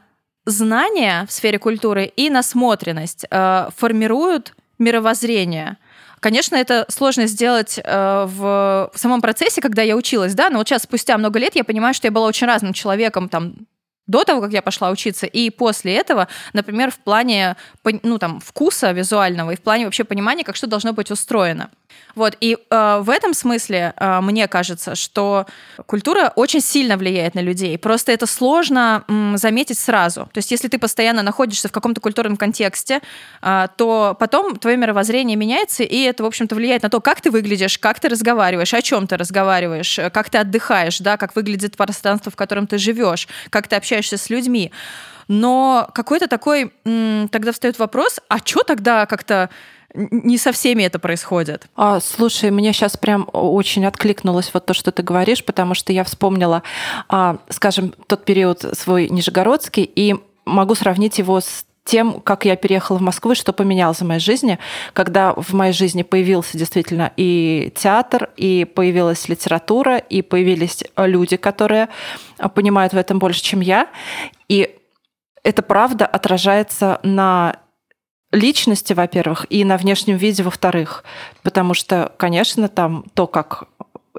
знания 0.46 1.26
в 1.28 1.32
сфере 1.32 1.58
культуры 1.58 2.04
и 2.04 2.30
насмотренность 2.30 3.26
э, 3.28 3.68
формируют 3.76 4.54
мировоззрение. 4.78 5.78
Конечно, 6.20 6.54
это 6.54 6.86
сложно 6.90 7.26
сделать 7.26 7.80
э, 7.82 8.24
в, 8.28 8.90
в 8.94 8.98
самом 9.00 9.20
процессе, 9.20 9.60
когда 9.60 9.82
я 9.82 9.96
училась, 9.96 10.34
да, 10.34 10.48
но 10.48 10.58
вот 10.58 10.68
сейчас, 10.68 10.84
спустя 10.84 11.18
много 11.18 11.40
лет, 11.40 11.56
я 11.56 11.64
понимаю, 11.64 11.92
что 11.92 12.06
я 12.06 12.12
была 12.12 12.28
очень 12.28 12.46
разным 12.46 12.72
человеком, 12.72 13.28
там, 13.28 13.66
до 14.06 14.22
того, 14.22 14.40
как 14.40 14.52
я 14.52 14.62
пошла 14.62 14.90
учиться, 14.90 15.26
и 15.26 15.50
после 15.50 15.96
этого, 15.96 16.28
например, 16.52 16.90
в 16.90 16.98
плане 16.98 17.56
ну, 18.02 18.18
там, 18.18 18.40
вкуса 18.40 18.92
визуального 18.92 19.50
и 19.50 19.56
в 19.56 19.60
плане 19.60 19.86
вообще 19.86 20.04
понимания, 20.04 20.44
как 20.44 20.56
что 20.56 20.66
должно 20.66 20.92
быть 20.92 21.10
устроено. 21.10 21.70
Вот, 22.14 22.36
и 22.40 22.56
э, 22.70 22.98
в 23.02 23.10
этом 23.10 23.34
смысле 23.34 23.92
э, 23.96 24.20
мне 24.20 24.46
кажется, 24.46 24.94
что 24.94 25.46
культура 25.86 26.32
очень 26.36 26.60
сильно 26.60 26.96
влияет 26.96 27.34
на 27.34 27.40
людей. 27.40 27.76
Просто 27.76 28.12
это 28.12 28.26
сложно 28.26 29.04
м, 29.08 29.36
заметить 29.36 29.78
сразу. 29.78 30.28
То 30.32 30.38
есть, 30.38 30.50
если 30.50 30.68
ты 30.68 30.78
постоянно 30.78 31.22
находишься 31.22 31.68
в 31.68 31.72
каком-то 31.72 32.00
культурном 32.00 32.36
контексте, 32.36 33.00
э, 33.42 33.66
то 33.76 34.16
потом 34.18 34.56
твое 34.56 34.76
мировоззрение 34.76 35.36
меняется, 35.36 35.82
и 35.82 36.02
это, 36.02 36.22
в 36.22 36.26
общем-то, 36.26 36.54
влияет 36.54 36.82
на 36.82 36.90
то, 36.90 37.00
как 37.00 37.20
ты 37.20 37.30
выглядишь, 37.30 37.78
как 37.78 37.98
ты 37.98 38.08
разговариваешь, 38.08 38.74
о 38.74 38.82
чем 38.82 39.06
ты 39.06 39.16
разговариваешь, 39.16 39.98
как 40.12 40.30
ты 40.30 40.38
отдыхаешь, 40.38 41.00
да, 41.00 41.16
как 41.16 41.34
выглядит 41.34 41.76
пространство, 41.76 42.30
в 42.30 42.36
котором 42.36 42.66
ты 42.68 42.78
живешь, 42.78 43.26
как 43.50 43.66
ты 43.66 43.74
общаешься 43.76 44.16
с 44.16 44.30
людьми. 44.30 44.70
Но 45.28 45.88
какой-то 45.94 46.28
такой, 46.28 46.72
м, 46.84 47.28
тогда 47.28 47.52
встает 47.52 47.78
вопрос, 47.78 48.20
а 48.28 48.38
что 48.38 48.62
тогда 48.62 49.06
как-то 49.06 49.50
не 49.94 50.38
со 50.38 50.52
всеми 50.52 50.82
это 50.82 50.98
происходит. 50.98 51.66
А, 51.76 52.00
слушай, 52.00 52.50
мне 52.50 52.72
сейчас 52.72 52.96
прям 52.96 53.28
очень 53.32 53.86
откликнулось 53.86 54.50
вот 54.52 54.66
то, 54.66 54.74
что 54.74 54.90
ты 54.90 55.02
говоришь, 55.02 55.44
потому 55.44 55.74
что 55.74 55.92
я 55.92 56.04
вспомнила, 56.04 56.62
а, 57.08 57.38
скажем, 57.48 57.94
тот 58.06 58.24
период 58.24 58.64
свой 58.76 59.08
нижегородский, 59.08 59.84
и 59.84 60.16
могу 60.44 60.74
сравнить 60.74 61.18
его 61.18 61.40
с 61.40 61.64
тем, 61.84 62.20
как 62.20 62.46
я 62.46 62.56
переехала 62.56 62.98
в 62.98 63.02
Москву, 63.02 63.34
что 63.34 63.52
поменялось 63.52 63.98
в 63.98 64.06
моей 64.06 64.20
жизни, 64.20 64.58
когда 64.94 65.34
в 65.34 65.52
моей 65.52 65.72
жизни 65.72 66.02
появился 66.02 66.56
действительно 66.56 67.12
и 67.16 67.72
театр, 67.76 68.30
и 68.36 68.64
появилась 68.64 69.28
литература, 69.28 69.98
и 69.98 70.22
появились 70.22 70.82
люди, 70.96 71.36
которые 71.36 71.88
понимают 72.54 72.94
в 72.94 72.96
этом 72.96 73.18
больше, 73.18 73.42
чем 73.42 73.60
я. 73.60 73.88
И 74.48 74.76
это 75.42 75.62
правда 75.62 76.06
отражается 76.06 77.00
на 77.02 77.56
личности, 78.34 78.92
во-первых, 78.92 79.46
и 79.48 79.64
на 79.64 79.76
внешнем 79.76 80.16
виде, 80.16 80.42
во-вторых. 80.42 81.04
Потому 81.42 81.74
что, 81.74 82.12
конечно, 82.16 82.68
там 82.68 83.04
то, 83.14 83.26
как 83.26 83.64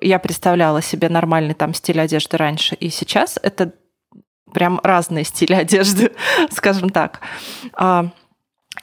я 0.01 0.20
представляла 0.20 0.82
себе 0.82 1.09
нормальный 1.09 1.53
там 1.53 1.74
стиль 1.74 2.01
одежды 2.01 2.38
раньше 2.38 2.76
и 2.76 2.89
сейчас, 2.89 3.39
это 3.41 3.74
прям 4.53 4.80
разные 4.84 5.26
стили 5.26 5.53
одежды, 5.63 6.11
скажем 6.51 6.89
так. 6.89 7.22
А, 7.74 8.07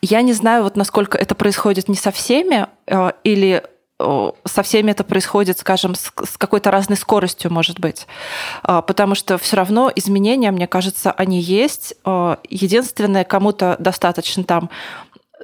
я 0.01 0.23
не 0.23 0.33
знаю, 0.33 0.65
вот 0.65 0.77
насколько 0.77 1.19
это 1.19 1.35
происходит 1.35 1.89
не 1.89 1.97
со 1.97 2.11
всеми, 2.11 2.67
а, 2.87 3.15
или 3.25 3.65
со 4.45 4.65
всеми 4.65 4.91
это 4.91 5.05
происходит, 5.05 5.61
скажем, 5.61 5.95
с, 5.95 6.11
какой-то 6.37 6.73
разной 6.73 6.97
скоростью, 6.97 7.53
может 7.53 7.79
быть. 7.79 8.09
А, 8.65 8.83
потому 8.83 9.15
что 9.15 9.39
все 9.39 9.57
равно 9.57 9.93
изменения, 9.95 10.51
мне 10.51 10.67
кажется, 10.67 11.13
они 11.13 11.41
есть. 11.41 11.95
Единственное, 12.05 13.23
кому-то 13.23 13.77
достаточно 13.79 14.43
там 14.43 14.71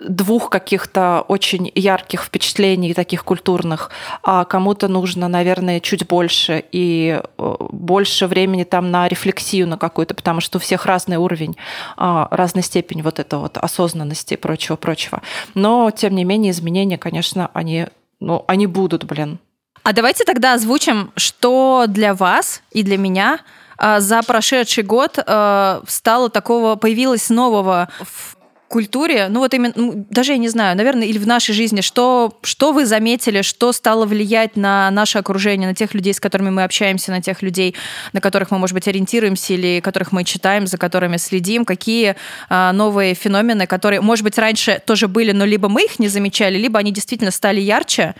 двух 0.06 0.50
каких-то 0.50 1.24
очень 1.28 1.70
ярких 1.74 2.22
впечатлений, 2.22 2.94
таких 2.94 3.24
культурных, 3.24 3.90
а 4.22 4.44
кому-то 4.44 4.88
нужно, 4.88 5.28
наверное, 5.28 5.80
чуть 5.80 6.06
больше 6.06 6.64
и 6.72 7.20
э, 7.20 7.56
больше 7.70 8.26
времени 8.26 8.64
там 8.64 8.90
на 8.90 9.08
рефлексию 9.08 9.66
на 9.66 9.78
какую-то, 9.78 10.14
потому 10.14 10.40
что 10.40 10.58
у 10.58 10.60
всех 10.60 10.86
разный 10.86 11.16
уровень, 11.16 11.56
а, 11.96 12.28
разная 12.30 12.62
степень 12.62 13.02
вот 13.02 13.18
этого 13.18 13.42
вот 13.42 13.58
осознанности 13.58 14.34
и 14.34 14.36
прочего-прочего. 14.36 15.22
Но, 15.54 15.90
тем 15.90 16.14
не 16.14 16.24
менее, 16.24 16.52
изменения, 16.52 16.98
конечно, 16.98 17.50
они, 17.54 17.86
ну, 18.20 18.44
они 18.46 18.66
будут, 18.66 19.04
блин. 19.04 19.38
А 19.82 19.92
давайте 19.92 20.24
тогда 20.24 20.54
озвучим, 20.54 21.12
что 21.16 21.84
для 21.88 22.14
вас 22.14 22.62
и 22.72 22.82
для 22.82 22.98
меня 22.98 23.40
э, 23.78 24.00
за 24.00 24.22
прошедший 24.22 24.84
год 24.84 25.18
э, 25.18 25.80
стало 25.86 26.30
такого, 26.30 26.76
появилось 26.76 27.30
нового 27.30 27.88
в 28.00 28.37
культуре, 28.68 29.28
ну 29.28 29.40
вот 29.40 29.54
именно, 29.54 29.72
ну, 29.74 30.06
даже 30.10 30.32
я 30.32 30.38
не 30.38 30.48
знаю, 30.48 30.76
наверное, 30.76 31.06
или 31.06 31.18
в 31.18 31.26
нашей 31.26 31.54
жизни, 31.54 31.80
что, 31.80 32.38
что 32.42 32.72
вы 32.72 32.86
заметили, 32.86 33.42
что 33.42 33.72
стало 33.72 34.04
влиять 34.04 34.56
на 34.56 34.90
наше 34.90 35.18
окружение, 35.18 35.68
на 35.68 35.74
тех 35.74 35.94
людей, 35.94 36.14
с 36.14 36.20
которыми 36.20 36.50
мы 36.50 36.64
общаемся, 36.64 37.10
на 37.10 37.22
тех 37.22 37.42
людей, 37.42 37.74
на 38.12 38.20
которых 38.20 38.50
мы, 38.50 38.58
может 38.58 38.74
быть, 38.74 38.86
ориентируемся 38.86 39.54
или 39.54 39.80
которых 39.80 40.12
мы 40.12 40.24
читаем, 40.24 40.66
за 40.66 40.78
которыми 40.78 41.16
следим, 41.16 41.64
какие 41.64 42.14
а, 42.48 42.72
новые 42.72 43.14
феномены, 43.14 43.66
которые, 43.66 44.00
может 44.00 44.22
быть, 44.22 44.38
раньше 44.38 44.80
тоже 44.84 45.08
были, 45.08 45.32
но 45.32 45.44
либо 45.44 45.68
мы 45.68 45.84
их 45.84 45.98
не 45.98 46.08
замечали, 46.08 46.58
либо 46.58 46.78
они 46.78 46.92
действительно 46.92 47.30
стали 47.30 47.60
ярче, 47.60 48.14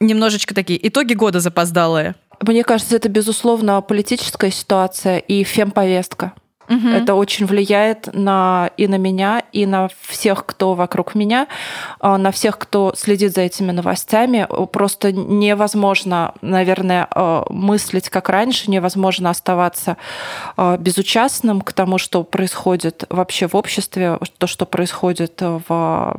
немножечко 0.00 0.54
такие 0.54 0.86
итоги 0.86 1.14
года 1.14 1.40
запоздалые. 1.40 2.14
Мне 2.40 2.62
кажется, 2.62 2.94
это, 2.94 3.08
безусловно, 3.08 3.80
политическая 3.80 4.50
ситуация 4.50 5.18
и 5.18 5.42
фемповестка. 5.42 6.34
Угу. 6.68 6.88
Это 6.88 7.14
очень 7.14 7.46
влияет 7.46 8.08
на, 8.12 8.70
и 8.76 8.86
на 8.86 8.96
меня, 8.96 9.42
и 9.52 9.66
на 9.66 9.88
всех, 10.02 10.44
кто 10.46 10.74
вокруг 10.74 11.14
меня, 11.14 11.48
а, 12.00 12.18
на 12.18 12.30
всех, 12.30 12.58
кто 12.58 12.92
следит 12.96 13.34
за 13.34 13.42
этими 13.42 13.72
новостями. 13.72 14.46
Просто 14.72 15.12
невозможно, 15.12 16.34
наверное, 16.42 17.08
а, 17.10 17.44
мыслить 17.48 18.10
как 18.10 18.28
раньше, 18.28 18.70
невозможно 18.70 19.30
оставаться 19.30 19.96
а, 20.56 20.76
безучастным 20.76 21.60
к 21.60 21.72
тому, 21.72 21.98
что 21.98 22.24
происходит 22.24 23.04
вообще 23.08 23.48
в 23.48 23.54
обществе, 23.54 24.18
то, 24.38 24.46
что 24.46 24.66
происходит 24.66 25.40
в 25.40 26.16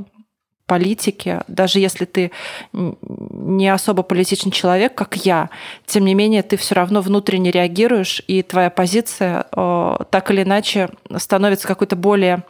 политике, 0.70 1.42
даже 1.48 1.80
если 1.80 2.06
ты 2.06 2.32
не 2.72 3.68
особо 3.68 4.04
политичный 4.04 4.52
человек, 4.52 4.94
как 4.94 5.16
я, 5.26 5.50
тем 5.88 6.06
не 6.06 6.14
менее 6.14 6.44
ты 6.44 6.58
все 6.58 6.76
равно 6.76 7.02
внутренне 7.02 7.50
реагируешь, 7.50 8.22
и 8.28 8.44
твоя 8.44 8.70
позиция 8.70 9.48
э, 9.52 9.96
так 10.12 10.30
или 10.32 10.44
иначе 10.44 10.90
становится 11.18 11.68
какой-то 11.68 11.96
более 11.96 12.44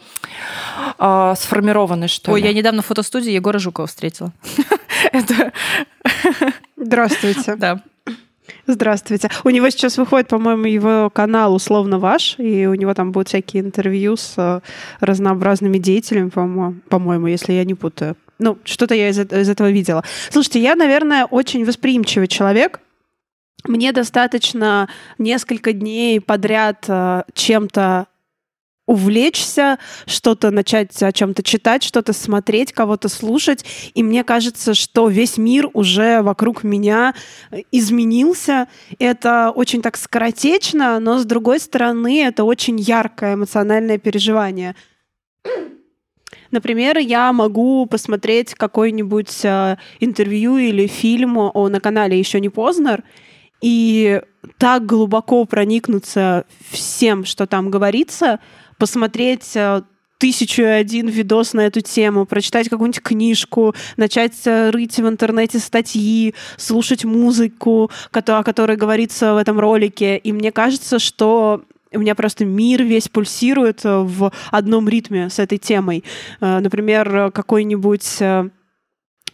э, 0.99 1.33
сформированной, 1.37 2.09
что 2.09 2.33
Ой, 2.33 2.41
ли. 2.41 2.47
я 2.47 2.53
недавно 2.53 2.81
в 2.81 2.87
фотостудии 2.87 3.31
Егора 3.31 3.57
Жукова 3.57 3.87
встретила. 3.87 4.33
Здравствуйте. 6.75 7.55
Да. 7.55 7.81
Здравствуйте. 8.67 9.29
У 9.43 9.49
него 9.49 9.69
сейчас 9.69 9.97
выходит, 9.97 10.27
по-моему, 10.27 10.65
его 10.65 11.09
канал 11.09 11.53
«Условно 11.53 11.99
ваш», 11.99 12.35
и 12.37 12.67
у 12.67 12.73
него 12.73 12.93
там 12.93 13.11
будут 13.11 13.29
всякие 13.29 13.63
интервью 13.63 14.15
с 14.15 14.33
э, 14.37 14.61
разнообразными 14.99 15.77
деятелями, 15.77 16.29
по-моему, 16.29 17.27
если 17.27 17.53
я 17.53 17.65
не 17.65 17.75
путаю. 17.75 18.15
Ну, 18.39 18.57
что-то 18.63 18.95
я 18.95 19.09
из, 19.09 19.19
из 19.19 19.49
этого 19.49 19.69
видела. 19.69 20.03
Слушайте, 20.29 20.61
я, 20.61 20.75
наверное, 20.75 21.25
очень 21.25 21.65
восприимчивый 21.65 22.27
человек, 22.27 22.79
мне 23.67 23.91
достаточно 23.91 24.87
несколько 25.17 25.73
дней 25.73 26.21
подряд 26.21 26.85
э, 26.87 27.23
чем-то 27.33 28.07
увлечься, 28.89 29.77
что-то 30.07 30.49
начать 30.49 31.03
о 31.03 31.11
чем-то 31.11 31.43
читать, 31.43 31.83
что-то 31.83 32.11
смотреть, 32.11 32.73
кого-то 32.73 33.07
слушать. 33.07 33.63
И 33.93 34.01
мне 34.01 34.23
кажется, 34.23 34.73
что 34.73 35.09
весь 35.09 35.37
мир 35.37 35.69
уже 35.73 36.23
вокруг 36.23 36.63
меня 36.63 37.13
э, 37.51 37.59
изменился. 37.71 38.67
Это 38.97 39.51
очень 39.51 39.83
так 39.83 39.95
скоротечно, 39.95 40.99
но 40.99 41.19
с 41.19 41.25
другой 41.25 41.59
стороны, 41.59 42.23
это 42.23 42.43
очень 42.43 42.79
яркое 42.79 43.35
эмоциональное 43.35 43.99
переживание. 43.99 44.75
Например, 46.49 46.97
я 46.97 47.31
могу 47.31 47.85
посмотреть 47.85 48.55
какое-нибудь 48.55 49.45
э, 49.45 49.77
интервью 49.99 50.57
или 50.57 50.87
фильм 50.87 51.37
о, 51.37 51.69
на 51.69 51.79
канале 51.79 52.17
еще 52.17 52.39
не 52.39 52.49
Познер, 52.49 53.03
и 53.61 54.21
так 54.57 54.85
глубоко 54.85 55.45
проникнуться 55.45 56.45
всем, 56.71 57.25
что 57.25 57.45
там 57.45 57.69
говорится, 57.69 58.39
посмотреть 58.79 59.55
э, 59.55 59.83
тысячу 60.17 60.63
и 60.63 60.65
один 60.65 61.07
видос 61.07 61.53
на 61.53 61.61
эту 61.61 61.81
тему, 61.81 62.25
прочитать 62.25 62.69
какую-нибудь 62.69 63.03
книжку, 63.03 63.75
начать 63.97 64.35
э, 64.45 64.71
рыть 64.71 64.97
в 64.97 65.07
интернете 65.07 65.59
статьи, 65.59 66.33
слушать 66.57 67.05
музыку, 67.05 67.91
о 68.11 68.43
которой 68.43 68.77
говорится 68.77 69.35
в 69.35 69.37
этом 69.37 69.59
ролике. 69.59 70.17
И 70.17 70.31
мне 70.33 70.51
кажется, 70.51 70.97
что 70.97 71.61
у 71.91 71.99
меня 71.99 72.15
просто 72.15 72.45
мир 72.45 72.83
весь 72.83 73.09
пульсирует 73.09 73.85
э, 73.85 73.99
в 73.99 74.31
одном 74.49 74.89
ритме 74.89 75.29
с 75.29 75.37
этой 75.37 75.59
темой. 75.59 76.03
Например, 76.39 77.31
какой-нибудь 77.31 78.19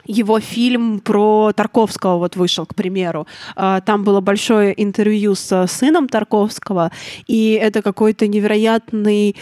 его 0.05 0.39
фильм 0.39 0.99
про 0.99 1.51
Тарковского 1.55 2.17
вот 2.17 2.35
вышел, 2.35 2.65
к 2.65 2.75
примеру. 2.75 3.27
А, 3.55 3.81
там 3.81 4.03
было 4.03 4.21
большое 4.21 4.73
интервью 4.81 5.35
с 5.35 5.67
сыном 5.67 6.07
Тарковского, 6.07 6.91
и 7.27 7.51
это 7.53 7.81
какой-то 7.81 8.27
невероятный 8.27 9.35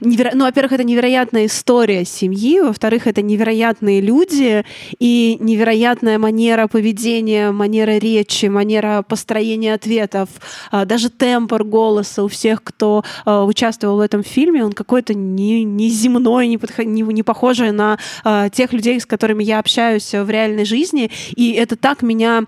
неверо... 0.00 0.30
ну, 0.34 0.44
во-первых, 0.44 0.72
это 0.72 0.84
невероятная 0.84 1.46
история 1.46 2.04
семьи, 2.04 2.60
во-вторых, 2.60 3.06
это 3.06 3.22
невероятные 3.22 4.00
люди 4.00 4.64
и 4.98 5.38
невероятная 5.40 6.18
манера 6.18 6.66
поведения, 6.66 7.50
манера 7.50 7.98
речи, 7.98 8.46
манера 8.46 9.02
построения 9.02 9.74
ответов, 9.74 10.28
а, 10.70 10.84
даже 10.84 11.10
темпор 11.10 11.64
голоса 11.64 12.22
у 12.24 12.28
всех, 12.28 12.62
кто 12.62 13.04
а, 13.24 13.44
участвовал 13.44 13.96
в 13.96 14.00
этом 14.00 14.22
фильме, 14.22 14.64
он 14.64 14.72
какой-то 14.72 15.14
не, 15.14 15.64
не 15.64 15.88
земной, 15.88 16.48
не, 16.48 16.58
подход... 16.58 16.86
не, 16.86 17.02
не 17.02 17.22
похожий 17.22 17.72
на 17.72 17.98
а, 18.24 18.50
тех 18.50 18.72
людей, 18.72 19.00
с 19.00 19.06
которыми 19.06 19.42
я 19.42 19.58
общаюсь 19.58 20.12
в 20.12 20.28
реальной 20.28 20.64
жизни, 20.64 21.10
и 21.34 21.52
это 21.52 21.76
так 21.76 22.02
меня 22.02 22.44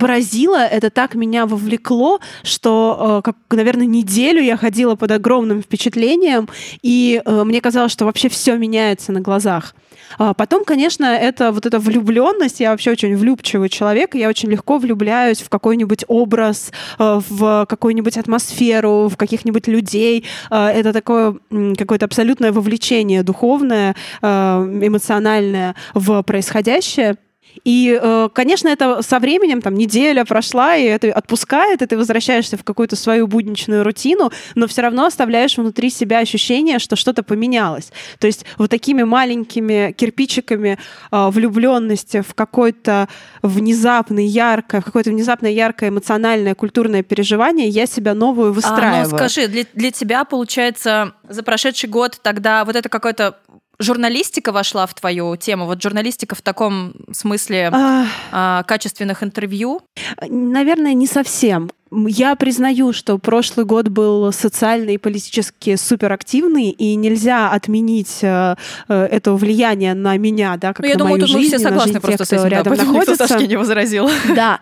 поразило, 0.00 0.56
это 0.56 0.88
так 0.90 1.14
меня 1.14 1.46
вовлекло, 1.46 2.20
что, 2.42 3.18
э, 3.18 3.22
как, 3.22 3.36
наверное, 3.50 3.86
неделю 3.86 4.42
я 4.42 4.56
ходила 4.56 4.96
под 4.96 5.10
огромным 5.10 5.62
впечатлением, 5.62 6.48
и 6.82 7.20
э, 7.22 7.44
мне 7.44 7.60
казалось, 7.60 7.92
что 7.92 8.06
вообще 8.06 8.30
все 8.30 8.56
меняется 8.56 9.12
на 9.12 9.20
глазах. 9.20 9.74
А 10.18 10.32
потом, 10.32 10.64
конечно, 10.64 11.04
это 11.04 11.52
вот 11.52 11.66
эта 11.66 11.78
влюбленность. 11.78 12.60
Я 12.60 12.70
вообще 12.70 12.90
очень 12.90 13.14
влюбчивый 13.14 13.68
человек, 13.68 14.14
и 14.14 14.18
я 14.18 14.28
очень 14.28 14.50
легко 14.50 14.78
влюбляюсь 14.78 15.42
в 15.42 15.50
какой-нибудь 15.50 16.04
образ, 16.08 16.72
э, 16.98 17.20
в 17.28 17.66
какую-нибудь 17.68 18.16
атмосферу, 18.16 19.08
в 19.08 19.16
каких-нибудь 19.16 19.68
людей. 19.68 20.24
Это 20.50 20.92
такое 20.92 21.36
какое-то 21.76 22.06
абсолютное 22.06 22.52
вовлечение 22.52 23.22
духовное, 23.22 23.94
эмоциональное 24.22 25.74
в 25.94 26.22
происходящее. 26.22 27.16
И, 27.64 27.98
э, 28.00 28.28
конечно, 28.32 28.68
это 28.68 29.02
со 29.02 29.18
временем, 29.18 29.60
там, 29.60 29.74
неделя 29.74 30.24
прошла, 30.24 30.76
и 30.76 30.84
это 30.84 31.12
отпускает, 31.12 31.82
и 31.82 31.86
ты 31.86 31.96
возвращаешься 31.96 32.56
в 32.56 32.64
какую-то 32.64 32.96
свою 32.96 33.26
будничную 33.26 33.84
рутину, 33.84 34.32
но 34.54 34.66
все 34.66 34.82
равно 34.82 35.06
оставляешь 35.06 35.58
внутри 35.58 35.90
себя 35.90 36.18
ощущение, 36.18 36.78
что 36.78 36.96
что-то 36.96 37.22
поменялось. 37.22 37.92
То 38.18 38.26
есть 38.26 38.44
вот 38.58 38.70
такими 38.70 39.02
маленькими 39.02 39.92
кирпичиками 39.92 40.78
э, 41.10 41.28
влюбленности 41.30 42.22
в 42.22 42.34
какое-то 42.34 43.08
внезапное, 43.42 44.24
яркое, 44.24 44.80
какое-то 44.80 45.10
внезапное, 45.10 45.50
яркое 45.50 45.90
эмоциональное, 45.90 46.54
культурное 46.54 47.02
переживание 47.02 47.68
я 47.68 47.86
себя 47.86 48.14
новую 48.14 48.52
выстраиваю. 48.52 49.06
А, 49.06 49.08
ну 49.10 49.16
скажи, 49.16 49.48
для, 49.48 49.64
для 49.74 49.90
тебя, 49.90 50.24
получается, 50.24 51.14
за 51.28 51.42
прошедший 51.42 51.88
год 51.88 52.18
тогда 52.22 52.64
вот 52.64 52.76
это 52.76 52.88
какое-то 52.88 53.36
журналистика 53.80 54.52
вошла 54.52 54.86
в 54.86 54.94
твою 54.94 55.36
тему? 55.36 55.66
Вот 55.66 55.82
журналистика 55.82 56.34
в 56.34 56.42
таком 56.42 56.94
смысле 57.12 57.70
а... 57.72 58.62
Качественных 58.64 59.22
интервью? 59.22 59.82
Наверное, 60.28 60.94
не 60.94 61.06
совсем. 61.06 61.70
Я 61.92 62.36
признаю, 62.36 62.92
что 62.92 63.18
прошлый 63.18 63.66
год 63.66 63.88
был 63.88 64.32
социально 64.32 64.90
и 64.90 64.98
политически 64.98 65.74
суперактивный, 65.74 66.70
и 66.70 66.94
нельзя 66.94 67.50
отменить 67.50 68.18
э, 68.22 68.54
э, 68.88 69.08
это 69.10 69.34
влияние 69.34 69.94
на 69.94 70.16
меня, 70.16 70.56
да, 70.56 70.72
как 70.72 70.84
ну, 70.84 70.86
я 70.86 70.94
на 70.94 70.98
думаю, 70.98 71.12
мою 71.14 71.26
тут 71.26 71.30
жизнь, 71.30 71.52
мы 71.52 71.58
все 71.58 71.68
согласны 71.68 71.92
тех, 71.94 72.02
просто 72.02 72.24
кто 72.24 72.36
с 72.36 72.38
этим, 72.38 72.48
рядом 72.48 72.76
да, 72.76 72.84
находится. 72.84 73.38
Не 73.40 73.56
возразил. 73.56 74.08
Да, 74.36 74.60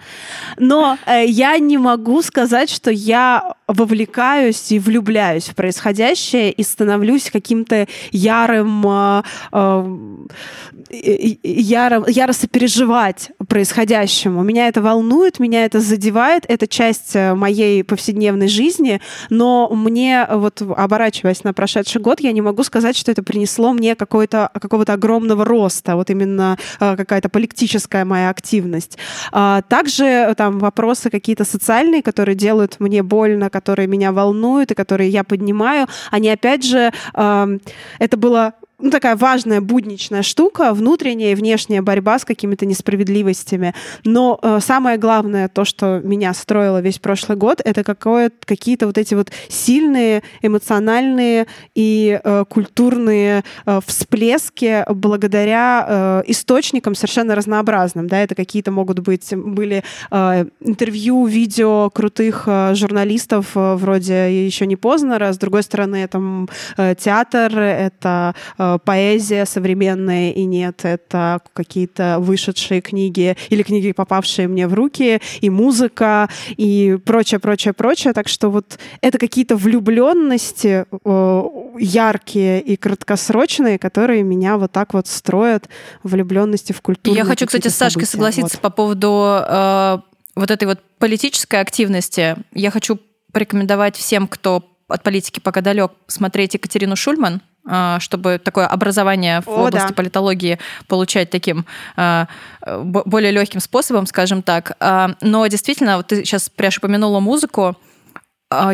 но 0.56 0.96
э, 1.06 1.26
я 1.26 1.58
не 1.58 1.76
могу 1.76 2.22
сказать, 2.22 2.70
что 2.70 2.90
я 2.90 3.54
вовлекаюсь 3.66 4.72
и 4.72 4.78
влюбляюсь 4.78 5.50
в 5.50 5.54
происходящее 5.54 6.50
и 6.50 6.62
становлюсь 6.62 7.30
каким-то 7.30 7.86
ярым, 8.10 8.86
э, 8.86 9.22
э, 9.52 11.36
ярым, 11.42 12.04
яро 12.08 12.32
сопереживать 12.32 13.30
происходящему. 13.46 14.42
Меня 14.42 14.68
это 14.68 14.80
волнует, 14.80 15.38
меня 15.38 15.66
это 15.66 15.80
задевает, 15.80 16.44
это 16.48 16.66
часть 16.66 17.17
моей 17.34 17.84
повседневной 17.84 18.48
жизни, 18.48 19.00
но 19.30 19.68
мне, 19.70 20.26
вот 20.30 20.62
оборачиваясь 20.62 21.44
на 21.44 21.52
прошедший 21.52 22.00
год, 22.00 22.20
я 22.20 22.32
не 22.32 22.42
могу 22.42 22.62
сказать, 22.64 22.96
что 22.96 23.10
это 23.10 23.22
принесло 23.22 23.72
мне 23.72 23.94
какой-то, 23.94 24.50
какого-то 24.54 24.94
огромного 24.94 25.44
роста, 25.44 25.96
вот 25.96 26.10
именно 26.10 26.58
э, 26.80 26.96
какая-то 26.96 27.28
политическая 27.28 28.04
моя 28.04 28.30
активность. 28.30 28.98
А, 29.32 29.62
также 29.62 30.34
там 30.36 30.58
вопросы 30.58 31.10
какие-то 31.10 31.44
социальные, 31.44 32.02
которые 32.02 32.34
делают 32.34 32.76
мне 32.78 33.02
больно, 33.02 33.50
которые 33.50 33.86
меня 33.86 34.12
волнуют 34.12 34.70
и 34.70 34.74
которые 34.74 35.10
я 35.10 35.24
поднимаю, 35.24 35.86
они 36.10 36.28
опять 36.30 36.64
же, 36.64 36.92
это 37.14 38.16
было 38.16 38.54
ну, 38.80 38.90
такая 38.90 39.16
важная 39.16 39.60
будничная 39.60 40.22
штука, 40.22 40.72
внутренняя 40.72 41.32
и 41.32 41.34
внешняя 41.34 41.82
борьба 41.82 42.18
с 42.18 42.24
какими-то 42.24 42.64
несправедливостями. 42.64 43.74
Но 44.04 44.38
э, 44.40 44.60
самое 44.60 44.98
главное, 44.98 45.48
то, 45.48 45.64
что 45.64 46.00
меня 46.04 46.32
строило 46.32 46.80
весь 46.80 46.98
прошлый 46.98 47.36
год, 47.36 47.60
это 47.64 47.82
какое, 47.82 48.30
какие-то 48.44 48.86
вот 48.86 48.96
эти 48.96 49.14
вот 49.14 49.32
сильные 49.48 50.22
эмоциональные 50.42 51.48
и 51.74 52.20
э, 52.22 52.44
культурные 52.48 53.42
э, 53.66 53.80
всплески 53.84 54.84
благодаря 54.88 55.86
э, 55.88 56.22
источникам 56.28 56.94
совершенно 56.94 57.34
разнообразным. 57.34 58.06
Да, 58.06 58.20
это 58.20 58.36
какие-то 58.36 58.70
могут 58.70 59.00
быть, 59.00 59.34
были 59.34 59.82
э, 60.10 60.44
интервью, 60.60 61.26
видео 61.26 61.90
крутых 61.90 62.44
э, 62.46 62.74
журналистов 62.74 63.56
э, 63.56 63.74
вроде 63.74 64.46
«Еще 64.46 64.66
не 64.66 64.76
поздно», 64.76 65.18
с 65.18 65.38
другой 65.38 65.64
стороны, 65.64 65.96
это 65.96 66.46
э, 66.76 66.94
театр, 66.96 67.58
это 67.58 68.34
Э, 68.67 68.67
поэзия 68.76 69.46
современная 69.46 70.30
и 70.32 70.44
нет, 70.44 70.84
это 70.84 71.40
какие-то 71.52 72.18
вышедшие 72.20 72.80
книги 72.80 73.36
или 73.48 73.62
книги, 73.62 73.92
попавшие 73.92 74.48
мне 74.48 74.68
в 74.68 74.74
руки, 74.74 75.20
и 75.40 75.50
музыка, 75.50 76.28
и 76.56 76.98
прочее, 77.04 77.40
прочее, 77.40 77.72
прочее. 77.72 78.12
Так 78.12 78.28
что 78.28 78.50
вот 78.50 78.78
это 79.00 79.18
какие-то 79.18 79.56
влюбленности 79.56 80.84
э, 80.90 81.42
яркие 81.78 82.60
и 82.60 82.76
краткосрочные, 82.76 83.78
которые 83.78 84.22
меня 84.22 84.58
вот 84.58 84.72
так 84.72 84.94
вот 84.94 85.06
строят 85.06 85.68
влюбленности 86.02 86.72
в 86.72 86.80
культуру. 86.82 87.16
Я 87.16 87.24
хочу, 87.24 87.46
кстати, 87.46 87.68
с 87.68 87.74
Сашкой 87.74 88.04
события. 88.04 88.12
согласиться 88.12 88.56
вот. 88.56 88.62
по 88.62 88.70
поводу 88.70 89.38
э, 89.48 89.98
вот 90.34 90.50
этой 90.50 90.64
вот 90.64 90.80
политической 90.98 91.60
активности. 91.60 92.36
Я 92.52 92.70
хочу 92.70 92.98
порекомендовать 93.32 93.96
всем, 93.96 94.26
кто 94.26 94.64
от 94.88 95.02
политики 95.02 95.40
пока 95.40 95.60
далек, 95.60 95.92
смотреть 96.06 96.54
Екатерину 96.54 96.96
Шульман. 96.96 97.42
А, 97.70 98.00
чтобы 98.00 98.40
такое 98.42 98.66
образование 98.66 99.42
в 99.42 99.48
О, 99.48 99.66
области 99.66 99.88
да. 99.88 99.94
политологии 99.94 100.58
получать 100.86 101.28
таким 101.28 101.66
а, 101.96 102.26
более 102.66 103.30
легким 103.30 103.60
способом, 103.60 104.06
скажем 104.06 104.42
так. 104.42 104.72
А, 104.80 105.10
но 105.20 105.46
действительно, 105.48 105.98
вот 105.98 106.06
ты 106.06 106.24
сейчас 106.24 106.48
прямо 106.48 106.68
упомянула 106.78 107.20
музыку, 107.20 107.76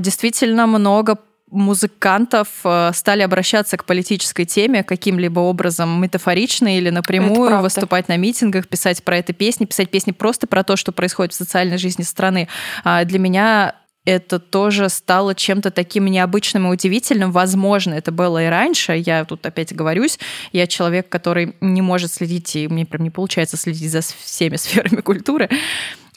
действительно 0.01 0.67
много 0.67 1.19
музыкантов 1.51 2.49
стали 2.93 3.23
обращаться 3.23 3.77
к 3.77 3.85
политической 3.85 4.45
теме 4.45 4.83
каким-либо 4.83 5.39
образом 5.39 6.01
метафорично 6.01 6.77
или 6.77 6.91
напрямую, 6.91 7.61
выступать 7.61 8.09
на 8.09 8.17
митингах, 8.17 8.67
писать 8.67 9.05
про 9.05 9.19
это 9.19 9.33
песни, 9.33 9.65
писать 9.65 9.91
песни 9.91 10.11
просто 10.11 10.49
про 10.49 10.65
то, 10.65 10.75
что 10.75 10.91
происходит 10.91 11.33
в 11.33 11.37
социальной 11.37 11.79
жизни 11.79 12.03
страны. 12.03 12.49
Для 12.85 13.19
меня 13.21 13.75
это 14.05 14.39
тоже 14.39 14.89
стало 14.89 15.35
чем-то 15.35 15.71
таким 15.71 16.07
необычным 16.07 16.67
и 16.67 16.71
удивительным. 16.71 17.33
Возможно, 17.33 17.95
это 17.95 18.13
было 18.13 18.45
и 18.45 18.49
раньше. 18.49 18.93
Я 18.97 19.25
тут 19.25 19.45
опять 19.47 19.75
говорюсь, 19.75 20.19
я 20.53 20.67
человек, 20.67 21.09
который 21.09 21.57
не 21.61 21.81
может 21.81 22.13
следить, 22.13 22.55
и 22.57 22.69
мне 22.69 22.85
прям 22.85 23.03
не 23.03 23.11
получается 23.11 23.57
следить 23.57 23.91
за 23.91 24.03
всеми 24.03 24.57
сферами 24.57 25.01
культуры. 25.01 25.49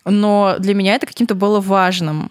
Но 0.04 0.56
для 0.60 0.74
меня 0.74 0.96
это 0.96 1.06
каким-то 1.06 1.36
было 1.36 1.60
важным 1.60 2.30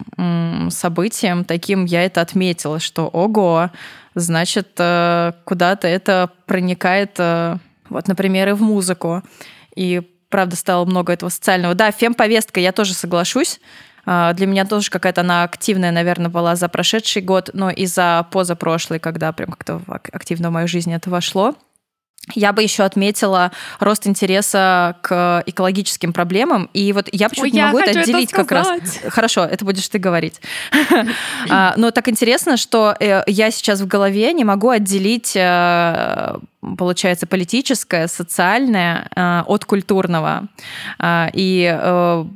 событием, 0.71 1.43
таким 1.45 1.85
я 1.85 2.03
это 2.03 2.21
отметила, 2.21 2.79
что 2.79 3.07
ого, 3.07 3.69
значит, 4.15 4.69
э, 4.79 5.33
куда-то 5.45 5.87
это 5.87 6.31
проникает, 6.47 7.15
э, 7.19 7.57
вот, 7.89 8.07
например, 8.07 8.49
и 8.49 8.53
в 8.53 8.63
музыку. 8.63 9.21
И 9.75 10.01
правда 10.29 10.55
стало 10.55 10.85
много 10.85 11.13
этого 11.13 11.29
социального. 11.29 11.75
Да, 11.75 11.91
фем-повестка, 11.91 12.59
я 12.59 12.71
тоже 12.71 12.95
соглашусь. 12.95 13.59
А, 14.07 14.33
для 14.33 14.47
меня 14.47 14.65
тоже 14.65 14.89
какая-то 14.89 15.21
она 15.21 15.43
активная, 15.43 15.91
наверное, 15.91 16.29
была 16.29 16.55
за 16.55 16.69
прошедший 16.69 17.21
год, 17.21 17.49
но 17.53 17.69
и 17.69 17.85
за 17.85 18.25
позапрошлый, 18.31 18.99
когда 18.99 19.33
прям 19.33 19.51
как-то 19.51 19.81
активно 20.13 20.49
в 20.49 20.53
мою 20.53 20.67
жизнь 20.67 20.93
это 20.93 21.09
вошло. 21.09 21.55
Я 22.35 22.51
бы 22.51 22.61
еще 22.61 22.83
отметила 22.83 23.51
рост 23.79 24.05
интереса 24.05 24.97
к 25.01 25.43
экологическим 25.45 26.11
проблемам. 26.11 26.69
И 26.73 26.91
вот 26.91 27.07
я 27.13 27.29
почему-то 27.29 27.55
не 27.55 27.61
могу 27.61 27.79
это 27.79 28.01
отделить 28.01 28.33
это 28.33 28.43
как 28.43 28.51
раз. 28.51 28.67
Хорошо, 29.07 29.45
это 29.45 29.63
будешь 29.63 29.87
ты 29.87 29.97
говорить. 29.97 30.41
А, 31.49 31.73
но 31.77 31.91
так 31.91 32.09
интересно, 32.09 32.57
что 32.57 32.95
э, 32.99 33.23
я 33.27 33.51
сейчас 33.51 33.79
в 33.79 33.87
голове 33.87 34.33
не 34.33 34.43
могу 34.43 34.69
отделить 34.69 35.33
э, 35.35 36.35
получается, 36.77 37.27
политическое, 37.27 38.07
социальное 38.07 39.09
э, 39.15 39.43
от 39.45 39.65
культурного. 39.65 40.47
И 41.33 42.27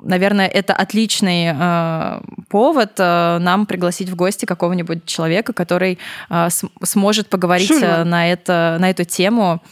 наверное, 0.00 0.46
это 0.46 0.74
отличный 0.74 1.52
э, 1.54 2.20
повод 2.48 2.92
э, 2.98 3.38
нам 3.38 3.66
пригласить 3.66 4.08
в 4.08 4.16
гости 4.16 4.44
какого-нибудь 4.44 5.06
человека, 5.06 5.52
который 5.52 5.98
э, 6.28 6.48
сможет 6.82 7.28
поговорить 7.28 7.70
э, 7.70 8.04
на, 8.04 8.30
это, 8.30 8.76
на 8.78 8.90
эту 8.90 9.04
тему 9.04 9.62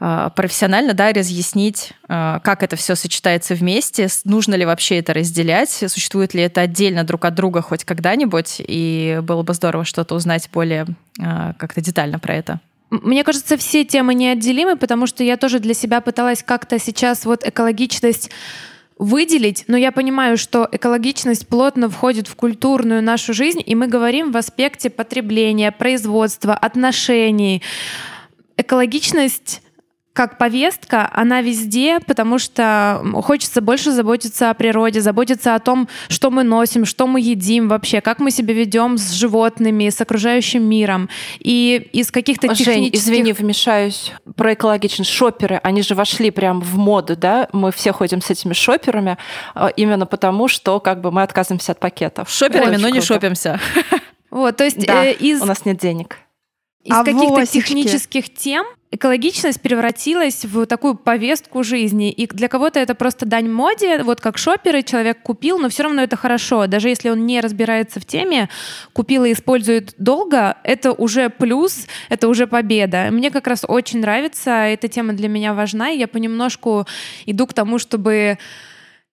э, 0.00 0.30
профессионально, 0.34 0.94
да, 0.94 1.12
разъяснить, 1.12 1.92
э, 2.08 2.40
как 2.42 2.62
это 2.62 2.76
все 2.76 2.94
сочетается 2.94 3.54
вместе, 3.54 4.08
нужно 4.24 4.54
ли 4.54 4.64
вообще 4.64 4.98
это 4.98 5.12
разделять, 5.12 5.70
существует 5.70 6.34
ли 6.34 6.42
это 6.42 6.62
отдельно 6.62 7.04
друг 7.04 7.24
от 7.24 7.34
друга 7.34 7.62
хоть 7.62 7.84
когда-нибудь, 7.84 8.56
и 8.58 9.20
было 9.22 9.42
бы 9.42 9.54
здорово 9.54 9.84
что-то 9.84 10.14
узнать 10.14 10.48
более 10.52 10.86
как-то 11.18 11.80
детально 11.80 12.18
про 12.18 12.34
это. 12.34 12.60
Мне 12.90 13.24
кажется, 13.24 13.56
все 13.56 13.84
темы 13.84 14.14
неотделимы, 14.14 14.76
потому 14.76 15.06
что 15.06 15.24
я 15.24 15.36
тоже 15.36 15.58
для 15.58 15.74
себя 15.74 16.00
пыталась 16.00 16.42
как-то 16.42 16.78
сейчас 16.78 17.24
вот 17.24 17.44
экологичность 17.44 18.30
выделить, 18.98 19.64
но 19.68 19.76
я 19.76 19.92
понимаю, 19.92 20.36
что 20.36 20.68
экологичность 20.70 21.46
плотно 21.46 21.90
входит 21.90 22.28
в 22.28 22.34
культурную 22.34 23.02
нашу 23.02 23.34
жизнь, 23.34 23.62
и 23.64 23.74
мы 23.74 23.88
говорим 23.88 24.32
в 24.32 24.36
аспекте 24.36 24.88
потребления, 24.90 25.70
производства, 25.70 26.54
отношений. 26.54 27.62
Экологичность 28.56 29.62
как 30.16 30.38
повестка, 30.38 31.08
она 31.12 31.42
везде, 31.42 32.00
потому 32.00 32.38
что 32.38 33.04
хочется 33.22 33.60
больше 33.60 33.92
заботиться 33.92 34.48
о 34.48 34.54
природе, 34.54 35.02
заботиться 35.02 35.54
о 35.54 35.58
том, 35.58 35.88
что 36.08 36.30
мы 36.30 36.42
носим, 36.42 36.86
что 36.86 37.06
мы 37.06 37.20
едим 37.20 37.68
вообще, 37.68 38.00
как 38.00 38.18
мы 38.18 38.30
себя 38.30 38.54
ведем 38.54 38.96
с 38.96 39.12
животными, 39.12 39.90
с 39.90 40.00
окружающим 40.00 40.64
миром. 40.64 41.10
И 41.38 41.90
из 41.92 42.10
каких-то 42.10 42.46
Жень, 42.48 42.56
технических... 42.56 42.98
извини, 42.98 43.32
вмешаюсь. 43.34 44.12
Про 44.36 44.54
экологичность. 44.54 45.10
Шоперы, 45.10 45.60
они 45.62 45.82
же 45.82 45.94
вошли 45.94 46.30
прям 46.30 46.60
в 46.62 46.78
моду, 46.78 47.14
да? 47.14 47.48
Мы 47.52 47.70
все 47.70 47.92
ходим 47.92 48.22
с 48.22 48.30
этими 48.30 48.54
шоперами 48.54 49.18
э, 49.54 49.68
именно 49.76 50.06
потому, 50.06 50.48
что 50.48 50.80
как 50.80 51.02
бы 51.02 51.12
мы 51.12 51.22
отказываемся 51.22 51.72
от 51.72 51.78
пакетов. 51.78 52.30
Шоперами, 52.30 52.70
Очень 52.76 52.80
но 52.82 52.88
не 52.88 53.00
круто. 53.00 53.06
шопимся. 53.06 53.60
Вот, 54.30 54.56
то 54.56 54.64
есть 54.64 54.84
Да, 54.86 55.04
э, 55.04 55.12
из, 55.12 55.42
у 55.42 55.44
нас 55.44 55.66
нет 55.66 55.76
денег. 55.76 56.16
из 56.84 56.94
А 56.96 57.04
каких-то 57.04 57.44
технических 57.46 58.32
тем 58.34 58.64
экологичность 58.96 59.60
превратилась 59.60 60.44
в 60.44 60.66
такую 60.66 60.94
повестку 60.94 61.62
жизни. 61.62 62.10
И 62.10 62.26
для 62.26 62.48
кого-то 62.48 62.80
это 62.80 62.94
просто 62.94 63.26
дань 63.26 63.48
моде, 63.48 64.02
вот 64.02 64.20
как 64.20 64.38
шоперы, 64.38 64.82
человек 64.82 65.22
купил, 65.22 65.58
но 65.58 65.68
все 65.68 65.84
равно 65.84 66.02
это 66.02 66.16
хорошо. 66.16 66.66
Даже 66.66 66.88
если 66.88 67.10
он 67.10 67.26
не 67.26 67.40
разбирается 67.40 68.00
в 68.00 68.06
теме, 68.06 68.48
купил 68.92 69.24
и 69.24 69.32
использует 69.32 69.94
долго, 69.98 70.56
это 70.64 70.92
уже 70.92 71.28
плюс, 71.30 71.86
это 72.08 72.28
уже 72.28 72.46
победа. 72.46 73.08
Мне 73.10 73.30
как 73.30 73.46
раз 73.46 73.64
очень 73.68 74.00
нравится, 74.00 74.50
эта 74.50 74.88
тема 74.88 75.12
для 75.12 75.28
меня 75.28 75.54
важна, 75.54 75.90
и 75.90 75.98
я 75.98 76.08
понемножку 76.08 76.86
иду 77.26 77.46
к 77.46 77.52
тому, 77.52 77.78
чтобы 77.78 78.38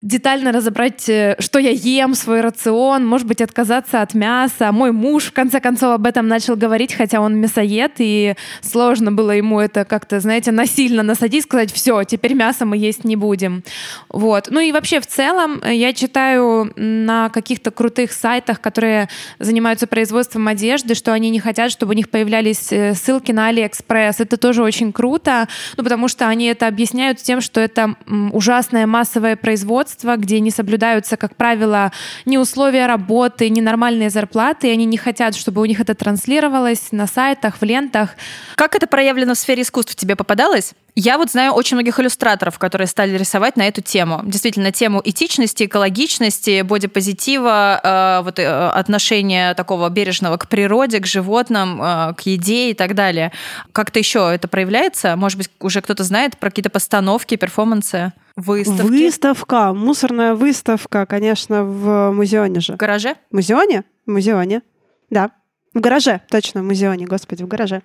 детально 0.04 0.52
разобрать, 0.52 1.08
э, 1.08 1.38
что 1.40 1.60
я 1.60 1.70
ем, 1.72 2.14
свой 2.14 2.42
рацион, 2.42 3.08
может 3.08 3.26
быть, 3.26 3.42
отказаться 3.42 4.02
от 4.02 4.14
мяса. 4.14 4.72
Мой 4.74 4.92
муж, 4.92 5.28
в 5.28 5.32
конце 5.32 5.62
концов, 5.62 5.96
об 5.96 6.06
этом 6.06 6.28
начал 6.28 6.58
говорить, 6.58 6.94
хотя 6.94 7.22
он 7.22 7.38
мясоед, 7.38 7.94
и 8.00 8.36
сложно 8.62 9.14
было 9.14 9.32
ему 9.32 9.62
это 9.62 9.86
как-то, 9.86 10.20
знаете, 10.20 10.52
насильно 10.52 11.04
насадить, 11.04 11.44
сказать, 11.44 11.72
все, 11.72 12.04
теперь 12.04 12.34
мясо 12.34 12.66
мы 12.66 12.78
есть 12.78 13.06
не 13.06 13.16
будем. 13.16 13.64
Вот. 14.10 14.50
Ну 14.52 14.60
и 14.60 14.74
вообще, 14.74 15.00
в 15.00 15.08
целом, 15.08 15.62
э, 15.64 15.74
я 15.74 15.94
читаю 15.94 16.74
на 16.76 17.30
каких-то 17.30 17.72
крутых 17.72 18.12
сайтах, 18.12 18.60
которые 18.60 19.08
занимаются 19.40 19.88
производством 19.88 20.50
одежды, 20.50 20.96
что 20.96 21.14
они 21.14 21.30
не 21.30 21.40
хотят, 21.40 21.72
чтобы 21.72 21.94
у 21.94 21.96
них 21.96 22.10
появлялись 22.10 22.74
э, 22.74 22.94
ссылки 22.94 23.32
на 23.32 23.48
Алиэкспресс. 23.48 24.20
Это 24.20 24.36
тоже 24.36 24.64
очень 24.64 24.92
круто, 24.92 25.48
ну, 25.78 25.84
потому 25.86 26.10
что 26.10 26.28
они 26.28 26.48
это 26.48 26.68
объясняют 26.68 27.20
тем, 27.20 27.40
что 27.40 27.62
это 27.62 27.96
ужасное 28.34 28.86
массовое 28.86 29.38
производство, 29.38 29.93
где 30.02 30.40
не 30.40 30.52
соблюдаются, 30.52 31.18
как 31.18 31.36
правило, 31.36 31.92
ни 32.26 32.38
условия 32.38 32.88
работы, 32.88 33.50
ни 33.50 33.62
нормальные 33.62 34.10
зарплаты, 34.10 34.68
и 34.68 34.72
они 34.72 34.86
не 34.86 34.98
хотят, 34.98 35.36
чтобы 35.36 35.62
у 35.62 35.66
них 35.66 35.80
это 35.80 35.96
транслировалось 35.96 36.92
на 36.92 37.08
сайтах, 37.08 37.58
в 37.60 37.64
лентах. 37.64 38.12
Как 38.56 38.76
это 38.76 38.88
проявлено 38.88 39.34
в 39.34 39.38
сфере 39.38 39.62
искусств 39.62 39.96
тебе 39.96 40.16
попадалось? 40.16 40.74
Я 40.96 41.18
вот 41.18 41.32
знаю 41.32 41.54
очень 41.54 41.76
многих 41.76 42.00
иллюстраторов, 42.00 42.60
которые 42.60 42.88
стали 42.88 43.18
рисовать 43.18 43.58
на 43.58 43.68
эту 43.68 43.82
тему. 43.82 44.22
Действительно, 44.24 44.72
тему 44.72 45.02
этичности, 45.04 45.66
экологичности, 45.66 46.62
бодипозитива, 46.62 47.80
э, 47.84 48.24
вот, 48.24 48.38
э, 48.38 48.46
отношения 48.70 49.56
такого 49.56 49.90
бережного 49.90 50.38
к 50.38 50.48
природе, 50.48 51.00
к 51.00 51.08
животным, 51.08 51.82
э, 51.82 52.14
к 52.14 52.22
еде 52.22 52.70
и 52.70 52.74
так 52.76 52.94
далее. 52.94 53.32
Как-то 53.72 53.98
еще 53.98 54.30
это 54.32 54.48
проявляется? 54.48 55.16
Может 55.16 55.40
быть, 55.40 55.50
уже 55.60 55.82
кто-то 55.82 56.04
знает 56.04 56.38
про 56.38 56.52
какие-то 56.52 56.70
постановки, 56.70 57.38
перформансы, 57.38 58.14
выставки? 58.36 58.82
Выставка, 58.84 59.74
мусорная 59.74 60.36
выставка, 60.36 61.08
конечно, 61.08 61.64
в 61.64 62.12
музеоне 62.12 62.60
же. 62.60 62.74
В 62.74 62.78
гараже? 62.78 63.16
В 63.32 63.36
музеоне? 63.36 63.84
В 64.06 64.12
музеоне. 64.12 64.62
Да. 65.10 65.32
В 65.74 65.80
гараже, 65.80 66.22
точно, 66.30 66.62
в 66.62 66.66
музеоне, 66.66 67.08
господи, 67.08 67.42
в 67.42 67.48
гараже. 67.48 67.82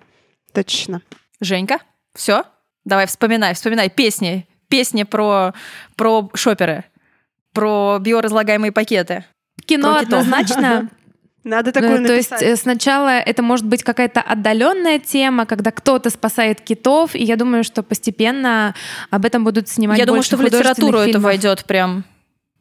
Точно. 0.53 1.01
Женька? 1.41 1.79
Все? 2.13 2.43
Давай, 2.89 3.05
вспоминай, 3.05 3.53
вспоминай 3.53 3.89
песни. 3.89 4.47
Песни 4.67 5.03
про, 5.03 5.53
про 5.95 6.29
шоперы, 6.33 6.83
про 7.53 7.97
биоразлагаемые 7.99 8.71
пакеты. 8.71 9.25
Кино 9.65 9.93
Про 9.93 10.01
однозначно. 10.01 10.89
Надо 11.43 11.71
такое 11.71 11.99
Ну, 11.99 12.07
То 12.07 12.15
есть 12.15 12.31
написать. 12.31 12.49
э, 12.49 12.55
сначала 12.61 13.09
это 13.09 13.41
может 13.41 13.65
быть 13.65 13.83
какая-то 13.83 14.21
отдаленная 14.21 14.99
тема, 14.99 15.45
когда 15.45 15.71
кто-то 15.71 16.09
спасает 16.09 16.61
китов, 16.61 17.15
и 17.15 17.23
я 17.23 17.37
думаю, 17.37 17.63
что 17.63 17.81
постепенно 17.81 18.75
об 19.09 19.25
этом 19.25 19.43
будут 19.43 19.69
снимать 19.69 19.97
Я 19.97 20.05
думаю, 20.05 20.19
больше 20.19 20.29
что 20.29 20.37
в 20.37 20.41
литературу 20.41 20.97
это 20.97 21.19
войдет 21.19 21.65
прям. 21.65 22.03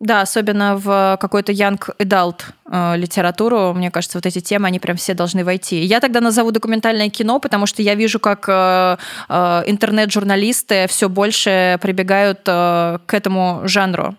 Да, 0.00 0.20
особенно 0.20 0.76
в 0.76 1.18
какой-то 1.20 1.50
young 1.50 1.80
adult 1.98 2.42
э, 2.70 2.96
литературу, 2.96 3.74
мне 3.74 3.90
кажется, 3.90 4.18
вот 4.18 4.26
эти 4.26 4.40
темы, 4.40 4.68
они 4.68 4.78
прям 4.78 4.96
все 4.96 5.12
должны 5.12 5.44
войти. 5.44 5.80
Я 5.82 5.98
тогда 5.98 6.20
назову 6.20 6.52
документальное 6.52 7.10
кино, 7.10 7.40
потому 7.40 7.66
что 7.66 7.82
я 7.82 7.96
вижу, 7.96 8.20
как 8.20 8.48
э, 8.48 8.96
э, 9.28 9.62
интернет-журналисты 9.66 10.86
все 10.88 11.08
больше 11.08 11.78
прибегают 11.82 12.42
к 12.44 13.08
этому 13.10 13.62
жанру. 13.64 14.14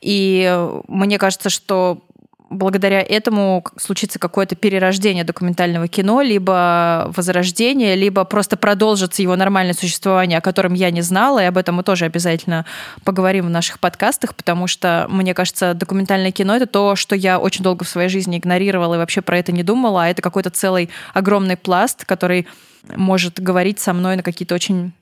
И 0.00 0.66
мне 0.88 1.18
кажется, 1.18 1.50
что 1.50 2.02
благодаря 2.50 3.00
этому 3.00 3.64
случится 3.78 4.18
какое-то 4.18 4.56
перерождение 4.56 5.22
документального 5.22 5.86
кино, 5.86 6.20
либо 6.20 7.10
возрождение, 7.16 7.94
либо 7.94 8.24
просто 8.24 8.56
продолжится 8.56 9.22
его 9.22 9.36
нормальное 9.36 9.74
существование, 9.74 10.38
о 10.38 10.40
котором 10.40 10.74
я 10.74 10.90
не 10.90 11.00
знала, 11.00 11.42
и 11.42 11.46
об 11.46 11.56
этом 11.56 11.76
мы 11.76 11.84
тоже 11.84 12.04
обязательно 12.04 12.66
поговорим 13.04 13.46
в 13.46 13.50
наших 13.50 13.78
подкастах, 13.78 14.34
потому 14.34 14.66
что, 14.66 15.06
мне 15.08 15.32
кажется, 15.32 15.74
документальное 15.74 16.32
кино— 16.32 16.56
это 16.56 16.66
то, 16.66 16.96
что 16.96 17.14
я 17.14 17.38
очень 17.38 17.62
долго 17.62 17.84
в 17.84 17.88
своей 17.88 18.08
жизни 18.08 18.38
игнорировала 18.38 18.96
и 18.96 18.98
вообще 18.98 19.22
про 19.22 19.38
это 19.38 19.52
не 19.52 19.62
думала, 19.62 20.04
а 20.04 20.08
это 20.08 20.20
какой-то 20.20 20.50
целый 20.50 20.90
огромный 21.14 21.56
пласт, 21.56 22.04
который 22.04 22.48
может 22.96 23.40
говорить 23.40 23.78
со 23.78 23.92
мной 23.92 24.16
на 24.16 24.22
какие-то 24.22 24.56
очень 24.56 24.92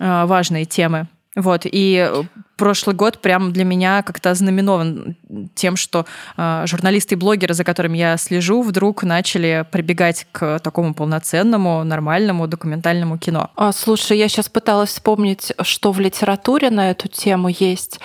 э, 0.00 0.24
важные 0.24 0.64
темы. 0.64 1.06
Вот, 1.38 1.62
и 1.64 2.10
прошлый 2.56 2.96
год 2.96 3.20
прям 3.20 3.52
для 3.52 3.64
меня 3.64 4.02
как-то 4.02 4.34
знаменован 4.34 5.16
тем, 5.54 5.76
что 5.76 6.04
э, 6.36 6.64
журналисты 6.66 7.14
и 7.14 7.16
блогеры, 7.16 7.54
за 7.54 7.62
которыми 7.62 7.96
я 7.96 8.16
слежу, 8.16 8.62
вдруг 8.62 9.04
начали 9.04 9.64
прибегать 9.70 10.26
к 10.32 10.58
такому 10.58 10.94
полноценному, 10.94 11.84
нормальному 11.84 12.48
документальному 12.48 13.18
кино. 13.18 13.50
А, 13.54 13.70
Слушай, 13.70 14.18
я 14.18 14.28
сейчас 14.28 14.48
пыталась 14.48 14.90
вспомнить, 14.90 15.52
что 15.62 15.92
в 15.92 16.00
литературе 16.00 16.70
на 16.70 16.90
эту 16.90 17.06
тему 17.06 17.48
есть, 17.48 18.00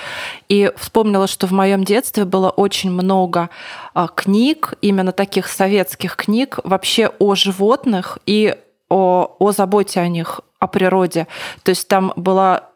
и 0.47 0.71
вспомнила, 0.77 1.25
что 1.25 1.47
в 1.47 1.51
моем 1.51 1.84
детстве 1.84 2.23
было 2.25 2.51
очень 2.51 2.91
много 2.91 3.49
а, 3.95 4.07
книг, 4.07 4.75
именно 4.81 5.11
таких 5.11 5.47
советских 5.47 6.15
книг, 6.15 6.59
вообще 6.63 7.09
о 7.17 7.34
животных 7.34 8.19
и 8.27 8.55
о, 8.89 9.36
о 9.39 9.51
заботе 9.51 10.01
о 10.01 10.07
них, 10.07 10.41
о 10.59 10.67
природе. 10.67 11.27
То 11.63 11.69
есть 11.69 11.88
там 11.88 12.13
была 12.15 12.69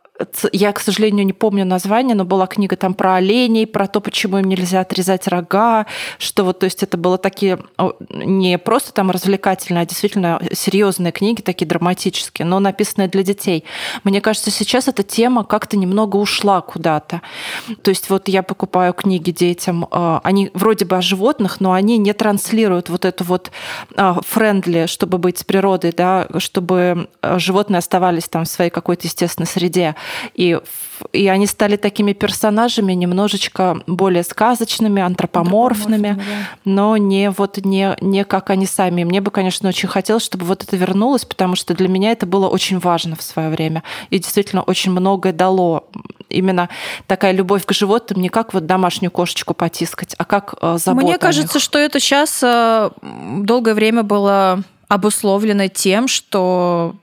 я, 0.52 0.72
к 0.72 0.80
сожалению, 0.80 1.26
не 1.26 1.34
помню 1.34 1.66
название, 1.66 2.16
но 2.16 2.26
была 2.26 2.48
книга 2.48 2.76
там 2.76 2.94
про 2.94 3.16
оленей, 3.16 3.68
про 3.68 3.88
то, 3.88 4.00
почему 4.02 4.38
им 4.40 4.46
нельзя 4.46 4.82
отрезать 4.82 5.28
рога, 5.28 5.86
что 6.18 6.44
вот, 6.44 6.60
то 6.60 6.66
есть 6.66 6.84
это 6.84 6.98
было 6.98 7.18
такие 7.18 7.60
не 8.10 8.58
просто 8.58 8.94
там 8.94 9.12
развлекательные, 9.12 9.84
а 9.84 9.86
действительно 9.86 10.42
серьезные 10.52 11.12
книги, 11.12 11.42
такие 11.42 11.68
драматические, 11.68 12.46
но 12.46 12.60
написанные 12.60 13.08
для 13.08 13.24
детей. 13.24 13.64
Мне 14.04 14.22
кажется, 14.22 14.52
сейчас 14.52 14.88
эта 14.88 15.04
тема 15.04 15.44
как-то 15.44 15.78
немного 15.78 16.18
ушла 16.18 16.62
куда-то. 16.62 17.22
То 17.84 17.90
есть 17.90 18.10
вот 18.10 18.28
я 18.28 18.44
покупаю 18.44 18.94
книги 18.94 19.32
детям, 19.32 19.88
э, 19.92 20.20
они 20.24 20.52
вроде 20.54 20.86
бы 20.86 20.98
о 20.98 21.02
животных, 21.02 21.60
но 21.60 21.74
они 21.74 21.98
не 21.98 22.14
транслируют 22.14 22.90
вот 22.90 23.06
эту 23.06 23.24
вот 23.24 23.52
френдли, 23.96 24.86
чтобы 24.88 25.18
быть 25.18 25.40
с 25.40 25.44
природой, 25.44 25.92
да, 25.92 26.28
чтобы 26.38 27.10
э, 27.22 27.40
животные 27.40 27.80
оставались 27.80 28.28
там 28.28 28.46
в 28.46 28.48
своей 28.48 28.70
какой-то 28.70 29.08
естественной 29.08 29.48
среде. 29.48 29.96
И, 30.34 30.60
и 31.12 31.28
они 31.28 31.48
стали 31.48 31.76
такими 31.76 32.14
персонажами 32.14 32.94
немножечко 32.94 33.82
более 33.88 34.24
сказочными, 34.24 35.02
антропоморфными, 35.02 36.22
но 36.66 36.98
не 36.98 37.30
вот 37.32 37.58
не, 37.64 37.96
не 38.02 38.24
как 38.26 38.50
они 38.50 38.66
сами. 38.66 39.04
Мне 39.04 39.22
бы, 39.22 39.32
конечно, 39.32 39.70
очень 39.70 39.90
хотелось, 39.90 40.24
чтобы 40.24 40.46
вот 40.46 40.64
это 40.64 40.76
вернулось, 40.76 41.26
потому 41.26 41.56
что 41.56 41.74
для 41.74 41.88
меня 41.88 42.12
это 42.12 42.26
было 42.26 42.48
очень 42.48 42.80
важно 42.80 43.16
в 43.16 43.22
свое 43.22 43.50
время. 43.50 43.84
И 44.10 44.20
действительно 44.20 44.62
очень 44.62 44.92
многое 44.92 45.34
дало. 45.34 45.88
Именно 46.30 46.70
такая 47.08 47.32
любовь 47.32 47.66
к 47.66 47.74
животным 47.74 48.22
не 48.22 48.30
как 48.30 48.54
вот 48.54 48.66
домашнюю 48.66 49.12
кошечку 49.12 49.54
потискать, 49.54 50.14
а 50.18 50.26
как 50.26 50.56
э, 50.62 50.78
забота 50.78 51.06
Мне 51.06 51.18
кажется, 51.18 51.60
что 51.60 51.80
это 51.80 52.00
сейчас 52.00 52.44
долгое 53.02 53.74
время 53.74 54.04
было 54.04 54.64
обусловлено 54.90 55.68
тем, 55.68 56.08
что 56.08 56.96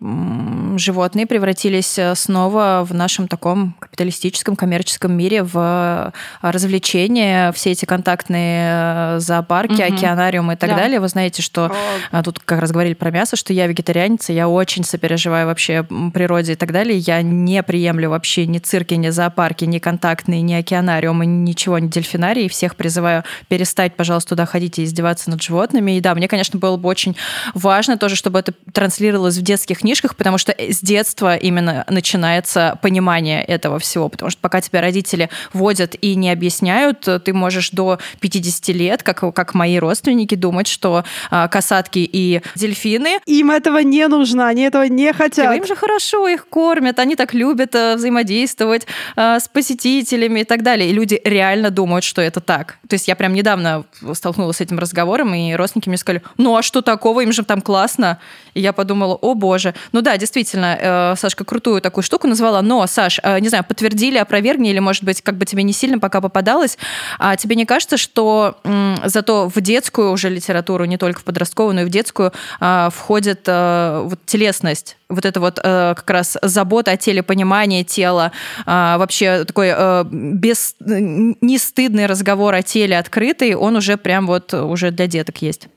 животные 0.76 1.26
превратились 1.26 1.99
э, 1.99 2.14
снова 2.14 2.85
в 2.89 2.95
нашем 2.95 3.28
таком 3.28 3.74
капиталистическом 3.78 4.57
коммерческом 4.57 5.12
мире 5.12 5.43
в 5.43 5.53
э, 5.55 6.11
развлечения, 6.41 7.53
все 7.53 7.72
эти 7.72 7.85
контактные 7.85 9.16
э, 9.16 9.20
зоопарки, 9.20 9.82
Мгм. 9.82 9.95
океанариумы 9.97 10.53
и 10.55 10.57
так 10.57 10.70
Да. 10.70 10.76
далее. 10.76 10.99
Вы 10.99 11.09
знаете, 11.09 11.43
что 11.43 11.70
а 12.11 12.22
тут 12.22 12.39
как 12.41 12.61
раз 12.61 12.72
говорили 12.72 12.95
про 12.95 13.11
мясо, 13.11 13.37
что 13.37 13.53
я 13.53 13.66
вегетарианец, 13.66 14.30
я 14.30 14.49
очень 14.49 14.82
сопереживаю 14.85 15.47
вообще 15.47 15.87
природе 16.14 16.53
и 16.53 16.57
так 16.57 16.72
далее. 16.72 16.97
Я 16.99 17.20
не 17.20 17.62
приемлю 17.62 18.09
вообще 18.11 18.47
ни 18.47 18.59
цирки, 18.59 18.95
ни 18.95 19.11
зоопарки, 19.11 19.66
ни 19.66 19.78
контактные, 19.78 20.41
ни 20.41 20.55
океанариумы, 20.55 21.26
ничего, 21.26 21.78
ни 21.78 21.89
дельфинарии. 21.89 22.49
Всех 22.49 22.76
призываю 22.76 23.24
перестать, 23.49 23.95
пожалуйста, 23.95 24.30
туда 24.30 24.47
ходить 24.47 24.78
и 24.78 24.85
издеваться 24.85 25.28
над 25.28 25.43
животными. 25.43 25.99
И 25.99 26.01
да, 26.01 26.14
мне, 26.14 26.28
конечно, 26.28 26.59
было 26.59 26.78
бы 26.78 26.89
очень 26.89 27.14
важно 27.53 27.74
тоже, 27.99 28.16
чтобы 28.16 28.39
это 28.39 28.53
транслировалось 28.72 29.37
в 29.37 29.43
детских 29.43 29.79
книжках, 29.81 30.16
потому 30.16 30.39
что 30.39 30.55
с 30.59 30.81
детства 30.81 31.37
именно 31.37 31.85
начинается 31.89 32.79
понимание 32.83 33.43
этого 33.45 33.79
всего, 33.79 34.09
потому 34.09 34.31
что 34.31 34.41
пока 34.41 34.61
тебя 34.61 34.81
родители 34.81 35.31
водят 35.53 35.95
и 36.01 36.14
не 36.14 36.31
объясняют, 36.31 37.01
ты 37.25 37.33
можешь 37.33 37.70
до 37.70 37.99
50 38.20 38.68
лет, 38.68 39.03
как, 39.03 39.35
как 39.35 39.55
мои 39.55 39.79
родственники, 39.79 40.35
думать, 40.35 40.66
что 40.66 41.05
а, 41.31 41.49
касатки 41.49 41.99
и 41.99 42.43
дельфины... 42.55 43.18
Им 43.27 43.51
этого 43.51 43.79
не 43.79 44.07
нужно, 44.09 44.49
они 44.49 44.62
этого 44.62 44.85
не 44.85 45.12
хотят. 45.12 45.57
Им 45.57 45.66
же 45.66 45.77
хорошо, 45.77 46.29
их 46.29 46.47
кормят, 46.49 46.99
они 46.99 47.16
так 47.16 47.35
любят 47.35 47.75
а, 47.75 47.97
взаимодействовать 47.97 48.87
а, 49.16 49.41
с 49.41 49.49
посетителями 49.49 50.41
и 50.41 50.45
так 50.45 50.62
далее. 50.62 50.91
И 50.91 50.93
люди 50.93 51.20
реально 51.25 51.70
думают, 51.70 52.05
что 52.05 52.22
это 52.22 52.41
так. 52.41 52.79
То 52.89 52.95
есть 52.95 53.09
я 53.09 53.16
прям 53.16 53.35
недавно 53.35 53.85
столкнулась 54.12 54.59
с 54.59 54.61
этим 54.61 54.79
разговором, 54.79 55.35
и 55.35 55.55
родственники 55.55 55.89
мне 55.89 55.99
сказали, 55.99 56.22
ну 56.37 56.57
а 56.57 56.62
что 56.62 56.83
такого, 56.83 57.20
им 57.20 57.33
же 57.33 57.45
там 57.45 57.61
классно. 57.64 58.18
И 58.54 58.60
я 58.60 58.72
подумала, 58.72 59.14
о 59.14 59.34
боже. 59.34 59.74
Ну 59.90 60.00
да, 60.00 60.16
действительно, 60.16 60.78
э, 60.80 61.14
Сашка 61.16 61.44
крутую 61.44 61.80
такую 61.80 62.04
штуку 62.04 62.28
назвала, 62.28 62.62
но, 62.62 62.86
Саш, 62.86 63.18
э, 63.22 63.40
не 63.40 63.48
знаю, 63.48 63.64
подтвердили, 63.64 64.18
опровергни, 64.18 64.70
или, 64.70 64.78
может 64.78 65.02
быть, 65.02 65.20
как 65.22 65.36
бы 65.36 65.44
тебе 65.44 65.64
не 65.64 65.72
сильно 65.72 65.98
пока 65.98 66.20
попадалось, 66.20 66.78
а 67.18 67.36
тебе 67.36 67.56
не 67.56 67.66
кажется, 67.66 67.96
что 67.96 68.58
зато 69.04 69.50
в 69.52 69.60
детскую 69.60 70.12
уже 70.12 70.28
литературу, 70.28 70.84
не 70.84 70.96
только 70.96 71.20
в 71.20 71.24
подростковую, 71.24 71.74
но 71.74 71.80
и 71.82 71.84
в 71.84 71.88
детскую, 71.88 72.32
э, 72.60 72.88
входит 72.92 73.42
э, 73.46 74.02
вот 74.04 74.20
телесность, 74.26 74.96
вот 75.08 75.24
это 75.24 75.40
вот 75.40 75.60
как 75.60 76.10
раз 76.10 76.36
забота 76.42 76.92
о 76.92 76.96
теле, 76.96 77.22
понимание 77.22 77.84
тела, 77.84 78.32
э, 78.66 78.96
вообще 78.98 79.44
такой 79.44 79.72
без, 80.04 80.76
не 80.80 81.58
стыдный 81.58 82.06
разговор 82.06 82.54
о 82.54 82.62
теле 82.62 82.98
открытый, 82.98 83.54
он 83.54 83.76
уже 83.76 83.96
прям 83.96 84.26
вот 84.26 84.54
уже 84.54 84.90
для 84.90 85.06
деток 85.06 85.42
есть. 85.42 85.68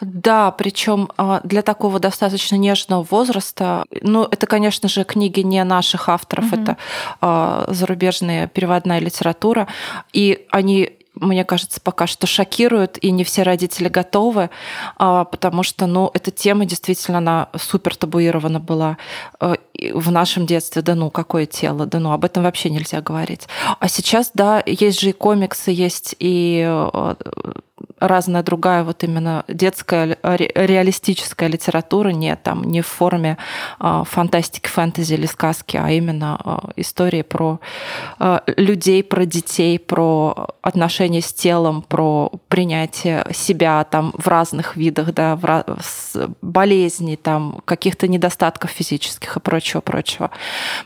Да, 0.00 0.50
причем 0.50 1.08
а, 1.16 1.40
для 1.44 1.62
такого 1.62 1.98
достаточно 1.98 2.56
нежного 2.56 3.02
возраста, 3.02 3.84
ну, 4.02 4.24
это, 4.24 4.46
конечно 4.46 4.88
же, 4.88 5.04
книги 5.04 5.40
не 5.40 5.62
наших 5.64 6.08
авторов, 6.08 6.52
угу. 6.52 6.62
это 6.62 6.76
а, 7.20 7.64
зарубежная 7.68 8.46
переводная 8.46 8.98
литература, 9.00 9.68
и 10.12 10.46
они 10.50 10.92
мне 11.14 11.44
кажется, 11.44 11.80
пока 11.80 12.08
что 12.08 12.26
шокируют, 12.26 12.98
и 13.00 13.12
не 13.12 13.22
все 13.22 13.44
родители 13.44 13.88
готовы, 13.88 14.50
а, 14.96 15.24
потому 15.24 15.62
что, 15.62 15.86
ну, 15.86 16.10
эта 16.12 16.32
тема 16.32 16.64
действительно, 16.64 17.18
она 17.18 17.50
супер 17.56 17.94
табуирована 17.94 18.58
была 18.58 18.96
в 19.40 20.10
нашем 20.10 20.44
детстве. 20.44 20.82
Да 20.82 20.96
ну, 20.96 21.10
какое 21.10 21.46
тело? 21.46 21.86
Да 21.86 22.00
ну, 22.00 22.10
об 22.10 22.24
этом 22.24 22.42
вообще 22.42 22.68
нельзя 22.68 23.00
говорить. 23.00 23.46
А 23.78 23.86
сейчас, 23.86 24.32
да, 24.34 24.60
есть 24.66 25.00
же 25.00 25.10
и 25.10 25.12
комиксы, 25.12 25.70
есть 25.70 26.16
и 26.18 26.64
разная 27.98 28.42
другая 28.42 28.84
вот 28.84 29.02
именно 29.02 29.44
детская 29.48 30.18
реалистическая 30.22 31.48
литература, 31.48 32.10
не 32.10 32.36
там 32.36 32.62
не 32.64 32.82
в 32.82 32.86
форме 32.86 33.36
а, 33.78 34.04
фантастики, 34.04 34.68
фэнтези 34.68 35.14
или 35.14 35.26
сказки, 35.26 35.76
а 35.76 35.90
именно 35.90 36.38
а, 36.42 36.70
истории 36.76 37.22
про 37.22 37.60
а, 38.18 38.42
людей, 38.56 39.02
про 39.02 39.26
детей, 39.26 39.78
про 39.78 40.48
отношения 40.62 41.20
с 41.20 41.32
телом, 41.32 41.82
про 41.82 42.30
принятие 42.48 43.26
себя 43.32 43.82
там 43.84 44.12
в 44.16 44.28
разных 44.28 44.76
видах, 44.76 45.12
да, 45.12 45.36
в, 45.36 45.64
болезней, 46.42 47.16
там 47.16 47.60
каких-то 47.64 48.06
недостатков 48.06 48.70
физических 48.70 49.36
и 49.36 49.40
прочего-прочего. 49.40 50.30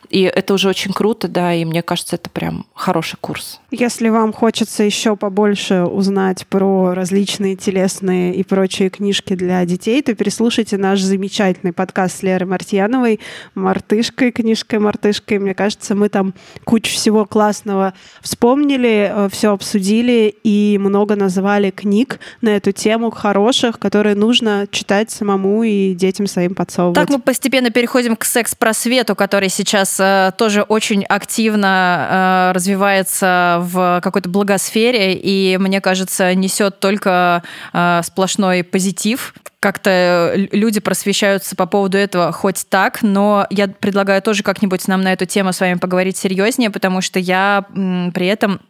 И 0.09 0.23
это 0.23 0.55
уже 0.55 0.69
очень 0.69 0.93
круто, 0.93 1.29
да, 1.29 1.53
и 1.53 1.65
мне 1.65 1.83
кажется, 1.83 2.17
это 2.17 2.31
прям 2.31 2.67
хороший 2.75 3.19
курс. 3.21 3.61
Если 3.71 4.09
вам 4.09 4.33
хочется 4.33 4.85
еще 4.85 5.17
побольше 5.17 5.83
узнать 5.83 6.47
про 6.47 6.78
различные 6.87 7.57
телесные 7.57 8.35
и 8.35 8.43
прочие 8.43 8.91
книжки 8.91 9.35
для 9.35 9.65
детей, 9.65 10.03
то 10.03 10.15
переслушайте 10.15 10.77
наш 10.77 11.01
замечательный 11.01 11.73
подкаст 11.73 12.19
с 12.19 12.23
Лерой 12.23 12.49
Мартьяновой 12.49 13.21
«Мартышкой», 13.55 14.33
книжкой 14.33 14.79
«Мартышкой». 14.79 15.39
Мне 15.39 15.55
кажется, 15.55 15.95
мы 15.95 16.09
там 16.09 16.35
кучу 16.65 16.93
всего 16.93 17.27
классного 17.27 17.95
вспомнили, 18.21 19.11
э, 19.15 19.29
все 19.31 19.53
обсудили 19.53 20.35
и 20.43 20.79
много 20.81 21.17
называли 21.17 21.71
книг 21.71 22.21
на 22.41 22.51
эту 22.51 22.73
тему 22.73 23.11
хороших, 23.11 23.79
которые 23.79 24.15
нужно 24.15 24.67
читать 24.71 25.11
самому 25.11 25.63
и 25.63 25.95
детям 25.95 26.27
своим 26.27 26.55
подсовывать. 26.55 26.97
Так 26.97 27.11
мы 27.11 27.19
постепенно 27.19 27.71
переходим 27.71 28.17
к 28.17 28.25
секс-просвету, 28.25 29.15
который 29.17 29.49
сейчас 29.49 29.99
э, 30.01 30.33
тоже 30.37 30.63
очень 30.63 31.05
активно 31.05 32.51
э, 32.51 32.53
развивается 32.55 33.59
в 33.63 34.01
какой-то 34.03 34.29
благосфере, 34.29 35.15
и, 35.15 35.57
мне 35.59 35.81
кажется, 35.81 36.35
несет 36.35 36.68
только 36.71 36.99
только 36.99 37.43
э, 37.73 38.01
сплошной 38.05 38.65
позитив. 38.65 39.35
Как-то 39.61 40.33
люди 40.53 40.81
просвещаются 40.81 41.57
по 41.57 41.67
поводу 41.67 41.99
этого 41.99 42.33
хоть 42.33 42.67
так, 42.69 43.03
но 43.03 43.47
я 43.51 43.69
предлагаю 43.69 44.23
тоже 44.23 44.43
как-нибудь 44.43 44.87
нам 44.89 45.03
на 45.03 45.13
эту 45.13 45.27
тему 45.27 45.53
с 45.53 45.61
вами 45.61 45.75
поговорить 45.75 46.17
серьезнее, 46.17 46.71
потому 46.71 47.01
что 47.01 47.19
я 47.19 47.65
м, 47.75 48.13
при 48.13 48.27
этом 48.27 48.61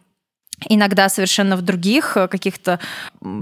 иногда 0.67 1.09
совершенно 1.09 1.55
в 1.55 1.61
других 1.61 2.17
э, 2.17 2.27
каких-то 2.27 2.79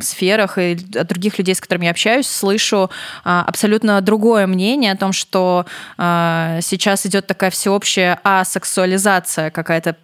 сферах 0.01 0.57
и 0.57 0.77
от 0.95 1.07
других 1.07 1.37
людей, 1.37 1.55
с 1.55 1.61
которыми 1.61 1.85
я 1.85 1.91
общаюсь, 1.91 2.27
слышу 2.27 2.89
а, 3.23 3.43
абсолютно 3.47 4.01
другое 4.01 4.47
мнение 4.47 4.91
о 4.91 4.97
том, 4.97 5.13
что 5.13 5.65
а, 5.97 6.59
сейчас 6.61 7.05
идет 7.05 7.27
такая 7.27 7.49
всеобщая 7.51 8.19
асексуализация 8.23 9.51
какая-то 9.51 9.97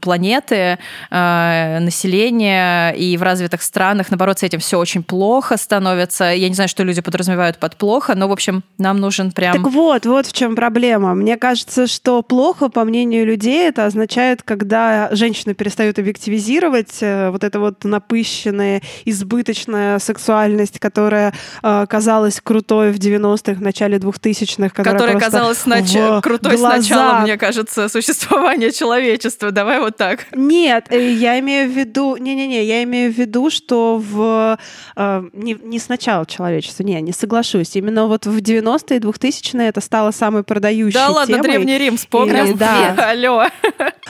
планеты, 0.00 0.78
а, 1.10 1.80
населения, 1.80 2.90
и 2.92 3.16
в 3.16 3.22
развитых 3.22 3.62
странах, 3.62 4.10
наоборот, 4.10 4.38
с 4.38 4.42
этим 4.42 4.60
все 4.60 4.78
очень 4.78 5.02
плохо 5.02 5.56
становится. 5.56 6.24
Я 6.32 6.48
не 6.48 6.54
знаю, 6.54 6.68
что 6.68 6.84
люди 6.84 7.00
подразумевают 7.00 7.58
под 7.58 7.76
плохо, 7.76 8.14
но, 8.14 8.28
в 8.28 8.32
общем, 8.32 8.62
нам 8.78 9.00
нужен 9.00 9.32
прям... 9.32 9.62
Так 9.62 9.72
вот, 9.72 10.06
вот 10.06 10.26
в 10.26 10.32
чем 10.32 10.54
проблема. 10.54 11.14
Мне 11.14 11.36
кажется, 11.36 11.86
что 11.86 12.22
плохо, 12.22 12.68
по 12.68 12.84
мнению 12.84 13.26
людей, 13.26 13.68
это 13.68 13.86
означает, 13.86 14.42
когда 14.42 15.08
женщины 15.12 15.54
перестают 15.54 15.98
объективизировать 15.98 16.55
романтизировать 16.56 16.98
э, 17.00 17.30
вот 17.30 17.44
эта 17.44 17.58
вот 17.60 17.84
напыщенная, 17.84 18.82
избыточная 19.04 19.98
сексуальность, 19.98 20.78
которая 20.78 21.32
э, 21.62 21.86
казалась 21.88 22.40
крутой 22.42 22.92
в 22.92 22.96
90-х, 22.96 23.54
в 23.54 23.62
начале 23.62 23.98
2000-х. 23.98 24.70
Которая, 24.70 24.92
которая 24.94 25.20
казалась 25.20 25.58
снач... 25.58 25.92
крутой 26.22 26.56
глаза... 26.56 26.82
сначала, 26.82 27.20
мне 27.20 27.36
кажется, 27.36 27.88
существования 27.88 28.70
человечества. 28.72 29.50
Давай 29.50 29.80
вот 29.80 29.96
так. 29.96 30.26
Нет, 30.32 30.86
э, 30.90 31.12
я 31.12 31.38
имею 31.40 31.70
в 31.70 31.76
виду... 31.76 32.16
Не-не-не, 32.16 32.64
я 32.64 32.82
имею 32.82 33.12
в 33.12 33.16
виду, 33.16 33.50
что 33.50 33.98
в... 33.98 34.58
Э, 34.96 35.22
не, 35.32 35.56
не 35.62 35.78
сначала 35.78 36.26
человечества, 36.26 36.82
не, 36.82 37.00
не 37.00 37.12
соглашусь. 37.12 37.76
Именно 37.76 38.06
вот 38.06 38.26
в 38.26 38.36
90-е 38.38 38.96
и 38.96 39.00
2000-е 39.00 39.68
это 39.68 39.80
стало 39.80 40.10
самой 40.10 40.42
продающей 40.42 40.92
Да 40.92 41.08
ладно, 41.08 41.36
темой. 41.36 41.50
Древний 41.50 41.78
Рим, 41.78 41.96
вспомнил. 41.96 42.46
И, 42.46 42.54
да. 42.54 42.94
Алло. 43.10 43.44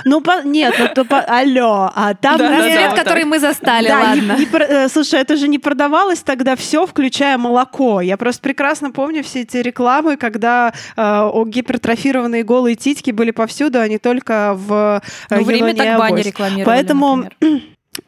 Ну, 0.04 0.20
по, 0.20 0.42
нет, 0.42 0.74
ну, 0.78 0.88
то, 0.94 1.04
по, 1.04 1.20
алло, 1.20 1.90
а 1.94 2.14
там 2.14 2.35
Рассвет, 2.38 2.90
да, 2.90 2.96
который 2.96 3.24
мы 3.24 3.38
застали, 3.38 3.88
да, 3.88 4.00
ладно. 4.00 4.36
Э, 4.52 4.88
слушай, 4.88 5.20
это 5.20 5.36
же 5.36 5.48
не 5.48 5.58
продавалось 5.58 6.20
тогда 6.20 6.56
все, 6.56 6.86
включая 6.86 7.38
молоко. 7.38 8.00
Я 8.00 8.16
просто 8.16 8.42
прекрасно 8.42 8.90
помню 8.90 9.22
все 9.22 9.42
эти 9.42 9.58
рекламы, 9.58 10.16
когда 10.16 10.72
э, 10.96 11.30
гипертрофированные 11.46 12.42
голые 12.44 12.76
титьки 12.76 13.10
были 13.10 13.30
повсюду, 13.30 13.80
а 13.80 13.88
не 13.88 13.98
только 13.98 14.54
в 14.54 15.02
э, 15.30 15.36
ну, 15.36 15.44
время 15.44 15.74
так 15.74 15.98
бани 15.98 16.22
рекламировали, 16.22 16.64
Поэтому... 16.64 17.28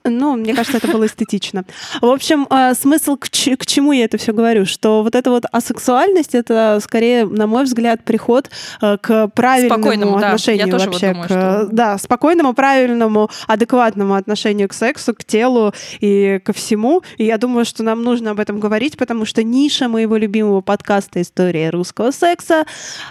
Ну, 0.04 0.36
мне 0.36 0.54
кажется, 0.54 0.78
это 0.78 0.88
было 0.88 1.06
эстетично. 1.06 1.64
В 2.00 2.06
общем, 2.06 2.46
э, 2.50 2.74
смысл 2.74 3.16
к, 3.16 3.28
к 3.28 3.66
чему 3.66 3.92
я 3.92 4.04
это 4.04 4.18
все 4.18 4.32
говорю, 4.32 4.66
что 4.66 5.02
вот 5.02 5.14
эта 5.14 5.30
вот 5.30 5.44
асексуальность, 5.50 6.34
это 6.34 6.78
скорее, 6.82 7.26
на 7.26 7.46
мой 7.46 7.64
взгляд, 7.64 8.04
приход 8.04 8.50
э, 8.80 8.96
к 8.98 9.28
правильному 9.28 9.82
спокойному, 9.82 10.16
отношению 10.16 10.66
да. 10.66 10.78
Я 10.78 10.84
вообще, 10.84 11.06
вот 11.08 11.12
думаю, 11.12 11.28
к, 11.28 11.30
что... 11.30 11.68
да, 11.72 11.98
спокойному, 11.98 12.54
правильному, 12.54 13.30
адекватному 13.46 14.14
отношению 14.14 14.68
к 14.68 14.72
сексу, 14.72 15.14
к 15.14 15.24
телу 15.24 15.72
и 16.00 16.40
ко 16.44 16.52
всему. 16.52 17.02
И 17.16 17.24
я 17.24 17.38
думаю, 17.38 17.64
что 17.64 17.82
нам 17.82 18.02
нужно 18.02 18.32
об 18.32 18.40
этом 18.40 18.60
говорить, 18.60 18.96
потому 18.96 19.24
что 19.24 19.42
ниша 19.42 19.88
моего 19.88 20.16
любимого 20.16 20.60
подкаста 20.60 21.22
«История 21.22 21.70
русского 21.70 22.10
секса» 22.10 22.64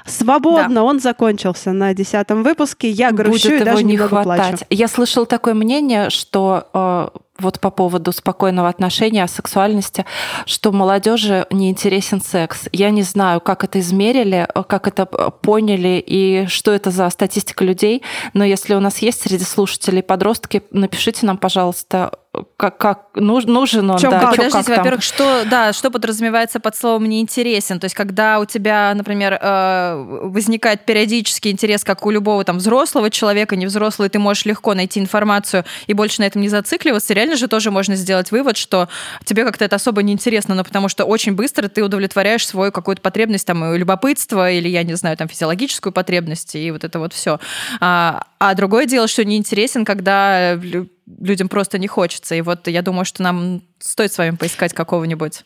свободно, 0.05 0.75
да. 0.75 0.83
он 0.83 0.99
закончился 0.99 1.71
на 1.71 1.93
десятом 1.93 2.43
выпуске. 2.43 2.89
Я 2.89 3.11
грущу 3.11 3.49
Будет 3.49 3.61
и 3.61 3.65
даже 3.65 3.83
не 3.83 3.97
хватать. 3.97 4.49
плачу. 4.49 4.65
Я 4.69 4.87
слышала 4.87 5.25
такое 5.25 5.53
мнение, 5.53 6.09
что 6.09 6.66
вот 6.73 7.59
по 7.59 7.69
поводу 7.69 8.11
спокойного 8.11 8.67
отношения 8.69 9.23
о 9.23 9.27
сексуальности, 9.27 10.05
что 10.45 10.71
молодежи 10.71 11.45
не 11.51 11.69
интересен 11.69 12.21
секс. 12.21 12.67
Я 12.71 12.89
не 12.89 13.03
знаю, 13.03 13.41
как 13.41 13.63
это 13.63 13.79
измерили, 13.79 14.47
э, 14.53 14.63
как 14.63 14.87
это 14.87 15.05
поняли 15.05 16.03
и 16.05 16.45
что 16.47 16.71
это 16.71 16.91
за 16.91 17.09
статистика 17.09 17.63
людей, 17.63 18.03
но 18.33 18.43
если 18.43 18.73
у 18.73 18.79
нас 18.79 18.99
есть 18.99 19.21
среди 19.21 19.43
слушателей 19.43 20.03
подростки, 20.03 20.63
напишите 20.71 21.25
нам, 21.25 21.37
пожалуйста, 21.37 22.11
как, 22.57 22.77
как 22.77 23.09
нужен 23.15 23.89
он, 23.89 23.97
Чё, 23.97 24.09
да, 24.11 24.19
как? 24.19 24.31
Подождите, 24.31 24.75
во-первых, 24.75 25.03
что, 25.03 25.43
да, 25.49 25.73
что 25.73 25.91
подразумевается 25.91 26.59
под 26.59 26.75
словом 26.75 27.09
неинтересен? 27.09 27.79
То 27.79 27.85
есть, 27.85 27.95
когда 27.95 28.39
у 28.39 28.45
тебя, 28.45 28.93
например, 28.95 29.37
э, 29.41 30.19
возникает 30.23 30.85
периодический 30.85 31.51
интерес, 31.51 31.83
как 31.83 32.05
у 32.05 32.11
любого 32.11 32.43
там 32.43 32.57
взрослого 32.57 33.09
человека, 33.09 33.55
не 33.55 33.65
взрослый, 33.65 34.09
ты 34.09 34.19
можешь 34.19 34.45
легко 34.45 34.73
найти 34.73 34.99
информацию 34.99 35.65
и 35.87 35.93
больше 35.93 36.21
на 36.21 36.25
этом 36.25 36.41
не 36.41 36.49
зацикливаться, 36.49 37.13
реально 37.13 37.35
же 37.35 37.47
тоже 37.47 37.71
можно 37.71 37.95
сделать 37.95 38.31
вывод, 38.31 38.57
что 38.57 38.89
тебе 39.23 39.43
как-то 39.45 39.65
это 39.65 39.75
особо 39.77 40.03
не 40.03 40.13
интересно, 40.13 40.55
но 40.55 40.63
потому 40.63 40.89
что 40.89 41.05
очень 41.05 41.33
быстро 41.33 41.67
ты 41.67 41.83
удовлетворяешь 41.83 42.47
свою 42.47 42.71
какую-то 42.71 43.01
потребность, 43.01 43.47
там, 43.47 43.73
любопытство 43.75 44.51
или, 44.51 44.67
я 44.67 44.83
не 44.83 44.95
знаю, 44.95 45.17
там, 45.17 45.27
физиологическую 45.27 45.93
потребность 45.93 46.55
и 46.55 46.71
вот 46.71 46.83
это 46.83 46.99
вот 46.99 47.13
все. 47.13 47.39
А, 47.79 48.23
а 48.39 48.53
другое 48.55 48.85
дело, 48.85 49.07
что 49.07 49.23
неинтересен, 49.25 49.85
когда 49.85 50.55
лю- 50.55 50.89
людям 51.19 51.49
просто 51.49 51.77
не 51.77 51.87
хочется. 51.87 52.35
И 52.35 52.41
вот 52.41 52.67
я 52.67 52.81
думаю, 52.81 53.05
что 53.05 53.23
нам 53.23 53.61
стоит 53.79 54.11
с 54.11 54.17
вами 54.17 54.35
поискать 54.35 54.73
какого-нибудь 54.73 55.43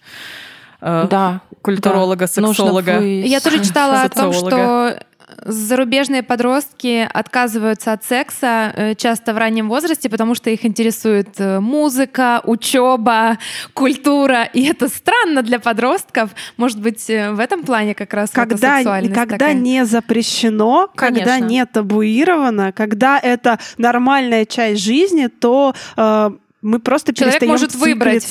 э, 0.82 1.07
Да, 1.09 1.41
культуролога, 1.62 2.28
да. 2.28 2.41
Нужно 2.41 2.66
сексолога. 2.66 2.99
Я 2.99 3.39
тоже 3.39 3.64
читала 3.64 4.01
о 4.01 4.09
том, 4.09 4.34
что 4.34 4.99
зарубежные 5.44 6.24
подростки 6.24 7.08
отказываются 7.12 7.94
от 7.94 8.04
секса 8.04 8.74
э, 8.76 8.96
часто 8.96 9.34
в 9.34 9.38
раннем 9.38 9.70
возрасте, 9.70 10.10
потому 10.10 10.36
что 10.36 10.50
их 10.50 10.66
интересует 10.66 11.30
э, 11.40 11.60
музыка, 11.60 12.42
учеба, 12.44 13.38
культура. 13.74 14.44
И 14.44 14.64
это 14.66 14.88
странно 14.88 15.42
для 15.42 15.60
подростков. 15.60 16.32
Может 16.58 16.80
быть, 16.80 17.10
э, 17.10 17.32
в 17.32 17.40
этом 17.40 17.64
плане 17.64 17.96
как 17.96 18.14
раз 18.14 18.30
когда, 18.32 18.56
гомосексуальность 18.56 19.16
когда 19.16 19.38
такая. 19.38 19.54
не 19.54 19.86
запрещено, 19.86 20.90
когда 20.96 21.36
Конечно. 21.36 21.46
не 21.46 21.66
табуировано, 21.66 22.72
когда 22.72 23.20
это 23.20 23.60
нормальная 23.78 24.46
часть 24.46 24.82
жизни, 24.82 25.28
то 25.28 25.74
э, 25.98 26.32
мы 26.62 26.80
просто 26.80 27.14
Человек 27.14 27.40
перестаем 27.40 27.52
может 27.52 27.76
выбрать. 27.76 28.24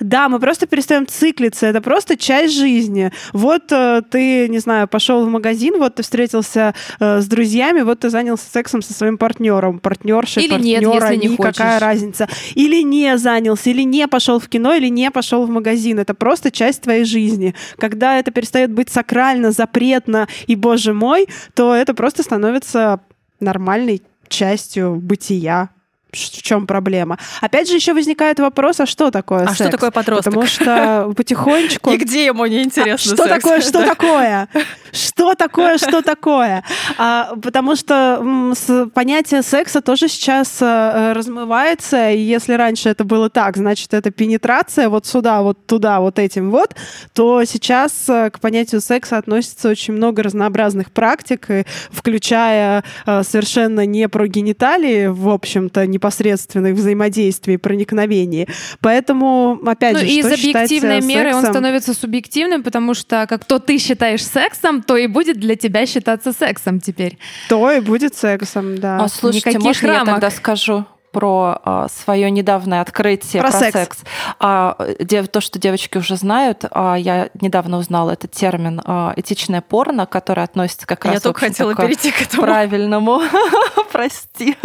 Да, 0.00 0.28
мы 0.28 0.40
просто 0.40 0.66
перестаем 0.66 1.06
циклиться. 1.06 1.66
Это 1.66 1.80
просто 1.80 2.16
часть 2.16 2.54
жизни. 2.54 3.12
Вот 3.32 3.70
э, 3.70 4.02
ты, 4.10 4.48
не 4.48 4.58
знаю, 4.58 4.88
пошел 4.88 5.24
в 5.24 5.28
магазин, 5.28 5.78
вот 5.78 5.96
ты 5.96 6.02
встретился 6.02 6.74
э, 7.00 7.20
с 7.20 7.26
друзьями, 7.26 7.82
вот 7.82 8.00
ты 8.00 8.10
занялся 8.10 8.44
сексом 8.50 8.82
со 8.82 8.92
своим 8.92 9.18
партнером, 9.18 9.78
партнершей, 9.78 10.44
Или 10.44 10.60
нет, 10.60 10.82
партнера, 10.82 11.10
если 11.10 11.28
не 11.28 11.36
хочешь. 11.36 11.56
какая 11.56 11.80
разница. 11.80 12.28
Или 12.54 12.82
не 12.82 13.16
занялся, 13.18 13.70
или 13.70 13.82
не 13.82 14.08
пошел 14.08 14.38
в 14.38 14.48
кино, 14.48 14.74
или 14.74 14.88
не 14.88 15.10
пошел 15.10 15.46
в 15.46 15.50
магазин. 15.50 15.98
Это 15.98 16.14
просто 16.14 16.50
часть 16.50 16.82
твоей 16.82 17.04
жизни. 17.04 17.54
Когда 17.78 18.18
это 18.18 18.30
перестает 18.30 18.72
быть 18.72 18.90
сакрально, 18.90 19.50
запретно 19.50 20.28
и, 20.46 20.56
боже 20.56 20.92
мой, 20.92 21.28
то 21.54 21.74
это 21.74 21.94
просто 21.94 22.22
становится 22.22 23.00
нормальной 23.40 24.02
частью 24.28 24.96
бытия. 24.96 25.70
В 26.14 26.42
чем 26.42 26.66
проблема? 26.66 27.18
Опять 27.40 27.68
же, 27.68 27.74
еще 27.74 27.94
возникает 27.94 28.38
вопрос, 28.38 28.80
а 28.80 28.86
что 28.86 29.10
такое 29.10 29.44
А 29.44 29.48
секс? 29.48 29.56
что 29.56 29.70
такое 29.70 29.90
подросток? 29.90 30.32
Потому 30.32 30.46
что 30.46 31.12
потихонечку... 31.16 31.90
И 31.94 31.96
где 31.96 32.26
ему 32.26 32.46
не 32.46 32.62
интересно 32.62 33.14
Что 33.14 33.28
такое, 33.28 33.60
что 33.60 33.84
такое? 33.86 34.48
Что 34.92 35.34
такое, 35.34 35.78
что 35.78 36.02
такое? 36.02 36.64
А, 36.98 37.34
потому 37.42 37.76
что 37.76 38.54
понятие 38.94 39.42
секса 39.42 39.80
тоже 39.80 40.08
сейчас 40.08 40.58
э, 40.60 41.12
размывается, 41.12 42.10
и 42.10 42.18
если 42.18 42.54
раньше 42.54 42.88
это 42.88 43.04
было 43.04 43.28
так, 43.30 43.56
значит, 43.56 43.92
это 43.94 44.10
пенетрация 44.10 44.88
вот 44.88 45.06
сюда, 45.06 45.42
вот 45.42 45.66
туда, 45.66 46.00
вот 46.00 46.18
этим 46.18 46.50
вот, 46.50 46.74
то 47.12 47.44
сейчас 47.44 48.08
э, 48.08 48.30
к 48.30 48.40
понятию 48.40 48.80
секса 48.80 49.18
относится 49.18 49.68
очень 49.68 49.94
много 49.94 50.22
разнообразных 50.22 50.92
практик, 50.92 51.48
включая 51.90 52.84
э, 53.06 53.22
совершенно 53.22 53.84
не 53.86 54.08
про 54.08 54.26
гениталии, 54.26 55.06
в 55.06 55.28
общем-то, 55.28 55.86
непосредственных 56.04 56.74
взаимодействий, 56.74 57.56
проникновений. 57.56 58.46
Поэтому, 58.80 59.58
опять 59.66 59.94
Ну, 59.94 60.00
же, 60.00 60.06
и 60.06 60.20
что 60.22 60.34
из 60.34 60.40
объективной 60.40 61.00
меры 61.00 61.28
он 61.30 61.36
сексом? 61.36 61.52
становится 61.54 61.94
субъективным, 61.94 62.62
потому 62.62 62.94
что 62.94 63.26
как 63.28 63.44
то 63.44 63.58
ты 63.58 63.78
считаешь 63.78 64.24
сексом, 64.24 64.82
то 64.82 64.96
и 64.96 65.06
будет 65.06 65.40
для 65.40 65.56
тебя 65.56 65.86
считаться 65.86 66.32
сексом 66.32 66.80
теперь. 66.80 67.18
То 67.48 67.70
и 67.72 67.80
будет 67.80 68.14
сексом, 68.14 68.78
да. 68.78 68.98
А, 69.02 69.08
слушайте, 69.08 69.50
Никаких 69.50 69.64
можно 69.64 69.86
я 69.86 69.92
рамок. 70.00 70.14
тогда 70.14 70.30
скажу 70.30 70.84
про 71.14 71.86
свое 71.90 72.30
недавнее 72.30 72.80
открытие 72.80 73.40
Про 73.40 73.50
про, 73.50 73.58
секс. 73.58 73.72
секс. 73.72 73.98
А, 74.40 74.76
дев- 74.98 75.28
то, 75.28 75.40
что 75.40 75.58
девочки 75.58 75.96
уже 75.96 76.16
знают, 76.16 76.64
а, 76.70 76.96
я 76.96 77.28
недавно 77.40 77.78
узнала 77.78 78.10
этот 78.10 78.32
термин 78.32 78.82
а, 78.84 79.14
этичное 79.16 79.60
порно, 79.62 80.06
который 80.06 80.42
относится 80.44 80.86
как 80.86 81.04
раз 81.04 81.14
Я 81.14 81.20
только 81.20 81.38
в 81.38 81.42
общем, 81.44 81.52
хотела 81.52 81.74
к 81.74 81.76
перейти 81.76 82.10
к 82.10 82.20
этому. 82.22 82.42
правильному. 82.42 83.22
Прости. 83.92 84.56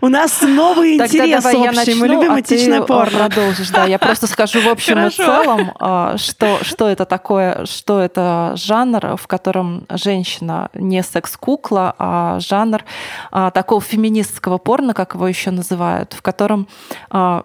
У 0.00 0.08
нас 0.08 0.40
новый 0.42 0.98
Тогда 0.98 1.24
интерес 1.24 1.42
давай 1.44 1.62
я 1.62 1.70
общий. 1.70 1.94
Мы 1.94 2.08
начну, 2.08 2.20
любим 2.20 2.32
а 2.32 2.42
ты, 2.42 2.56
этичное 2.56 2.80
а, 2.80 2.82
порно. 2.82 3.18
продолжишь. 3.28 3.70
Да, 3.70 3.84
я 3.84 3.98
просто 4.00 4.26
скажу 4.26 4.60
в 4.60 4.68
общем 4.68 4.94
и 4.94 5.10
Хорошо. 5.10 5.24
целом, 5.24 5.72
а, 5.78 6.16
что, 6.16 6.58
что 6.62 6.88
это 6.88 7.04
такое, 7.04 7.64
что 7.66 8.00
это 8.00 8.54
жанр, 8.56 9.16
в 9.16 9.26
котором 9.28 9.86
женщина 9.88 10.68
не 10.74 11.02
секс-кукла, 11.04 11.94
а 11.98 12.40
жанр 12.40 12.84
а, 13.30 13.50
такого 13.52 13.80
феминистского 13.80 14.58
порно, 14.58 14.94
как 14.94 15.14
его 15.14 15.28
еще 15.28 15.52
называют, 15.52 15.72
в 16.10 16.22
котором 16.22 16.68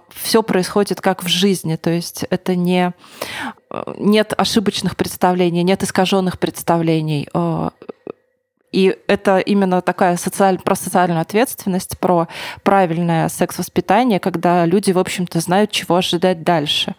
все 0.10 0.44
происходит 0.44 1.02
как 1.02 1.24
в 1.24 1.28
жизни, 1.28 1.76
то 1.76 1.90
есть 1.90 2.26
это 2.30 2.56
не 2.56 2.94
э, 3.70 3.94
нет 3.98 4.34
ошибочных 4.38 4.96
представлений, 4.96 5.64
нет 5.64 5.84
искаженных 5.84 6.38
представлений. 6.40 7.28
э, 7.34 7.70
И 8.72 8.96
это 9.08 9.40
именно 9.40 9.82
такая 9.82 10.18
социаль... 10.18 10.58
про 10.60 10.76
социальную 10.76 11.22
ответственность, 11.22 11.98
про 12.00 12.28
правильное 12.64 13.30
секс-воспитание, 13.30 14.20
когда 14.20 14.66
люди, 14.66 14.92
в 14.92 15.00
общем-то, 15.00 15.40
знают, 15.40 15.72
чего 15.72 15.96
ожидать 15.96 16.44
дальше. 16.44 16.96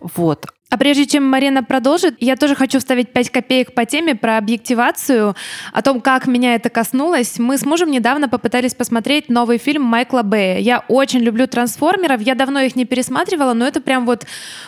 Вот. 0.00 0.46
А 0.70 0.78
прежде 0.78 1.04
чем 1.04 1.28
Марина 1.28 1.64
продолжит, 1.64 2.14
я 2.20 2.36
тоже 2.36 2.54
хочу 2.54 2.78
вставить 2.78 3.12
5 3.12 3.30
копеек 3.30 3.74
по 3.74 3.84
теме 3.84 4.14
про 4.14 4.38
объективацию, 4.38 5.34
о 5.72 5.82
том, 5.82 6.00
как 6.00 6.28
меня 6.28 6.54
это 6.54 6.70
коснулось. 6.70 7.40
Мы 7.40 7.58
с 7.58 7.66
мужем 7.66 7.90
недавно 7.90 8.28
попытались 8.28 8.74
посмотреть 8.74 9.28
новый 9.28 9.58
фильм 9.58 9.82
Майкла 9.82 10.22
Бэя. 10.22 10.58
Я 10.58 10.84
очень 10.86 11.20
люблю 11.20 11.48
трансформеров, 11.48 12.20
я 12.20 12.36
давно 12.36 12.60
их 12.60 12.76
не 12.76 12.84
пересматривала, 12.84 13.52
но 13.52 13.66
это 13.66 13.80
прям 13.80 14.06
вот 14.06 14.26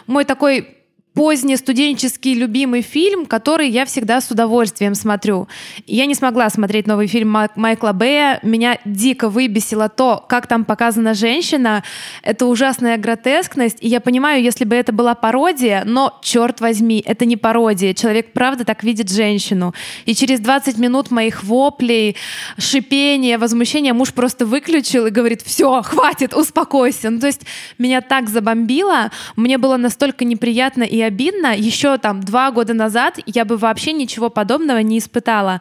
мой 0.08 0.24
такой 0.24 0.81
поздний 1.14 1.56
студенческий 1.56 2.34
любимый 2.34 2.80
фильм, 2.80 3.26
который 3.26 3.68
я 3.68 3.84
всегда 3.84 4.20
с 4.20 4.30
удовольствием 4.30 4.94
смотрю. 4.94 5.46
Я 5.86 6.06
не 6.06 6.14
смогла 6.14 6.48
смотреть 6.48 6.86
новый 6.86 7.06
фильм 7.06 7.28
Май- 7.28 7.50
Майкла 7.54 7.92
Бэя. 7.92 8.40
Меня 8.42 8.78
дико 8.84 9.28
выбесило 9.28 9.88
то, 9.88 10.24
как 10.28 10.46
там 10.46 10.64
показана 10.64 11.14
женщина. 11.14 11.82
Это 12.22 12.46
ужасная 12.46 12.96
гротескность. 12.96 13.78
И 13.80 13.88
я 13.88 14.00
понимаю, 14.00 14.42
если 14.42 14.64
бы 14.64 14.74
это 14.74 14.92
была 14.92 15.14
пародия, 15.14 15.82
но, 15.84 16.18
черт 16.22 16.60
возьми, 16.60 17.02
это 17.04 17.26
не 17.26 17.36
пародия. 17.36 17.92
Человек 17.92 18.32
правда 18.32 18.64
так 18.64 18.82
видит 18.82 19.10
женщину. 19.10 19.74
И 20.06 20.14
через 20.14 20.40
20 20.40 20.78
минут 20.78 21.10
моих 21.10 21.44
воплей, 21.44 22.16
шипения, 22.56 23.38
возмущения 23.38 23.92
муж 23.92 24.14
просто 24.14 24.46
выключил 24.46 25.06
и 25.06 25.10
говорит, 25.10 25.42
все, 25.42 25.82
хватит, 25.82 26.32
успокойся. 26.34 27.10
Ну, 27.10 27.20
то 27.20 27.26
есть 27.26 27.42
меня 27.76 28.00
так 28.00 28.30
забомбило, 28.30 29.10
мне 29.36 29.58
было 29.58 29.76
настолько 29.76 30.24
неприятно 30.24 30.84
и 30.84 31.01
обидно. 31.02 31.56
Еще 31.56 31.98
там 31.98 32.20
два 32.20 32.50
года 32.50 32.74
назад 32.74 33.18
я 33.26 33.44
бы 33.44 33.56
вообще 33.56 33.92
ничего 33.92 34.30
подобного 34.30 34.78
не 34.78 34.98
испытала. 34.98 35.60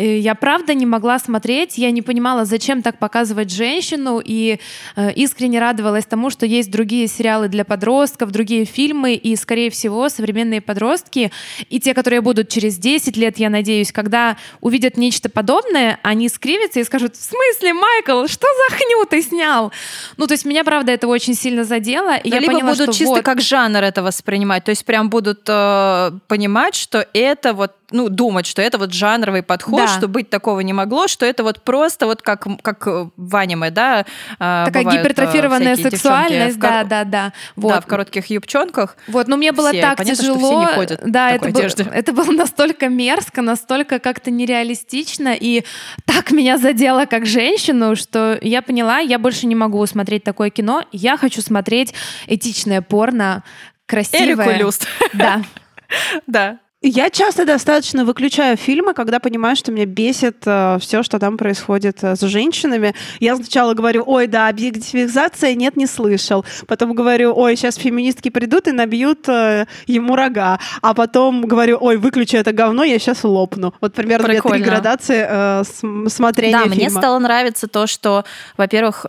Я 0.00 0.34
правда 0.34 0.74
не 0.74 0.86
могла 0.86 1.18
смотреть, 1.18 1.76
я 1.78 1.90
не 1.90 2.02
понимала, 2.02 2.44
зачем 2.44 2.82
так 2.82 2.98
показывать 2.98 3.50
женщину, 3.50 4.20
и 4.24 4.58
э, 4.96 5.12
искренне 5.12 5.60
радовалась 5.60 6.06
тому, 6.06 6.30
что 6.30 6.46
есть 6.46 6.70
другие 6.70 7.06
сериалы 7.06 7.48
для 7.48 7.64
подростков, 7.64 8.30
другие 8.30 8.64
фильмы, 8.64 9.14
и, 9.14 9.36
скорее 9.36 9.70
всего, 9.70 10.08
современные 10.08 10.60
подростки, 10.60 11.30
и 11.68 11.80
те, 11.80 11.92
которые 11.94 12.20
будут 12.20 12.48
через 12.48 12.78
10 12.78 13.16
лет, 13.16 13.38
я 13.38 13.50
надеюсь, 13.50 13.92
когда 13.92 14.36
увидят 14.60 14.96
нечто 14.96 15.28
подобное, 15.28 15.98
они 16.02 16.28
скривятся 16.28 16.80
и 16.80 16.84
скажут, 16.84 17.16
в 17.16 17.22
смысле, 17.22 17.74
Майкл, 17.74 18.26
что 18.26 18.46
за 18.68 18.76
хню 18.76 19.04
ты 19.04 19.22
снял? 19.22 19.72
Ну, 20.16 20.26
то 20.26 20.34
есть 20.34 20.44
меня, 20.44 20.64
правда, 20.64 20.92
это 20.92 21.08
очень 21.08 21.34
сильно 21.34 21.64
задело, 21.64 22.16
и 22.16 22.30
я 22.30 22.38
либо 22.38 22.54
поняла, 22.54 22.72
будут 22.72 22.94
что 22.94 22.98
чисто 22.98 23.16
вот, 23.16 23.24
как 23.24 23.40
жанр 23.40 23.82
это 23.82 24.02
воспринимать, 24.02 24.64
то 24.64 24.70
есть 24.70 24.84
прям 24.84 25.10
будут 25.10 25.42
э, 25.46 26.12
понимать, 26.26 26.74
что 26.74 27.06
это 27.12 27.52
вот, 27.52 27.72
ну, 27.90 28.08
думать, 28.08 28.46
что 28.46 28.62
это 28.62 28.78
вот 28.78 28.92
жанровый 28.92 29.42
подход, 29.42 29.80
Да. 29.80 29.88
что 29.88 30.08
быть 30.08 30.30
такого 30.30 30.60
не 30.60 30.72
могло, 30.72 31.08
что 31.08 31.26
это 31.26 31.42
вот 31.42 31.62
просто 31.62 32.06
вот 32.06 32.22
как, 32.22 32.46
как 32.62 32.86
в 33.16 33.36
аниме, 33.36 33.70
да, 33.70 34.00
э, 34.00 34.04
такая 34.38 34.84
э, 34.84 34.96
гипертрофированная 34.98 35.76
сексуальность, 35.76 36.56
в 36.56 36.60
кор- 36.60 36.70
да, 36.70 36.84
да, 36.84 37.04
да. 37.04 37.32
Вот. 37.56 37.72
Да, 37.74 37.80
в 37.80 37.86
коротких 37.86 38.26
юбчонках. 38.26 38.96
Вот, 39.08 39.28
но 39.28 39.36
мне 39.36 39.52
было 39.52 39.70
Все. 39.70 39.80
так 39.82 39.98
Понятно, 39.98 40.22
что 40.22 40.34
тяжело. 40.34 40.48
все 40.48 40.60
не 40.60 40.66
ходят 40.74 41.00
да, 41.04 41.30
это, 41.30 41.48
было, 41.48 41.58
одежде. 41.58 41.86
это 41.92 42.12
было 42.12 42.30
настолько 42.32 42.88
мерзко, 42.88 43.42
настолько 43.42 43.98
как-то 43.98 44.30
нереалистично, 44.30 45.34
и 45.38 45.64
так 46.04 46.30
меня 46.30 46.58
задело 46.58 47.06
как 47.06 47.26
женщину, 47.26 47.96
что 47.96 48.38
я 48.40 48.62
поняла, 48.62 48.98
я 48.98 49.18
больше 49.18 49.46
не 49.46 49.54
могу 49.54 49.84
смотреть 49.86 50.24
такое 50.24 50.50
кино. 50.50 50.84
Я 50.92 51.16
хочу 51.16 51.42
смотреть 51.42 51.94
этичное 52.26 52.82
порно, 52.82 53.42
красивое. 53.86 54.46
Эрику 54.46 54.50
Люст. 54.64 54.86
Да. 55.12 55.42
Да. 56.28 56.58
Я 56.82 57.10
часто 57.10 57.44
достаточно 57.44 58.06
выключаю 58.06 58.56
фильмы, 58.56 58.94
когда 58.94 59.20
понимаю, 59.20 59.54
что 59.54 59.70
меня 59.70 59.84
бесит 59.84 60.38
э, 60.46 60.78
все, 60.80 61.02
что 61.02 61.18
там 61.18 61.36
происходит 61.36 62.02
э, 62.02 62.16
с 62.16 62.20
женщинами. 62.22 62.94
Я 63.18 63.36
сначала 63.36 63.74
говорю, 63.74 64.02
ой, 64.06 64.26
да, 64.26 64.48
объективизация, 64.48 65.54
нет, 65.54 65.76
не 65.76 65.86
слышал. 65.86 66.42
Потом 66.66 66.94
говорю, 66.94 67.34
ой, 67.36 67.56
сейчас 67.56 67.76
феминистки 67.76 68.30
придут 68.30 68.66
и 68.66 68.72
набьют 68.72 69.28
э, 69.28 69.66
ему 69.86 70.16
рога. 70.16 70.58
А 70.80 70.94
потом 70.94 71.42
говорю, 71.42 71.76
ой, 71.78 71.98
выключи 71.98 72.36
это 72.36 72.52
говно, 72.52 72.82
я 72.82 72.98
сейчас 72.98 73.24
лопну. 73.24 73.74
Вот 73.82 73.92
примерно 73.92 74.28
две 74.28 74.40
три 74.40 74.62
градации 74.62 75.26
э, 75.28 75.62
смотрения 76.08 76.52
да, 76.52 76.62
фильма. 76.62 76.76
мне 76.76 76.88
стало 76.88 77.18
нравиться 77.18 77.68
то, 77.68 77.86
что, 77.86 78.24
во-первых, 78.56 79.04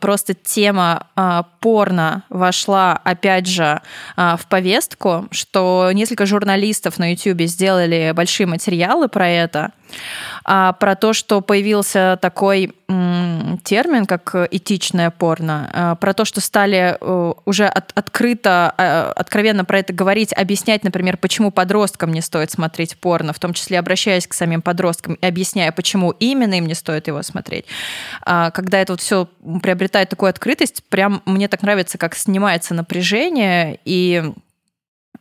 просто 0.00 0.34
тема 0.34 1.06
э, 1.16 1.42
порно 1.60 2.24
вошла, 2.28 3.00
опять 3.04 3.46
же, 3.46 3.80
э, 4.16 4.36
в 4.38 4.46
повестку, 4.46 5.26
что 5.30 5.90
несколько 5.92 6.26
журналистов 6.26 6.98
на 6.98 7.12
YouTube 7.12 7.42
сделали 7.42 8.12
большие 8.14 8.46
материалы 8.46 9.08
про 9.08 9.28
это 9.28 9.72
а, 10.44 10.72
про 10.72 10.94
то, 10.94 11.12
что 11.12 11.40
появился 11.40 12.18
такой 12.20 12.72
м, 12.88 13.58
термин, 13.64 14.06
как 14.06 14.34
этичное 14.50 15.10
порно, 15.10 15.70
а, 15.72 15.94
про 15.96 16.14
то, 16.14 16.24
что 16.24 16.40
стали 16.40 16.96
а, 17.00 17.34
уже 17.44 17.66
от, 17.66 17.92
открыто, 17.94 18.72
а, 18.76 19.12
откровенно 19.14 19.64
про 19.64 19.80
это 19.80 19.92
говорить, 19.92 20.32
объяснять, 20.32 20.84
например, 20.84 21.16
почему 21.16 21.50
подросткам 21.50 22.12
не 22.12 22.20
стоит 22.20 22.50
смотреть 22.50 22.96
порно, 22.96 23.32
в 23.32 23.38
том 23.38 23.52
числе 23.52 23.78
обращаясь 23.78 24.26
к 24.26 24.34
самим 24.34 24.62
подросткам 24.62 25.14
и 25.14 25.26
объясняя, 25.26 25.72
почему 25.72 26.12
именно 26.12 26.54
им 26.54 26.66
не 26.66 26.74
стоит 26.74 27.08
его 27.08 27.22
смотреть. 27.22 27.66
А, 28.22 28.50
когда 28.50 28.78
это 28.78 28.92
вот 28.92 29.00
все 29.00 29.28
приобретает 29.62 30.08
такую 30.08 30.30
открытость, 30.30 30.82
прям 30.88 31.22
мне 31.24 31.48
так 31.48 31.62
нравится, 31.62 31.98
как 31.98 32.14
снимается 32.14 32.74
напряжение 32.74 33.78
и 33.84 34.32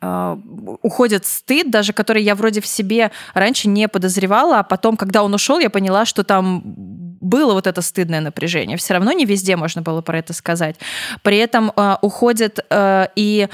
уходит 0.02 1.26
стыд, 1.26 1.70
даже 1.70 1.94
который 1.94 2.24
я 2.24 2.36
вроде 2.36 2.62
в 2.62 2.68
себе 2.68 3.12
раньше 3.34 3.68
не 3.68 3.88
подозревала, 3.88 4.60
а 4.60 4.64
потом, 4.64 4.98
когда 4.98 5.24
он 5.24 5.34
ушел, 5.34 5.60
я 5.60 5.70
поняла, 5.70 6.06
что 6.06 6.24
там 6.24 6.62
было 7.26 7.54
вот 7.54 7.68
это 7.68 7.82
стыдное 7.82 8.22
напряжение. 8.22 8.78
Все 8.78 8.94
равно 8.94 9.12
не 9.12 9.26
везде 9.26 9.56
можно 9.56 9.82
было 9.82 10.02
про 10.02 10.20
это 10.20 10.34
сказать. 10.34 10.76
При 11.24 11.38
этом 11.38 11.72
э, 11.76 11.96
уходит 12.02 12.60
э, 12.70 13.08
и 13.16 13.48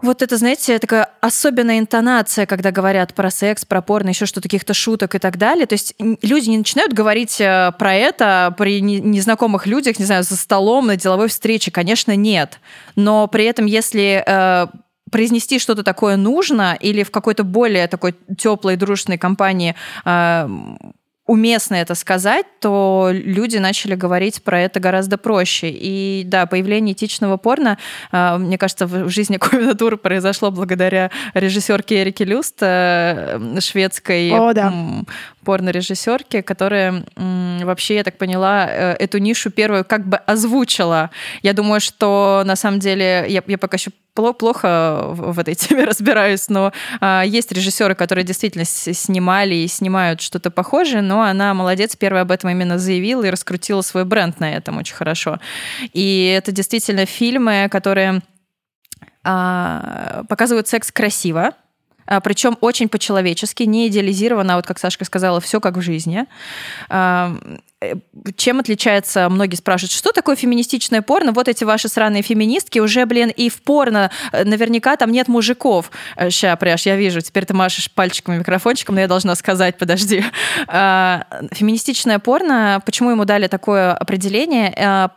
вот 0.00 0.22
это, 0.22 0.36
знаете, 0.36 0.78
такая 0.78 1.10
особенная 1.20 1.80
интонация, 1.80 2.46
когда 2.46 2.70
говорят 2.70 3.14
про 3.14 3.30
секс, 3.30 3.64
про 3.64 3.82
порно, 3.82 4.10
еще 4.10 4.26
что-то, 4.26 4.48
каких-то 4.48 4.72
шуток 4.72 5.16
и 5.16 5.18
так 5.18 5.38
далее. 5.38 5.66
То 5.66 5.74
есть 5.74 5.94
люди 6.22 6.50
не 6.50 6.58
начинают 6.58 6.92
говорить 6.92 7.40
э, 7.40 7.72
про 7.78 7.94
это 7.94 8.54
при 8.56 8.80
незнакомых 8.80 9.66
людях, 9.66 9.98
не 9.98 10.04
знаю, 10.04 10.22
за 10.22 10.36
столом, 10.36 10.86
на 10.86 10.96
деловой 10.96 11.28
встрече. 11.28 11.70
Конечно, 11.70 12.14
нет. 12.16 12.60
Но 12.96 13.26
при 13.26 13.44
этом, 13.44 13.66
если 13.66 14.24
произнести 15.10 15.58
что-то 15.58 15.82
такое 15.82 16.16
нужно 16.16 16.76
или 16.78 17.02
в 17.02 17.10
какой-то 17.10 17.44
более 17.44 17.88
такой 17.88 18.14
теплой, 18.36 18.76
дружной 18.76 19.18
компании 19.18 19.74
э, 20.04 20.48
уместно 21.28 21.74
это 21.74 21.94
сказать, 21.94 22.46
то 22.58 23.10
люди 23.12 23.58
начали 23.58 23.94
говорить 23.94 24.42
про 24.42 24.60
это 24.60 24.80
гораздо 24.80 25.18
проще. 25.18 25.68
И 25.70 26.22
да, 26.24 26.46
появление 26.46 26.94
этичного 26.94 27.36
порно, 27.36 27.78
э, 28.10 28.38
мне 28.38 28.58
кажется, 28.58 28.86
в 28.86 29.10
жизни 29.10 29.36
Ковина 29.40 29.76
произошло 29.98 30.50
благодаря 30.50 31.10
режиссерке 31.34 32.02
Эрике 32.02 32.24
Люст, 32.24 32.56
э, 32.60 33.60
шведской 33.60 34.30
О, 34.32 34.52
да 34.54 34.72
порно-режиссерки, 35.48 36.42
которая 36.42 37.02
вообще, 37.16 37.94
я 37.94 38.04
так 38.04 38.18
поняла, 38.18 38.66
э, 38.68 38.96
эту 38.98 39.16
нишу 39.16 39.50
первую 39.50 39.82
как 39.82 40.06
бы 40.06 40.18
озвучила. 40.18 41.08
Я 41.40 41.54
думаю, 41.54 41.80
что 41.80 42.42
на 42.44 42.54
самом 42.54 42.80
деле 42.80 43.24
я, 43.26 43.42
я 43.46 43.56
пока 43.56 43.76
еще 43.78 43.90
плохо 44.12 45.04
в 45.08 45.38
этой 45.38 45.54
теме 45.54 45.86
разбираюсь, 45.86 46.50
но 46.50 46.72
а, 47.00 47.22
есть 47.24 47.50
режиссеры, 47.50 47.94
которые 47.94 48.26
действительно 48.26 48.66
снимали 48.66 49.54
и 49.54 49.68
снимают 49.68 50.20
что-то 50.20 50.50
похожее, 50.50 51.00
но 51.00 51.22
она 51.22 51.54
молодец, 51.54 51.96
первая 51.96 52.24
об 52.24 52.30
этом 52.30 52.50
именно 52.50 52.78
заявила 52.78 53.24
и 53.24 53.30
раскрутила 53.30 53.80
свой 53.80 54.04
бренд 54.04 54.40
на 54.40 54.52
этом 54.52 54.76
очень 54.76 54.96
хорошо. 54.96 55.38
И 55.94 56.34
это 56.36 56.52
действительно 56.52 57.06
фильмы, 57.06 57.68
которые 57.70 58.20
а, 59.24 60.24
показывают 60.28 60.68
секс 60.68 60.92
красиво, 60.92 61.54
причем 62.22 62.56
очень 62.60 62.88
по-человечески, 62.88 63.64
не 63.64 63.88
идеализировано, 63.88 64.54
а 64.54 64.56
вот 64.56 64.66
как 64.66 64.78
Сашка 64.78 65.04
сказала, 65.04 65.40
все 65.40 65.60
как 65.60 65.76
в 65.76 65.82
жизни. 65.82 66.24
А, 66.88 67.36
э, 67.80 67.94
чем 68.36 68.60
отличается, 68.60 69.28
многие 69.28 69.56
спрашивают, 69.56 69.92
что 69.92 70.12
такое 70.12 70.34
феминистичное 70.34 71.02
порно? 71.02 71.32
Вот 71.32 71.48
эти 71.48 71.64
ваши 71.64 71.88
сраные 71.88 72.22
феминистки, 72.22 72.78
уже, 72.78 73.04
блин, 73.04 73.28
и 73.28 73.50
в 73.50 73.60
порно 73.62 74.10
э, 74.32 74.44
наверняка 74.44 74.96
там 74.96 75.12
нет 75.12 75.28
мужиков. 75.28 75.90
Ща, 76.30 76.56
пряж, 76.56 76.86
я 76.86 76.96
вижу, 76.96 77.20
теперь 77.20 77.44
ты 77.44 77.54
машешь 77.54 77.90
пальчиком 77.90 78.34
и 78.34 78.38
микрофончиком, 78.38 78.94
но 78.94 79.02
я 79.02 79.06
должна 79.06 79.34
сказать, 79.34 79.76
подожди. 79.78 80.24
А, 80.70 81.24
феминистичное 81.52 82.18
порно, 82.18 82.82
почему 82.84 83.10
ему 83.10 83.24
дали 83.24 83.46
такое 83.46 83.92
определение? 83.92 84.72
Э, 84.76 85.08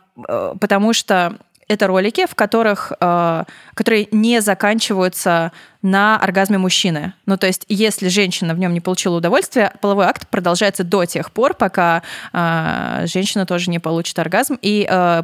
потому 0.60 0.92
что 0.92 1.38
это 1.68 1.86
ролики, 1.86 2.26
в 2.26 2.34
которых, 2.34 2.92
э, 3.00 3.44
которые 3.74 4.08
не 4.10 4.40
заканчиваются 4.40 5.52
на 5.82 6.16
оргазме 6.16 6.58
мужчины. 6.58 7.12
Ну, 7.26 7.36
то 7.36 7.46
есть, 7.46 7.64
если 7.68 8.08
женщина 8.08 8.54
в 8.54 8.58
нем 8.58 8.72
не 8.72 8.80
получила 8.80 9.16
удовольствия, 9.16 9.72
половой 9.80 10.06
акт 10.06 10.28
продолжается 10.28 10.84
до 10.84 11.04
тех 11.04 11.32
пор, 11.32 11.54
пока 11.54 12.02
э, 12.32 13.06
женщина 13.06 13.46
тоже 13.46 13.70
не 13.70 13.80
получит 13.80 14.18
оргазм, 14.18 14.58
и 14.62 14.86
э, 14.88 15.22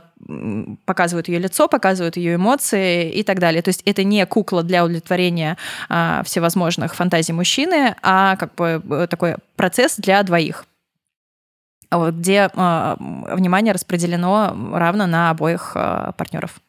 показывают 0.84 1.28
ее 1.28 1.38
лицо, 1.38 1.68
показывают 1.68 2.16
ее 2.16 2.34
эмоции 2.34 3.10
и 3.10 3.22
так 3.22 3.38
далее. 3.38 3.62
То 3.62 3.68
есть, 3.68 3.82
это 3.84 4.02
не 4.02 4.26
кукла 4.26 4.62
для 4.62 4.84
удовлетворения 4.84 5.56
э, 5.88 6.22
всевозможных 6.24 6.94
фантазий 6.94 7.32
мужчины, 7.32 7.94
а 8.02 8.36
как 8.36 8.54
бы 8.56 8.82
э, 8.90 9.06
такой 9.08 9.36
процесс 9.56 9.96
для 9.96 10.22
двоих 10.22 10.64
где 11.90 12.50
э, 12.52 12.96
внимание 12.98 13.72
распределено 13.72 14.54
равно 14.72 15.06
на 15.06 15.30
обоих 15.30 15.72
э, 15.74 16.12
партнеров. 16.16 16.60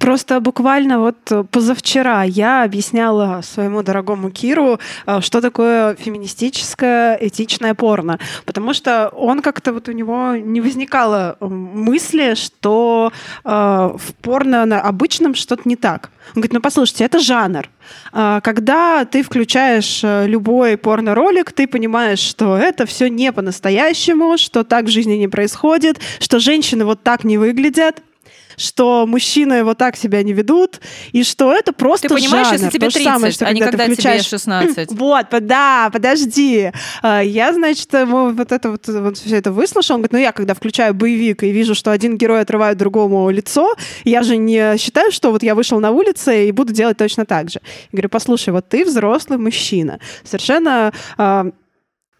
Просто 0.00 0.40
буквально 0.40 0.98
вот 0.98 1.50
позавчера 1.50 2.22
я 2.22 2.64
объясняла 2.64 3.42
своему 3.42 3.82
дорогому 3.82 4.30
Киру, 4.30 4.80
э, 5.06 5.20
что 5.20 5.42
такое 5.42 5.94
феминистическое 5.94 7.18
этичное 7.20 7.74
порно. 7.74 8.18
Потому 8.46 8.72
что 8.72 9.10
он 9.10 9.42
как-то 9.42 9.74
вот 9.74 9.88
у 9.88 9.92
него 9.92 10.36
не 10.36 10.62
возникало 10.62 11.36
мысли, 11.40 12.34
что 12.34 13.12
э, 13.44 13.48
в 13.50 14.14
порно 14.22 14.64
на 14.64 14.80
обычном 14.80 15.34
что-то 15.34 15.68
не 15.68 15.76
так. 15.76 16.08
Он 16.28 16.40
говорит, 16.40 16.54
ну 16.54 16.60
послушайте, 16.60 17.04
это 17.04 17.18
жанр. 17.18 17.68
Э, 18.14 18.40
когда 18.42 19.04
ты 19.04 19.22
включаешь 19.22 20.00
любой 20.02 20.78
порно-ролик, 20.78 21.52
ты 21.52 21.66
понимаешь, 21.66 22.20
что 22.20 22.56
это 22.56 22.86
все 22.86 23.10
не 23.10 23.32
по-настоящему, 23.32 24.38
что 24.38 24.64
так 24.64 24.86
в 24.86 24.88
жизни 24.88 25.16
не 25.16 25.28
происходит, 25.28 26.00
что 26.20 26.40
женщины 26.40 26.86
вот 26.86 27.02
так 27.02 27.22
не 27.22 27.36
выглядят, 27.36 28.02
что 28.60 29.06
мужчины 29.06 29.64
вот 29.64 29.78
так 29.78 29.96
себя 29.96 30.22
не 30.22 30.32
ведут, 30.32 30.80
и 31.12 31.24
что 31.24 31.52
это 31.52 31.72
просто 31.72 32.08
Ты 32.08 32.14
понимаешь, 32.14 32.48
жанр. 32.48 32.58
если 32.58 32.70
тебе 32.70 32.88
30, 32.88 33.02
самое, 33.02 33.32
что 33.32 33.46
а 33.46 33.52
не 33.52 33.60
когда 33.60 33.84
включаешь... 33.84 34.26
тебе 34.26 34.38
16. 34.38 34.90
Вот, 35.00 35.26
да, 35.40 35.88
подожди. 35.92 36.70
А, 37.02 37.20
я, 37.20 37.54
значит, 37.54 37.88
вот 37.92 38.52
это 38.52 38.70
вот, 38.70 38.86
вот 38.86 39.18
все 39.18 39.36
это 39.36 39.50
выслушал. 39.50 39.96
Он 39.96 40.02
говорит, 40.02 40.12
ну 40.12 40.18
я, 40.18 40.32
когда 40.32 40.54
включаю 40.54 40.94
боевик 40.94 41.42
и 41.42 41.50
вижу, 41.50 41.74
что 41.74 41.90
один 41.90 42.18
герой 42.18 42.40
отрывает 42.40 42.76
другому 42.76 43.30
лицо, 43.30 43.74
я 44.04 44.22
же 44.22 44.36
не 44.36 44.76
считаю, 44.76 45.10
что 45.10 45.30
вот 45.30 45.42
я 45.42 45.54
вышел 45.54 45.80
на 45.80 45.90
улицу 45.90 46.30
и 46.30 46.52
буду 46.52 46.72
делать 46.72 46.98
точно 46.98 47.24
так 47.24 47.48
же. 47.50 47.60
Я 47.64 47.96
говорю, 47.96 48.08
послушай, 48.10 48.50
вот 48.50 48.68
ты 48.68 48.84
взрослый 48.84 49.38
мужчина, 49.38 49.98
совершенно 50.24 50.92
а, 51.16 51.46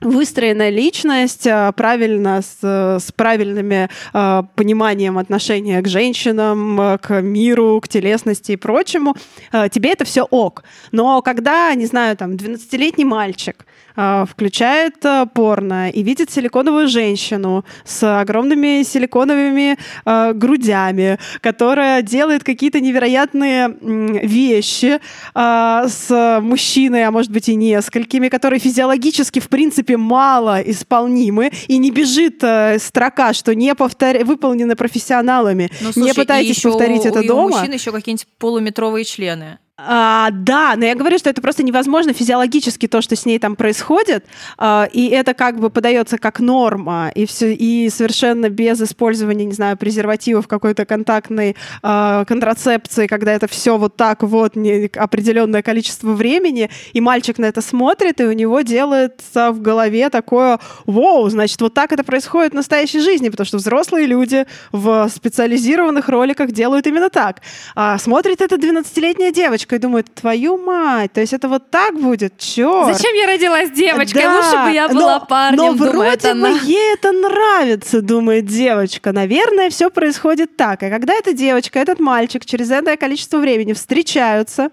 выстроенная 0.01 0.71
личность, 0.71 1.47
а, 1.47 1.73
правильно 1.73 2.43
с, 2.43 2.59
с 2.63 3.13
правильными 3.13 3.89
э, 4.13 4.43
пониманием 4.55 5.19
отношения 5.19 5.81
к 5.83 5.89
женщинам, 5.89 6.99
к 7.01 7.21
миру, 7.21 7.81
к 7.83 7.89
телесности 7.89 8.53
и 8.53 8.57
прочему, 8.57 9.15
э, 9.53 9.69
тебе 9.69 9.93
это 9.93 10.05
все 10.05 10.23
ок. 10.23 10.65
Но 10.93 11.23
когда, 11.23 11.75
не 11.75 11.87
знаю, 11.87 12.17
там, 12.17 12.33
12-летний 12.33 13.05
мальчик 13.05 13.67
включает 13.95 15.05
э, 15.05 15.27
порно 15.33 15.91
и 15.91 16.03
видит 16.03 16.31
силиконовую 16.31 16.89
женщину 16.89 17.65
с 17.85 18.21
огромными 18.21 18.83
силиконовыми 18.83 19.77
э, 20.05 20.33
грудями, 20.35 21.19
которая 21.41 22.03
делает 22.03 22.45
какие-то 22.45 22.81
невероятные 22.81 23.77
вещи 23.81 25.01
с 25.35 26.41
мужчиной, 26.41 27.05
а 27.05 27.11
может 27.11 27.31
быть 27.31 27.49
и 27.49 27.55
несколькими, 27.55 28.29
которые 28.29 28.61
физиологически, 28.61 29.41
в 29.41 29.49
принципе, 29.49 29.97
мало 29.97 30.61
исполнимы, 30.61 31.51
и 31.69 31.79
не 31.79 31.91
бежит 31.91 32.43
э, 32.43 32.79
строка, 32.79 33.33
что 33.33 33.55
не 33.55 33.75
повтор... 33.75 34.25
выполнены 34.25 34.77
профессионалами. 34.77 35.71
Ну, 35.81 35.93
слушай, 35.93 36.07
не 36.07 36.15
пытайтесь 36.15 36.61
повторить 36.61 37.05
у, 37.05 37.09
это 37.09 37.21
и 37.21 37.29
дома. 37.29 37.47
У 37.47 37.49
мужчин 37.51 37.73
еще 37.73 37.93
какие-нибудь 37.93 38.27
полуметровые 38.39 39.05
члены. 39.05 39.59
А, 39.87 40.31
да, 40.31 40.75
но 40.77 40.85
я 40.85 40.95
говорю, 40.95 41.19
что 41.19 41.31
это 41.31 41.41
просто 41.41 41.63
невозможно 41.63 42.13
физиологически 42.13 42.87
то, 42.87 43.01
что 43.01 43.17
с 43.17 43.25
ней 43.25 43.39
там 43.39 43.57
происходит, 43.57 44.27
а, 44.59 44.89
и 44.93 45.09
это 45.09 45.33
как 45.33 45.59
бы 45.59 45.71
подается 45.71 46.19
как 46.19 46.41
норма, 46.41 47.11
и 47.15 47.25
все, 47.25 47.55
и 47.55 47.89
совершенно 47.89 48.51
без 48.51 48.81
использования, 48.83 49.45
не 49.47 49.53
знаю, 49.53 49.79
презервативов, 49.79 50.49
какой-то 50.49 50.85
контактной 50.85 51.57
а, 51.83 52.25
контрацепции, 52.27 53.07
когда 53.07 53.33
это 53.33 53.47
все 53.49 53.79
вот 53.79 53.97
так 53.97 54.23
вот 54.23 54.55
не, 54.55 54.91
определенное 54.95 55.63
количество 55.63 56.13
времени, 56.13 56.69
и 56.93 57.01
мальчик 57.01 57.39
на 57.39 57.47
это 57.47 57.63
смотрит, 57.63 58.21
и 58.21 58.25
у 58.25 58.33
него 58.33 58.61
делается 58.61 59.51
в 59.51 59.63
голове 59.63 60.11
такое, 60.11 60.59
вау, 60.85 61.29
значит, 61.31 61.61
вот 61.61 61.73
так 61.73 61.93
это 61.93 62.05
происходит 62.05 62.53
в 62.53 62.57
настоящей 62.57 63.01
жизни, 63.01 63.31
потому 63.31 63.47
что 63.47 63.57
взрослые 63.57 64.07
люди 64.07 64.45
в 64.73 65.09
специализированных 65.09 66.09
роликах 66.09 66.53
делают 66.53 66.87
именно 66.87 67.09
так. 67.09 67.41
А, 67.75 67.97
смотрит 67.99 68.43
эта 68.43 68.57
12-летняя 68.57 69.33
девочка, 69.33 69.70
девочкой, 69.71 69.79
думают, 69.79 70.15
твою 70.15 70.57
мать, 70.59 71.13
то 71.13 71.21
есть 71.21 71.33
это 71.33 71.49
вот 71.49 71.71
так 71.71 71.95
будет, 71.95 72.39
черт. 72.39 72.97
Зачем 72.97 73.15
я 73.15 73.27
родилась 73.27 73.71
девочкой? 73.71 74.23
Да, 74.23 74.37
Лучше 74.37 74.65
бы 74.65 74.71
я 74.75 74.89
была 74.89 75.19
но, 75.19 75.27
парнем, 75.27 75.57
Но 75.57 75.73
думает 75.73 76.23
вроде 76.23 76.29
она. 76.31 76.51
бы 76.51 76.59
ей 76.65 76.95
это 76.95 77.13
нравится, 77.13 78.01
думает 78.03 78.47
девочка. 78.47 79.13
Наверное, 79.13 79.71
все 79.71 79.91
происходит 79.91 80.57
так. 80.57 80.83
И 80.83 80.91
когда 80.91 81.15
эта 81.15 81.33
девочка, 81.33 81.79
этот 81.79 82.01
мальчик 82.01 82.45
через 82.45 82.71
это 82.71 82.97
количество 82.97 83.39
времени 83.39 83.73
встречаются, 83.73 84.71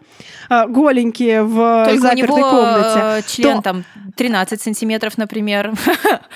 э, 0.50 0.68
голенькие 0.68 1.44
в 1.44 1.86
Только 1.86 2.02
запертой 2.02 2.34
у 2.34 2.38
него 2.38 2.50
комнате. 2.50 3.00
э, 3.00 3.22
член 3.28 3.58
то... 3.58 3.62
там 3.64 3.84
13 4.16 4.62
сантиметров, 4.62 5.18
например. 5.18 5.74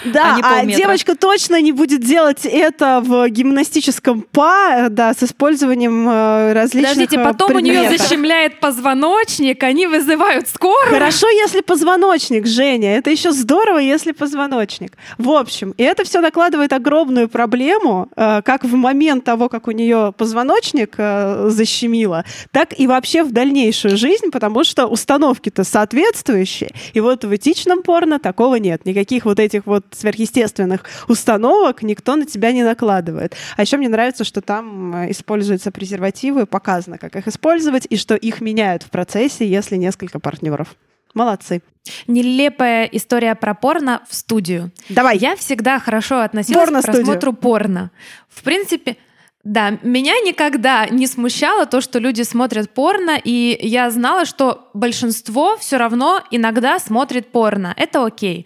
Да, 0.06 0.38
а, 0.42 0.62
а 0.62 0.66
девочка 0.66 1.16
точно 1.16 1.62
не 1.62 1.72
будет 1.72 2.02
делать 2.02 2.46
это 2.46 3.02
в 3.04 3.30
гимнастическом 3.30 4.26
па, 4.32 4.88
да, 4.90 5.14
с 5.14 5.24
использованием 5.24 6.10
э, 6.10 6.54
различных 6.54 6.96
Подождите, 6.96 7.20
потом 7.20 7.48
предметов. 7.50 7.82
у 7.82 7.88
нее 7.88 7.98
защемляет 7.98 8.51
позвоночник, 8.60 9.64
они 9.64 9.88
вызывают 9.88 10.48
скорую. 10.48 10.94
Хорошо, 10.94 11.30
если 11.30 11.62
позвоночник, 11.62 12.46
Женя. 12.46 12.98
Это 12.98 13.10
еще 13.10 13.32
здорово, 13.32 13.80
если 13.80 14.12
позвоночник. 14.12 14.98
В 15.18 15.30
общем, 15.30 15.74
и 15.78 15.84
это 15.84 16.04
все 16.04 16.22
накладывает 16.22 16.74
огромную 16.74 17.30
проблему, 17.30 18.10
э, 18.16 18.42
как 18.44 18.64
в 18.64 18.76
момент 18.76 19.24
того, 19.24 19.50
как 19.50 19.68
у 19.68 19.72
нее 19.72 20.14
позвоночник 20.18 20.96
э, 20.98 21.48
защемило, 21.50 22.26
так 22.52 22.80
и 22.80 22.88
вообще 22.88 23.24
в 23.24 23.32
дальнейшую 23.32 23.98
жизнь, 23.98 24.32
потому 24.32 24.64
что 24.64 24.88
установки-то 24.88 25.64
соответствующие. 25.64 26.72
И 26.94 27.00
вот 27.00 27.24
в 27.24 27.36
этичном 27.36 27.84
порно 27.84 28.20
такого 28.20 28.56
нет. 28.56 28.86
Никаких 28.86 29.26
вот 29.26 29.40
этих 29.40 29.66
вот 29.66 29.86
сверхъестественных 29.92 30.86
установок 31.08 31.84
никто 31.84 32.16
на 32.16 32.26
тебя 32.26 32.52
не 32.52 32.64
накладывает. 32.64 33.36
А 33.58 33.62
еще 33.62 33.78
мне 33.78 33.90
нравится, 33.90 34.24
что 34.24 34.42
там 34.42 34.96
э, 34.96 35.12
используются 35.12 35.72
презервативы, 35.72 36.46
показано, 36.46 36.98
как 36.98 37.16
их 37.16 37.28
использовать, 37.28 37.86
и 37.90 37.98
что 37.98 38.16
их 38.16 38.31
меняют 38.40 38.84
в 38.84 38.90
процессе, 38.90 39.46
если 39.46 39.76
несколько 39.76 40.20
партнеров. 40.20 40.76
Молодцы. 41.14 41.62
Нелепая 42.08 42.86
история 42.86 43.36
про 43.36 43.54
порно 43.54 44.02
в 44.08 44.16
студию. 44.16 44.72
Давай. 44.88 45.18
Я 45.18 45.36
всегда 45.36 45.80
хорошо 45.80 46.22
относилась 46.22 46.62
к 46.62 46.66
Порно-студию. 46.66 47.04
просмотру 47.04 47.34
порно. 47.34 47.92
В 48.30 48.44
принципе, 48.44 48.98
да, 49.44 49.72
меня 49.82 50.14
никогда 50.20 50.88
не 50.88 51.08
смущало 51.08 51.66
то, 51.66 51.82
что 51.82 51.98
люди 51.98 52.22
смотрят 52.22 52.70
порно, 52.70 53.20
и 53.22 53.58
я 53.62 53.90
знала, 53.90 54.26
что 54.26 54.70
большинство 54.76 55.58
все 55.58 55.78
равно 55.78 56.22
иногда 56.30 56.78
смотрит 56.78 57.32
порно. 57.32 57.74
Это 57.76 58.06
окей. 58.06 58.46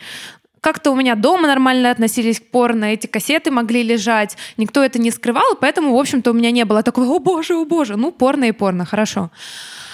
Как-то 0.65 0.89
у 0.89 0.95
меня 0.95 1.13
дома 1.13 1.47
нормально 1.47 1.91
относились 1.91 2.39
к 2.39 2.47
порно, 2.47 2.85
эти 2.85 3.05
кассеты 3.05 3.51
могли 3.51 3.83
лежать, 3.83 4.35
никто 4.57 4.83
это 4.83 4.97
не 4.97 5.11
скрывал, 5.11 5.55
поэтому, 5.61 5.95
в 5.95 5.99
общем-то, 5.99 6.31
у 6.31 6.33
меня 6.33 6.49
не 6.49 6.65
было 6.65 6.81
такого 6.81 7.05
«О 7.05 7.19
боже, 7.19 7.53
о 7.53 7.65
боже!» 7.65 7.97
Ну, 7.97 8.11
порно 8.11 8.45
и 8.45 8.51
порно, 8.51 8.83
хорошо. 8.83 9.29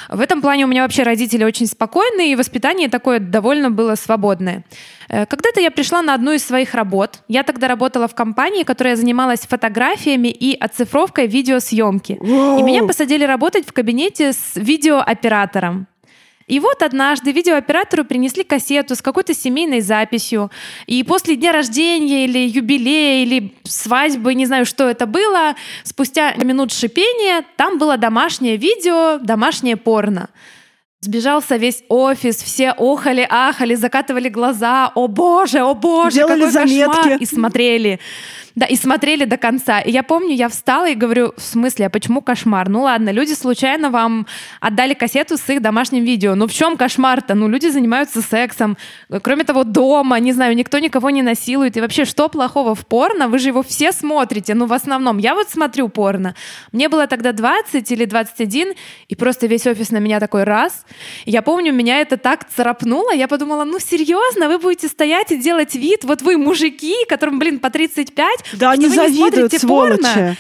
В 0.08 0.22
этом 0.22 0.42
плане 0.42 0.64
у 0.64 0.70
меня 0.70 0.84
вообще 0.84 1.04
родители 1.04 1.44
очень 1.44 1.68
спокойные, 1.68 2.32
и 2.32 2.36
воспитание 2.38 2.88
такое 2.88 3.20
довольно 3.20 3.70
было 3.70 3.96
свободное. 3.96 4.64
Э, 5.10 5.26
Когда-то 5.26 5.60
я 5.60 5.72
пришла 5.72 6.02
на 6.02 6.14
одну 6.14 6.32
из 6.32 6.46
своих 6.46 6.74
работ. 6.74 7.20
Я 7.28 7.44
тогда 7.44 7.68
работала 7.68 8.08
в 8.08 8.16
компании, 8.16 8.64
которая 8.64 8.96
занималась 8.96 9.42
фотографиями 9.42 10.30
и 10.30 10.56
оцифровкой 10.58 11.28
видеосъемки. 11.28 12.14
И 12.14 12.64
меня 12.64 12.84
посадили 12.84 13.26
работать 13.26 13.68
в 13.68 13.74
кабинете 13.74 14.32
с 14.32 14.54
видеооператором. 14.56 15.88
И 16.52 16.60
вот 16.60 16.84
однажды 16.84 17.32
видеооператору 17.32 18.04
принесли 18.04 18.44
кассету 18.44 18.98
с 18.98 19.02
какой-то 19.02 19.34
семейной 19.34 19.80
записью. 19.80 20.52
И 20.86 21.02
после 21.02 21.38
дня 21.38 21.54
рождения 21.54 22.26
или 22.26 22.40
юбилея, 22.40 23.24
или 23.24 23.54
свадьбы, 23.64 24.34
не 24.34 24.46
знаю, 24.46 24.66
что 24.66 24.90
это 24.90 25.06
было, 25.06 25.56
спустя 25.84 26.34
минут 26.34 26.74
шипения 26.74 27.46
там 27.56 27.78
было 27.78 27.96
домашнее 27.96 28.58
видео, 28.58 29.18
домашнее 29.20 29.78
порно. 29.78 30.28
Сбежался 31.00 31.56
весь 31.56 31.86
офис, 31.88 32.44
все 32.44 32.72
охали, 32.72 33.26
ахали, 33.30 33.76
закатывали 33.76 34.28
глаза. 34.28 34.92
О 34.94 35.08
боже, 35.08 35.62
о 35.62 35.74
боже, 35.74 36.18
Делали 36.18 36.48
какой 36.48 36.54
кошмар! 36.54 36.68
заметки. 36.68 37.24
И 37.24 37.26
смотрели. 37.26 38.00
Да, 38.56 38.66
и 38.66 38.76
смотрели 38.76 39.26
до 39.26 39.38
конца. 39.38 39.80
И 39.80 39.92
я 39.92 40.04
помню, 40.04 40.36
я 40.36 40.50
встала 40.50 40.90
и 40.90 40.96
говорю, 40.96 41.34
в 41.38 41.42
смысле, 41.42 41.88
а 41.88 41.90
почему 41.90 42.22
кошмар? 42.22 42.70
Ну 42.70 42.82
ладно, 42.82 43.10
люди 43.12 43.34
случайно 43.34 43.90
вам 43.90 44.28
отдали 44.60 44.94
кассету 44.94 45.38
с 45.38 45.50
их 45.50 45.62
домашним 45.62 46.04
видео. 46.04 46.36
Ну 46.36 46.48
в 46.48 46.54
чем 46.54 46.78
кошмар-то? 46.78 47.34
Ну 47.34 47.48
люди 47.48 47.68
занимаются 47.68 48.22
сексом. 48.22 48.78
Кроме 49.22 49.44
того, 49.44 49.64
дома, 49.64 50.20
не 50.20 50.34
знаю, 50.34 50.56
никто 50.56 50.80
никого 50.80 51.10
не 51.10 51.22
насилует. 51.22 51.78
И 51.78 51.82
вообще, 51.82 52.06
что 52.06 52.28
плохого 52.30 52.76
в 52.76 52.86
порно? 52.86 53.28
Вы 53.28 53.40
же 53.40 53.50
его 53.50 53.64
все 53.64 53.92
смотрите, 53.92 54.54
ну 54.54 54.66
в 54.66 54.74
основном. 54.74 55.18
Я 55.18 55.36
вот 55.36 55.50
смотрю 55.50 55.88
порно. 55.88 56.36
Мне 56.72 56.90
было 56.90 57.08
тогда 57.08 57.32
20 57.32 57.92
или 57.92 58.06
21, 58.06 58.74
и 59.08 59.16
просто 59.16 59.48
весь 59.48 59.68
офис 59.68 59.92
на 59.92 59.98
меня 59.98 60.20
такой 60.20 60.44
раз. 60.44 60.86
Я 61.26 61.42
помню, 61.42 61.74
меня 61.74 62.00
это 62.00 62.18
так 62.18 62.48
царапнуло. 62.50 63.14
Я 63.14 63.28
подумала, 63.28 63.64
ну 63.64 63.80
серьезно, 63.80 64.50
вы 64.50 64.58
будете 64.58 64.88
стоять 64.88 65.32
и 65.32 65.38
делать 65.38 65.76
вид, 65.76 66.04
вот 66.04 66.22
вы 66.22 66.38
мужики, 66.38 66.96
которым, 67.08 67.40
блин, 67.40 67.60
по 67.60 67.70
35, 67.70 68.41
Да, 68.54 68.72
они 68.72 68.88
не 68.88 68.96
завидуют, 68.96 69.54
порно? 69.62 70.36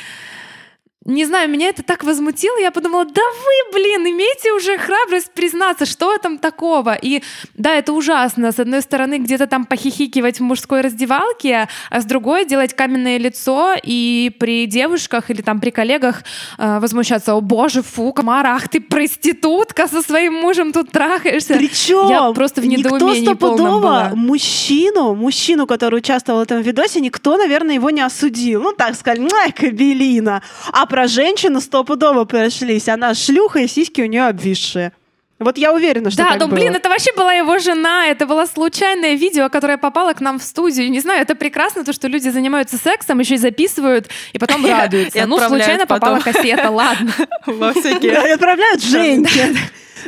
Не 1.05 1.25
знаю, 1.25 1.49
меня 1.49 1.69
это 1.69 1.81
так 1.81 2.03
возмутило, 2.03 2.59
я 2.59 2.69
подумала, 2.69 3.05
да 3.05 3.23
вы, 3.23 3.73
блин, 3.73 4.07
имейте 4.07 4.51
уже 4.51 4.77
храбрость 4.77 5.31
признаться, 5.31 5.87
что 5.87 6.15
там 6.19 6.37
такого. 6.37 6.93
И 6.93 7.23
да, 7.55 7.73
это 7.73 7.93
ужасно. 7.93 8.51
С 8.51 8.59
одной 8.59 8.83
стороны, 8.83 9.17
где-то 9.17 9.47
там 9.47 9.65
похихикивать 9.65 10.39
в 10.39 10.43
мужской 10.43 10.81
раздевалке, 10.81 11.67
а 11.89 12.01
с 12.01 12.05
другой 12.05 12.45
делать 12.45 12.75
каменное 12.75 13.17
лицо 13.17 13.73
и 13.81 14.31
при 14.39 14.67
девушках 14.67 15.31
или 15.31 15.41
там 15.41 15.59
при 15.59 15.71
коллегах 15.71 16.23
э, 16.59 16.77
возмущаться, 16.79 17.33
о 17.33 17.41
боже, 17.41 17.81
фу, 17.81 18.13
Камара, 18.13 18.49
ах 18.49 18.69
ты 18.69 18.79
проститутка 18.79 19.87
со 19.87 20.03
своим 20.03 20.35
мужем 20.35 20.71
тут 20.71 20.91
трахаешься. 20.91 21.55
Причем 21.55 22.09
Я 22.09 22.31
просто 22.31 22.61
в 22.61 22.65
никто 22.67 22.95
недоумении 22.95 23.33
полном 23.33 23.79
стопудово 23.79 24.11
мужчину, 24.13 25.15
мужчину, 25.15 25.65
который 25.65 25.97
участвовал 25.97 26.41
в 26.41 26.43
этом 26.43 26.61
видосе, 26.61 27.01
никто, 27.01 27.37
наверное, 27.37 27.73
его 27.73 27.89
не 27.89 28.01
осудил. 28.01 28.61
Ну, 28.61 28.73
так 28.73 28.93
сказали, 28.93 29.21
ну, 29.21 29.29
кабелина. 29.55 30.43
А 30.71 30.90
про 30.91 31.07
женщину 31.07 31.61
стопудово 31.61 32.25
прошлись. 32.25 32.89
Она 32.89 33.13
шлюха, 33.13 33.59
и 33.59 33.67
сиськи 33.67 34.01
у 34.01 34.07
нее 34.07 34.27
обвисшие. 34.27 34.91
Вот 35.39 35.57
я 35.57 35.73
уверена, 35.73 36.11
что 36.11 36.21
Да, 36.21 36.31
так 36.31 36.39
ну 36.41 36.47
было. 36.47 36.55
блин, 36.55 36.75
это 36.75 36.89
вообще 36.89 37.11
была 37.15 37.33
его 37.33 37.57
жена, 37.59 38.07
это 38.07 38.27
было 38.27 38.45
случайное 38.45 39.15
видео, 39.15 39.49
которое 39.49 39.77
попало 39.77 40.11
к 40.13 40.19
нам 40.19 40.37
в 40.37 40.43
студию. 40.43 40.91
Не 40.91 40.99
знаю, 40.99 41.21
это 41.21 41.33
прекрасно, 41.33 41.85
то, 41.85 41.93
что 41.93 42.07
люди 42.09 42.27
занимаются 42.27 42.77
сексом, 42.77 43.19
еще 43.19 43.35
и 43.35 43.37
записывают, 43.37 44.09
и 44.33 44.37
потом 44.37 44.65
радуются. 44.69 45.25
Ну, 45.25 45.39
случайно 45.39 45.87
попала 45.87 46.19
кассета, 46.19 46.69
ладно. 46.69 47.11
Во 47.45 47.71
всякие. 47.71 48.33
Отправляют 48.33 48.83
Женьке. 48.83 49.55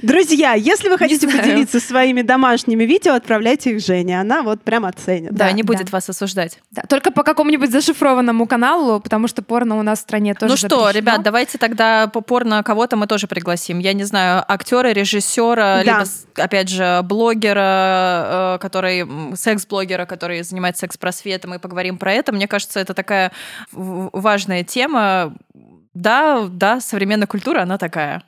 Друзья, 0.02 0.54
если 0.54 0.90
вы 0.90 0.98
хотите 0.98 1.28
поделиться 1.28 1.80
своими 1.80 2.22
домашними 2.22 2.84
видео, 2.84 3.14
отправляйте 3.14 3.72
их 3.72 3.86
Жене. 3.86 4.20
Она 4.20 4.42
вот 4.42 4.62
прям 4.62 4.86
оценит. 4.86 5.32
Да, 5.34 5.46
Да, 5.46 5.52
не 5.52 5.64
будет 5.64 5.86
да. 5.86 5.90
вас 5.92 6.10
осуждать. 6.10 6.60
Да, 6.72 6.84
только 6.84 7.12
по 7.12 7.24
какому-нибудь 7.24 7.72
зашифрованному 7.72 8.48
каналу, 8.48 9.00
потому 9.00 9.28
что 9.28 9.42
порно 9.42 9.78
у 9.78 9.82
нас 9.84 10.00
в 10.00 10.02
стране 10.02 10.34
тоже 10.34 10.52
Ну 10.52 10.58
что, 10.58 10.68
запрещено. 10.70 10.92
ребят, 10.92 11.24
давайте 11.24 11.58
тогда 11.58 12.08
по 12.08 12.22
порно 12.22 12.64
кого-то 12.64 12.96
мы 12.96 13.08
тоже 13.08 13.28
пригласим. 13.28 13.80
Я 13.80 13.94
не 13.94 14.04
знаю, 14.04 14.44
актера, 14.48 14.90
режиссера, 14.90 15.84
Да. 15.84 16.00
либо, 16.00 16.04
опять 16.36 16.70
же, 16.70 17.02
блогера, 17.04 18.56
э, 18.56 18.58
который, 18.62 19.06
секс-блогера, 19.36 20.06
который 20.06 20.42
занимается 20.44 20.82
секс-просветом, 20.82 21.54
и 21.54 21.60
поговорим 21.60 21.98
про 21.98 22.14
это. 22.14 22.32
Мне 22.32 22.48
кажется, 22.48 22.80
это 22.80 22.94
такая 22.94 23.32
важная 23.72 24.64
тема. 24.64 25.34
Да, 25.94 26.48
да, 26.50 26.80
современная 26.80 27.28
культура, 27.28 27.62
она 27.62 27.78
такая. 27.78 28.24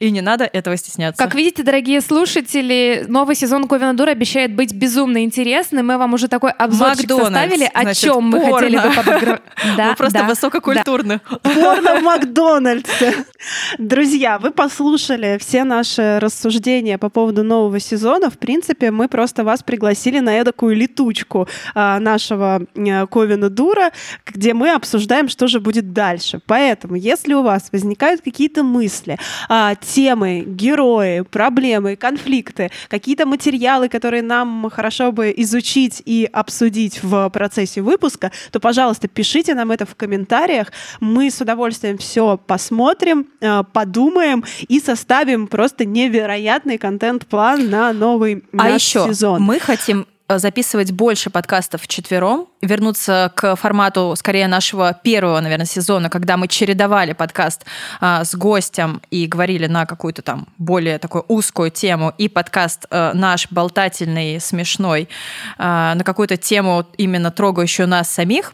И 0.00 0.12
не 0.12 0.20
надо 0.20 0.44
этого 0.44 0.76
стесняться. 0.76 1.20
Как 1.20 1.34
видите, 1.34 1.64
дорогие 1.64 2.00
слушатели, 2.00 3.04
новый 3.08 3.34
сезон 3.34 3.66
Ковина 3.66 3.94
Дура 3.94 4.12
обещает 4.12 4.54
быть 4.54 4.72
безумно 4.72 5.24
интересным. 5.24 5.88
Мы 5.88 5.98
вам 5.98 6.14
уже 6.14 6.28
такой 6.28 6.52
обзорчик 6.52 7.10
Макдональдс, 7.10 7.50
составили, 7.50 7.70
о 7.74 7.82
значит, 7.82 8.04
чем 8.04 8.24
мы 8.28 8.40
порно. 8.40 8.54
хотели 8.54 8.76
бы 8.76 8.94
побагро- 8.94 9.40
Да, 9.76 9.90
Вы 9.90 9.96
просто 9.96 10.18
да, 10.20 10.24
высококультурны. 10.26 11.20
Порно 11.42 11.98
в 11.98 12.02
Макдональдсе. 12.04 13.12
Друзья, 13.78 14.38
вы 14.38 14.52
послушали 14.52 15.36
все 15.40 15.64
наши 15.64 16.20
рассуждения 16.20 16.96
по 16.96 17.08
поводу 17.08 17.42
нового 17.42 17.80
сезона. 17.80 18.30
В 18.30 18.38
принципе, 18.38 18.92
мы 18.92 19.08
просто 19.08 19.42
вас 19.42 19.64
пригласили 19.64 20.20
на 20.20 20.34
эдакую 20.36 20.76
летучку 20.76 21.48
а, 21.74 21.98
нашего 21.98 22.62
э, 22.76 23.06
Ковина 23.08 23.50
Дура, 23.50 23.90
где 24.24 24.54
мы 24.54 24.70
обсуждаем, 24.70 25.28
что 25.28 25.48
же 25.48 25.58
будет 25.58 25.92
дальше. 25.92 26.40
Поэтому, 26.46 26.94
если 26.94 27.34
у 27.34 27.42
вас 27.42 27.70
возникают 27.72 28.20
какие-то 28.20 28.62
мысли, 28.62 29.18
а, 29.48 29.74
темы, 29.88 30.44
герои, 30.46 31.22
проблемы, 31.22 31.96
конфликты, 31.96 32.70
какие-то 32.88 33.26
материалы, 33.26 33.88
которые 33.88 34.22
нам 34.22 34.68
хорошо 34.70 35.12
бы 35.12 35.32
изучить 35.36 36.02
и 36.04 36.28
обсудить 36.30 37.02
в 37.02 37.30
процессе 37.30 37.80
выпуска, 37.80 38.30
то, 38.52 38.60
пожалуйста, 38.60 39.08
пишите 39.08 39.54
нам 39.54 39.70
это 39.70 39.86
в 39.86 39.94
комментариях. 39.94 40.72
Мы 41.00 41.30
с 41.30 41.40
удовольствием 41.40 41.96
все 41.96 42.36
посмотрим, 42.36 43.26
э, 43.40 43.62
подумаем 43.72 44.44
и 44.68 44.78
составим 44.80 45.46
просто 45.46 45.84
невероятный 45.86 46.76
контент-план 46.76 47.70
на 47.70 47.92
новый 47.92 48.44
а 48.52 48.56
наш 48.56 48.82
еще 48.82 49.06
сезон. 49.08 49.42
мы 49.42 49.58
хотим 49.58 50.06
записывать 50.28 50.92
больше 50.92 51.30
подкастов 51.30 51.88
четвером, 51.88 52.48
вернуться 52.60 53.32
к 53.34 53.56
формату 53.56 54.14
скорее 54.16 54.46
нашего 54.46 54.92
первого, 54.92 55.40
наверное, 55.40 55.64
сезона, 55.64 56.10
когда 56.10 56.36
мы 56.36 56.48
чередовали 56.48 57.14
подкаст 57.14 57.64
а, 58.00 58.24
с 58.24 58.34
гостем 58.34 59.00
и 59.10 59.26
говорили 59.26 59.66
на 59.66 59.86
какую-то 59.86 60.20
там 60.20 60.48
более 60.58 60.98
такую 60.98 61.24
узкую 61.28 61.70
тему, 61.70 62.12
и 62.18 62.28
подкаст 62.28 62.84
а, 62.90 63.12
наш 63.14 63.50
болтательный, 63.50 64.38
смешной, 64.38 65.08
а, 65.56 65.94
на 65.94 66.04
какую-то 66.04 66.36
тему 66.36 66.86
именно 66.98 67.30
трогающую 67.30 67.88
нас 67.88 68.10
самих 68.10 68.52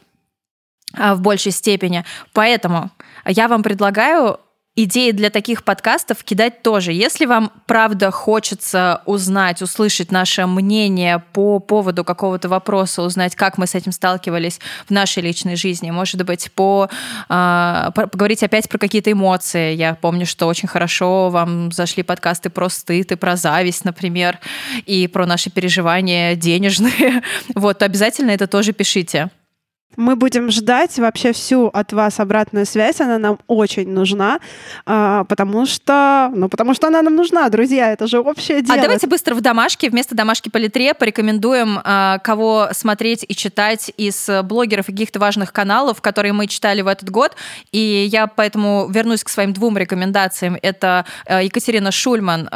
в 0.96 1.20
большей 1.20 1.50
степени. 1.50 2.04
Поэтому 2.32 2.92
я 3.26 3.48
вам 3.48 3.64
предлагаю 3.64 4.38
идеи 4.76 5.12
для 5.12 5.30
таких 5.30 5.62
подкастов 5.64 6.24
кидать 6.24 6.62
тоже. 6.62 6.92
Если 6.92 7.26
вам 7.26 7.52
правда 7.66 8.10
хочется 8.10 9.02
узнать, 9.06 9.62
услышать 9.62 10.10
наше 10.10 10.46
мнение 10.46 11.22
по 11.32 11.60
поводу 11.60 12.04
какого-то 12.04 12.48
вопроса, 12.48 13.02
узнать, 13.02 13.36
как 13.36 13.56
мы 13.56 13.66
с 13.66 13.74
этим 13.74 13.92
сталкивались 13.92 14.60
в 14.86 14.90
нашей 14.90 15.22
личной 15.22 15.56
жизни, 15.56 15.90
может 15.90 16.24
быть, 16.24 16.50
по, 16.52 16.88
э, 17.28 17.90
поговорить 17.94 18.42
опять 18.42 18.68
про 18.68 18.78
какие-то 18.78 19.12
эмоции. 19.12 19.74
Я 19.74 19.94
помню, 19.94 20.26
что 20.26 20.46
очень 20.46 20.68
хорошо 20.68 21.30
вам 21.30 21.70
зашли 21.70 22.02
подкасты 22.02 22.50
про 22.50 22.68
стыд 22.68 23.12
и 23.12 23.16
про 23.16 23.36
зависть, 23.36 23.84
например, 23.84 24.38
и 24.86 25.06
про 25.06 25.26
наши 25.26 25.50
переживания 25.50 26.34
денежные. 26.34 27.22
Вот, 27.54 27.78
то 27.78 27.84
обязательно 27.84 28.30
это 28.30 28.46
тоже 28.46 28.72
пишите. 28.72 29.30
Мы 29.96 30.16
будем 30.16 30.50
ждать 30.50 30.98
вообще 30.98 31.32
всю 31.32 31.66
от 31.66 31.92
вас 31.92 32.20
обратную 32.20 32.66
связь, 32.66 33.00
она 33.00 33.18
нам 33.18 33.38
очень 33.46 33.88
нужна, 33.88 34.40
а, 34.86 35.24
потому 35.24 35.66
что, 35.66 36.30
ну, 36.34 36.48
потому 36.48 36.74
что 36.74 36.88
она 36.88 37.02
нам 37.02 37.14
нужна, 37.14 37.48
друзья, 37.48 37.92
это 37.92 38.06
же 38.06 38.20
общее 38.20 38.62
дело. 38.62 38.78
А 38.78 38.82
давайте 38.82 39.06
быстро 39.06 39.34
в 39.34 39.40
домашке, 39.40 39.90
вместо 39.90 40.14
домашки 40.14 40.48
по 40.48 40.58
литре 40.58 40.94
порекомендуем, 40.94 41.80
а, 41.84 42.18
кого 42.18 42.68
смотреть 42.72 43.24
и 43.26 43.34
читать 43.34 43.92
из 43.96 44.28
блогеров 44.44 44.88
и 44.88 44.92
каких-то 44.92 45.18
важных 45.18 45.52
каналов, 45.52 46.00
которые 46.00 46.32
мы 46.32 46.46
читали 46.46 46.82
в 46.82 46.88
этот 46.88 47.10
год, 47.10 47.36
и 47.72 48.08
я 48.10 48.26
поэтому 48.26 48.88
вернусь 48.90 49.24
к 49.24 49.28
своим 49.28 49.52
двум 49.52 49.76
рекомендациям. 49.76 50.56
Это 50.62 51.04
а, 51.26 51.42
Екатерина 51.42 51.90
Шульман 51.90 52.48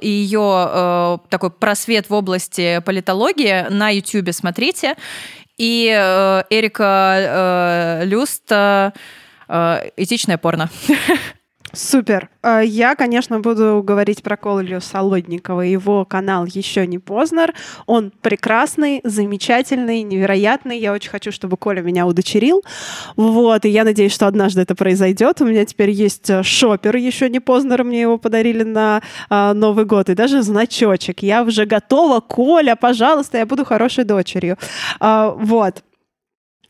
и 0.00 0.08
ее 0.08 1.20
такой 1.28 1.50
просвет 1.50 2.08
в 2.08 2.14
области 2.14 2.82
политологии 2.84 3.66
на 3.70 3.90
YouTube 3.90 4.32
смотрите 4.32 4.96
и 5.58 5.88
э, 5.94 6.42
Эрика 6.50 8.00
э, 8.02 8.04
Люст 8.04 8.50
э, 8.50 8.92
«Этичное 9.96 10.38
порно». 10.38 10.70
Супер. 11.74 12.30
А, 12.42 12.60
я, 12.60 12.94
конечно, 12.94 13.40
буду 13.40 13.82
говорить 13.84 14.22
про 14.22 14.36
Колю 14.36 14.80
Солодникова. 14.80 15.62
Его 15.62 16.04
канал 16.04 16.46
«Еще 16.46 16.86
не 16.86 16.98
Познер». 16.98 17.54
Он 17.86 18.12
прекрасный, 18.20 19.00
замечательный, 19.04 20.02
невероятный. 20.02 20.78
Я 20.78 20.92
очень 20.92 21.10
хочу, 21.10 21.32
чтобы 21.32 21.56
Коля 21.56 21.82
меня 21.82 22.06
удочерил. 22.06 22.62
Вот, 23.16 23.64
и 23.64 23.68
я 23.68 23.84
надеюсь, 23.84 24.12
что 24.12 24.26
однажды 24.26 24.62
это 24.62 24.74
произойдет. 24.74 25.40
У 25.40 25.46
меня 25.46 25.64
теперь 25.64 25.90
есть 25.90 26.30
э, 26.30 26.42
шопер 26.42 26.96
«Еще 26.96 27.28
не 27.28 27.40
Познер». 27.40 27.84
Мне 27.84 28.02
его 28.02 28.18
подарили 28.18 28.62
на 28.62 29.02
а, 29.28 29.54
Новый 29.54 29.84
год. 29.84 30.10
И 30.10 30.14
даже 30.14 30.42
значочек. 30.42 31.22
Я 31.22 31.42
уже 31.42 31.66
готова. 31.66 32.20
Коля, 32.20 32.76
пожалуйста, 32.76 33.38
я 33.38 33.46
буду 33.46 33.64
хорошей 33.64 34.04
дочерью. 34.04 34.58
Вот. 35.00 35.82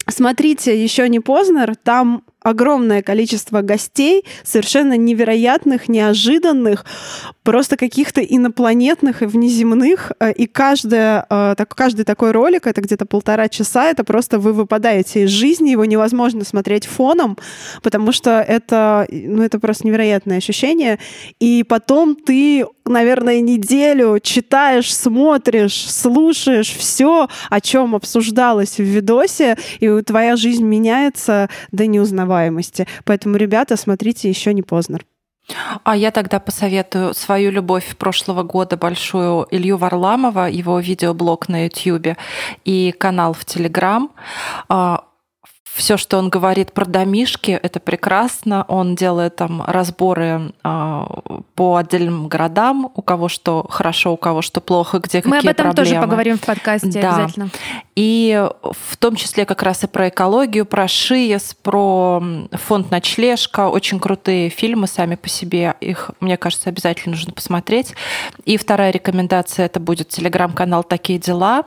Смотрите, 0.06 0.82
еще 0.82 1.08
не 1.08 1.20
Познер, 1.20 1.76
там 1.76 2.24
огромное 2.44 3.02
количество 3.02 3.62
гостей, 3.62 4.24
совершенно 4.44 4.96
невероятных, 4.98 5.88
неожиданных, 5.88 6.84
просто 7.42 7.76
каких-то 7.76 8.20
инопланетных 8.20 9.22
и 9.22 9.26
внеземных. 9.26 10.12
Э, 10.20 10.30
и 10.30 10.46
каждая, 10.46 11.26
э, 11.28 11.54
так, 11.56 11.74
каждый 11.74 12.04
такой 12.04 12.32
ролик, 12.32 12.66
это 12.66 12.82
где-то 12.82 13.06
полтора 13.06 13.48
часа, 13.48 13.90
это 13.90 14.04
просто 14.04 14.38
вы 14.38 14.52
выпадаете 14.52 15.24
из 15.24 15.30
жизни, 15.30 15.70
его 15.70 15.86
невозможно 15.86 16.44
смотреть 16.44 16.86
фоном, 16.86 17.38
потому 17.82 18.12
что 18.12 18.40
это, 18.42 19.06
ну, 19.10 19.42
это 19.42 19.58
просто 19.58 19.86
невероятное 19.86 20.36
ощущение. 20.36 20.98
И 21.40 21.64
потом 21.66 22.14
ты, 22.14 22.66
наверное, 22.84 23.40
неделю 23.40 24.20
читаешь, 24.22 24.94
смотришь, 24.94 25.90
слушаешь 25.90 26.70
все, 26.70 27.28
о 27.48 27.60
чем 27.62 27.94
обсуждалось 27.94 28.76
в 28.76 28.82
видосе, 28.82 29.56
и 29.80 29.88
твоя 30.02 30.36
жизнь 30.36 30.64
меняется 30.64 31.48
до 31.72 31.86
неузнаваемости 31.86 32.33
узнаваемости. 32.34 32.86
Поэтому, 33.04 33.36
ребята, 33.36 33.76
смотрите, 33.76 34.28
еще 34.28 34.52
не 34.54 34.62
поздно. 34.62 34.98
А 35.82 35.94
я 35.94 36.10
тогда 36.10 36.40
посоветую 36.40 37.12
свою 37.12 37.50
любовь 37.50 37.96
прошлого 37.98 38.42
года 38.42 38.78
большую 38.78 39.46
Илью 39.50 39.76
Варламова, 39.76 40.48
его 40.48 40.78
видеоблог 40.80 41.48
на 41.48 41.64
YouTube 41.64 42.16
и 42.64 42.92
канал 42.92 43.34
в 43.34 43.44
Телеграм. 43.44 44.10
А, 44.70 45.04
все, 45.74 45.96
что 45.96 46.18
он 46.18 46.30
говорит 46.30 46.72
про 46.72 46.84
домишки, 46.84 47.50
это 47.50 47.80
прекрасно. 47.80 48.64
Он 48.68 48.94
делает 48.94 49.36
там 49.36 49.62
разборы 49.66 50.52
э, 50.62 51.04
по 51.56 51.76
отдельным 51.76 52.28
городам, 52.28 52.90
у 52.94 53.02
кого 53.02 53.28
что 53.28 53.66
хорошо, 53.68 54.12
у 54.12 54.16
кого 54.16 54.40
что 54.40 54.60
плохо, 54.60 55.00
где 55.00 55.18
Мы 55.18 55.36
какие 55.36 55.40
проблемы. 55.40 55.44
Мы 55.44 55.50
об 55.50 55.54
этом 55.54 55.66
проблемы. 55.66 55.90
тоже 55.90 56.00
поговорим 56.00 56.38
в 56.38 56.40
подкасте 56.40 57.02
да. 57.02 57.16
обязательно. 57.16 57.50
И 57.94 58.48
в 58.62 58.96
том 58.96 59.14
числе 59.16 59.44
как 59.46 59.62
раз 59.62 59.84
и 59.84 59.86
про 59.86 60.08
экологию, 60.08 60.66
про 60.66 60.88
ШИЕС, 60.88 61.56
про 61.62 62.22
фонд 62.52 62.90
«Ночлежка». 62.90 63.68
Очень 63.68 64.00
крутые 64.00 64.48
фильмы 64.48 64.86
сами 64.86 65.14
по 65.14 65.28
себе. 65.28 65.74
Их, 65.80 66.10
мне 66.20 66.36
кажется, 66.36 66.70
обязательно 66.70 67.14
нужно 67.14 67.32
посмотреть. 67.32 67.94
И 68.44 68.56
вторая 68.56 68.90
рекомендация– 68.90 69.66
это 69.66 69.78
будет 69.78 70.08
телеграм-канал 70.08 70.82
«Такие 70.82 71.18
дела» 71.18 71.66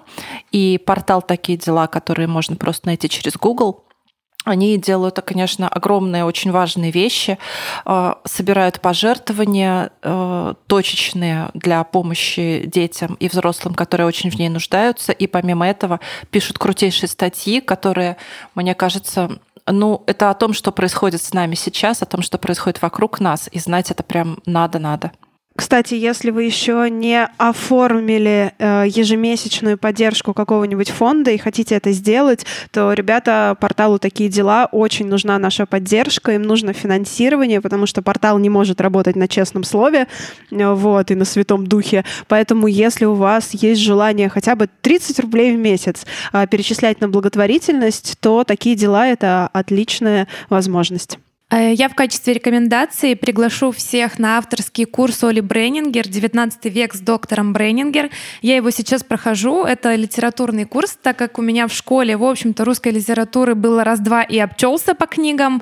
и 0.52 0.78
портал 0.86 1.22
«Такие 1.22 1.58
дела», 1.58 1.88
которые 1.88 2.28
можно 2.28 2.56
просто 2.56 2.88
найти 2.88 3.10
через 3.10 3.38
Google– 3.38 3.84
они 4.48 4.78
делают, 4.78 5.20
конечно, 5.26 5.68
огромные, 5.68 6.24
очень 6.24 6.52
важные 6.52 6.92
вещи, 6.92 7.38
э, 7.86 8.14
собирают 8.24 8.80
пожертвования 8.80 9.92
э, 10.02 10.54
точечные 10.68 11.50
для 11.54 11.84
помощи 11.84 12.64
детям 12.66 13.16
и 13.16 13.28
взрослым, 13.28 13.74
которые 13.74 14.08
очень 14.08 14.30
в 14.30 14.36
ней 14.36 14.50
нуждаются, 14.50 15.12
и 15.12 15.28
помимо 15.28 15.68
этого 15.68 16.00
пишут 16.32 16.58
крутейшие 16.58 17.10
статьи, 17.10 17.60
которые, 17.60 18.18
мне 18.56 18.74
кажется, 18.74 19.40
ну, 19.66 20.04
это 20.08 20.30
о 20.30 20.34
том, 20.34 20.54
что 20.54 20.72
происходит 20.72 21.22
с 21.22 21.34
нами 21.34 21.56
сейчас, 21.56 22.02
о 22.02 22.06
том, 22.06 22.22
что 22.22 22.38
происходит 22.38 22.82
вокруг 22.82 23.20
нас, 23.20 23.50
и 23.52 23.60
знать 23.60 23.92
это 23.92 24.04
прям 24.04 24.40
надо-надо. 24.46 25.12
Кстати, 25.58 25.96
если 25.96 26.30
вы 26.30 26.44
еще 26.44 26.88
не 26.88 27.28
оформили 27.38 28.54
э, 28.60 28.84
ежемесячную 28.88 29.80
поддержку 29.80 30.36
какого-нибудь 30.36 30.92
фонда 30.92 31.32
и 31.32 31.40
хотите 31.40 31.74
это 31.74 31.92
сделать, 31.94 32.46
то, 32.72 32.94
ребята, 32.94 33.58
порталу 33.60 33.98
«Такие 33.98 34.30
дела» 34.30 34.70
очень 34.72 35.08
нужна 35.08 35.40
наша 35.40 35.66
поддержка, 35.66 36.34
им 36.34 36.44
нужно 36.44 36.74
финансирование, 36.74 37.60
потому 37.60 37.88
что 37.88 38.04
портал 38.04 38.38
не 38.38 38.50
может 38.50 38.80
работать 38.82 39.16
на 39.16 39.28
честном 39.28 39.64
слове 39.64 40.08
э, 40.52 40.74
вот, 40.74 41.10
и 41.10 41.16
на 41.16 41.26
святом 41.26 41.66
духе. 41.66 42.06
Поэтому, 42.28 42.68
если 42.68 43.06
у 43.06 43.16
вас 43.16 43.56
есть 43.56 43.82
желание 43.82 44.30
хотя 44.30 44.56
бы 44.56 44.70
30 44.82 45.20
рублей 45.22 45.56
в 45.56 45.60
месяц 45.60 46.06
э, 46.34 46.46
перечислять 46.46 47.02
на 47.02 47.10
благотворительность, 47.10 48.20
то 48.20 48.44
«Такие 48.44 48.76
дела»— 48.76 49.08
это 49.10 49.50
отличная 49.52 50.28
возможность. 50.50 51.18
Э, 51.50 51.74
я 51.74 51.88
в 51.88 51.96
качестве 51.96 52.34
рекомендации 52.34 53.14
приглашу 53.14 53.72
всех 53.72 54.20
на 54.20 54.38
авторский 54.38 54.86
курс 54.86 55.24
Оли 55.24 55.40
Брейнингер 55.40 56.06
«19 56.06 56.70
век 56.70 56.94
с 56.94 57.00
доктором 57.00 57.54
Брейнингер». 57.54 58.10
Я 58.42 58.58
его 58.58 58.70
сейчас 58.70 59.04
прохожу. 59.04 59.64
Это 59.64 59.96
литературный 59.96 60.66
курс, 60.66 60.98
так 61.02 61.18
как 61.18 61.40
у 61.40 61.42
меня 61.42 61.68
в 61.68 61.74
школе, 61.74 62.18
в 62.18 62.24
общем-то, 62.24 62.66
русской 62.66 62.92
литературы 62.92 63.56
было 63.56 63.84
раз-два 63.84 64.24
и 64.24 64.38
обчелся 64.38 64.94
по 64.94 65.06
книгам. 65.06 65.62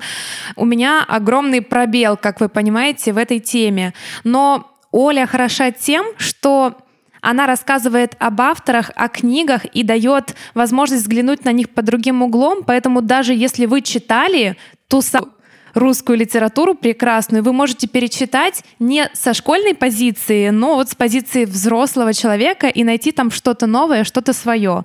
У 0.56 0.64
меня 0.64 1.04
огромный 1.06 1.62
пробел, 1.62 2.16
как 2.16 2.40
вы 2.40 2.48
понимаете, 2.48 3.12
в 3.12 3.18
этой 3.18 3.38
теме. 3.38 3.94
Но 4.24 4.72
Оля 4.90 5.26
хороша 5.26 5.70
тем, 5.70 6.06
что 6.16 6.78
она 7.20 7.46
рассказывает 7.46 8.14
об 8.18 8.40
авторах, 8.40 8.90
о 8.94 9.08
книгах 9.08 9.64
и 9.66 9.82
дает 9.82 10.34
возможность 10.54 11.02
взглянуть 11.02 11.44
на 11.44 11.52
них 11.52 11.70
под 11.70 11.84
другим 11.84 12.22
углом. 12.22 12.64
Поэтому 12.64 13.02
даже 13.02 13.34
если 13.34 13.66
вы 13.66 13.82
читали 13.82 14.56
ту 14.88 15.02
самую 15.02 15.35
русскую 15.76 16.18
литературу 16.18 16.74
прекрасную 16.74 17.42
вы 17.44 17.52
можете 17.52 17.86
перечитать 17.86 18.64
не 18.78 19.08
со 19.12 19.34
школьной 19.34 19.74
позиции, 19.74 20.50
но 20.50 20.76
вот 20.76 20.90
с 20.90 20.94
позиции 20.94 21.44
взрослого 21.44 22.12
человека 22.14 22.68
и 22.68 22.82
найти 22.84 23.12
там 23.12 23.30
что-то 23.30 23.66
новое, 23.66 24.04
что-то 24.04 24.32
свое. 24.32 24.84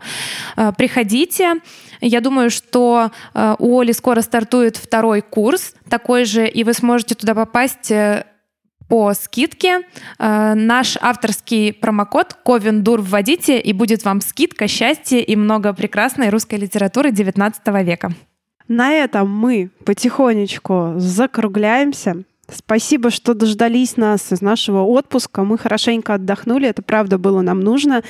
Э, 0.57 0.71
приходите. 0.77 1.61
Я 2.01 2.19
думаю, 2.19 2.49
что 2.49 3.11
э, 3.33 3.55
у 3.59 3.79
Оли 3.79 3.91
скоро 3.91 4.21
стартует 4.21 4.75
второй 4.77 5.21
курс 5.21 5.73
такой 5.89 6.25
же, 6.25 6.47
и 6.47 6.63
вы 6.63 6.73
сможете 6.73 7.15
туда 7.15 7.35
попасть 7.35 7.91
э, 7.91 8.25
по 8.91 9.13
скидке. 9.13 9.81
Э, 10.19 10.53
наш 10.53 10.97
авторский 10.99 11.71
промокод 11.71 12.33
Ковендур 12.43 13.01
вводите, 13.01 13.59
и 13.59 13.71
будет 13.71 14.03
вам 14.03 14.19
скидка, 14.19 14.67
счастье 14.67 15.23
и 15.23 15.35
много 15.35 15.73
прекрасной 15.73 16.29
русской 16.29 16.55
литературы 16.55 17.11
19 17.11 17.61
века. 17.85 18.11
На 18.71 18.93
этом 18.93 19.29
мы 19.29 19.69
потихонечку 19.83 20.93
закругляемся. 20.95 22.23
Спасибо, 22.49 23.11
что 23.11 23.33
дождались 23.33 23.97
нас 23.97 24.31
из 24.31 24.39
нашего 24.39 24.83
отпуска. 24.83 25.43
Мы 25.43 25.57
хорошенько 25.57 26.13
отдохнули, 26.13 26.69
это 26.69 26.81
правда 26.81 27.17
было 27.17 27.41
нам 27.41 27.59
нужно. 27.59 28.01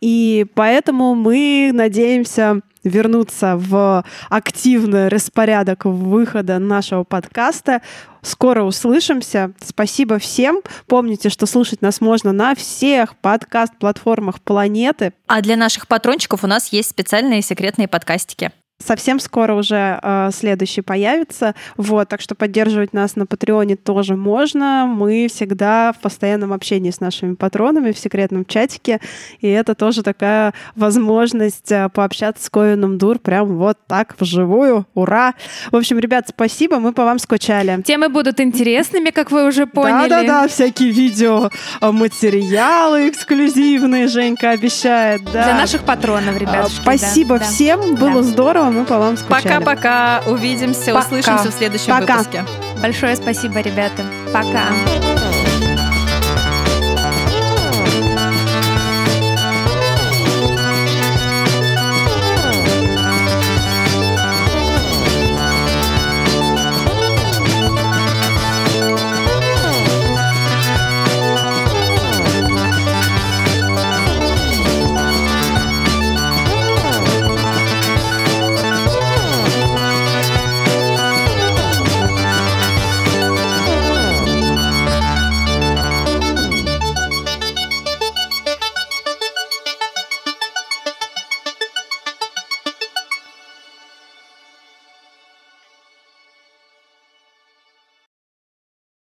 И 0.00 0.46
поэтому 0.54 1.16
мы 1.16 1.72
надеемся 1.74 2.60
вернуться 2.84 3.56
в 3.56 4.04
активный 4.30 5.08
распорядок 5.08 5.84
выхода 5.84 6.60
нашего 6.60 7.02
подкаста. 7.02 7.82
Скоро 8.22 8.62
услышимся. 8.62 9.50
Спасибо 9.60 10.20
всем. 10.20 10.60
Помните, 10.86 11.28
что 11.28 11.46
слушать 11.46 11.82
нас 11.82 12.00
можно 12.00 12.30
на 12.30 12.54
всех 12.54 13.16
подкаст-платформах 13.16 14.40
планеты. 14.40 15.12
А 15.26 15.42
для 15.42 15.56
наших 15.56 15.88
патрончиков 15.88 16.44
у 16.44 16.46
нас 16.46 16.68
есть 16.68 16.90
специальные 16.90 17.42
секретные 17.42 17.88
подкастики. 17.88 18.52
Совсем 18.78 19.20
скоро 19.20 19.54
уже 19.54 20.00
э, 20.02 20.30
следующий 20.32 20.80
появится. 20.80 21.54
Вот, 21.76 22.08
так 22.08 22.20
что 22.20 22.34
поддерживать 22.34 22.92
нас 22.92 23.14
на 23.14 23.24
Патреоне 23.24 23.76
тоже 23.76 24.16
можно. 24.16 24.86
Мы 24.86 25.28
всегда 25.28 25.92
в 25.92 26.00
постоянном 26.00 26.52
общении 26.52 26.90
с 26.90 26.98
нашими 26.98 27.34
патронами 27.34 27.92
в 27.92 27.98
секретном 27.98 28.44
чатике. 28.44 29.00
И 29.38 29.48
это 29.48 29.76
тоже 29.76 30.02
такая 30.02 30.54
возможность 30.74 31.70
э, 31.70 31.88
пообщаться 31.88 32.44
с 32.44 32.50
Ковином 32.50 32.98
Дур 32.98 33.20
прям 33.20 33.56
вот 33.58 33.78
так 33.86 34.16
вживую. 34.18 34.86
Ура! 34.94 35.34
В 35.70 35.76
общем, 35.76 36.00
ребят, 36.00 36.26
спасибо, 36.28 36.80
мы 36.80 36.92
по 36.92 37.04
вам 37.04 37.20
скучали. 37.20 37.80
Темы 37.82 38.08
будут 38.08 38.40
интересными, 38.40 39.10
как 39.10 39.30
вы 39.30 39.46
уже 39.46 39.66
поняли. 39.66 40.08
Да-да-да, 40.08 40.48
всякие 40.48 40.90
видео, 40.90 41.48
э, 41.80 41.90
материалы 41.92 43.08
эксклюзивные 43.08 44.08
Женька 44.08 44.50
обещает. 44.50 45.22
Да. 45.32 45.44
Для 45.44 45.54
наших 45.54 45.84
патронов, 45.84 46.36
ребят. 46.36 46.68
Спасибо 46.70 47.38
да. 47.38 47.44
всем, 47.44 47.94
было 47.94 48.20
Да. 48.22 48.28
Здорово, 48.64 48.80
мы 48.80 48.84
по 48.84 48.98
вам 48.98 49.16
скучали. 49.16 49.42
Пока-пока. 49.42 50.22
Увидимся, 50.26 50.92
Пока. 50.94 51.06
услышимся 51.06 51.50
в 51.50 51.54
следующем 51.54 51.98
Пока. 51.98 52.18
выпуске. 52.18 52.44
Большое 52.80 53.16
спасибо, 53.16 53.60
ребята. 53.60 54.04
Пока. 54.32 55.33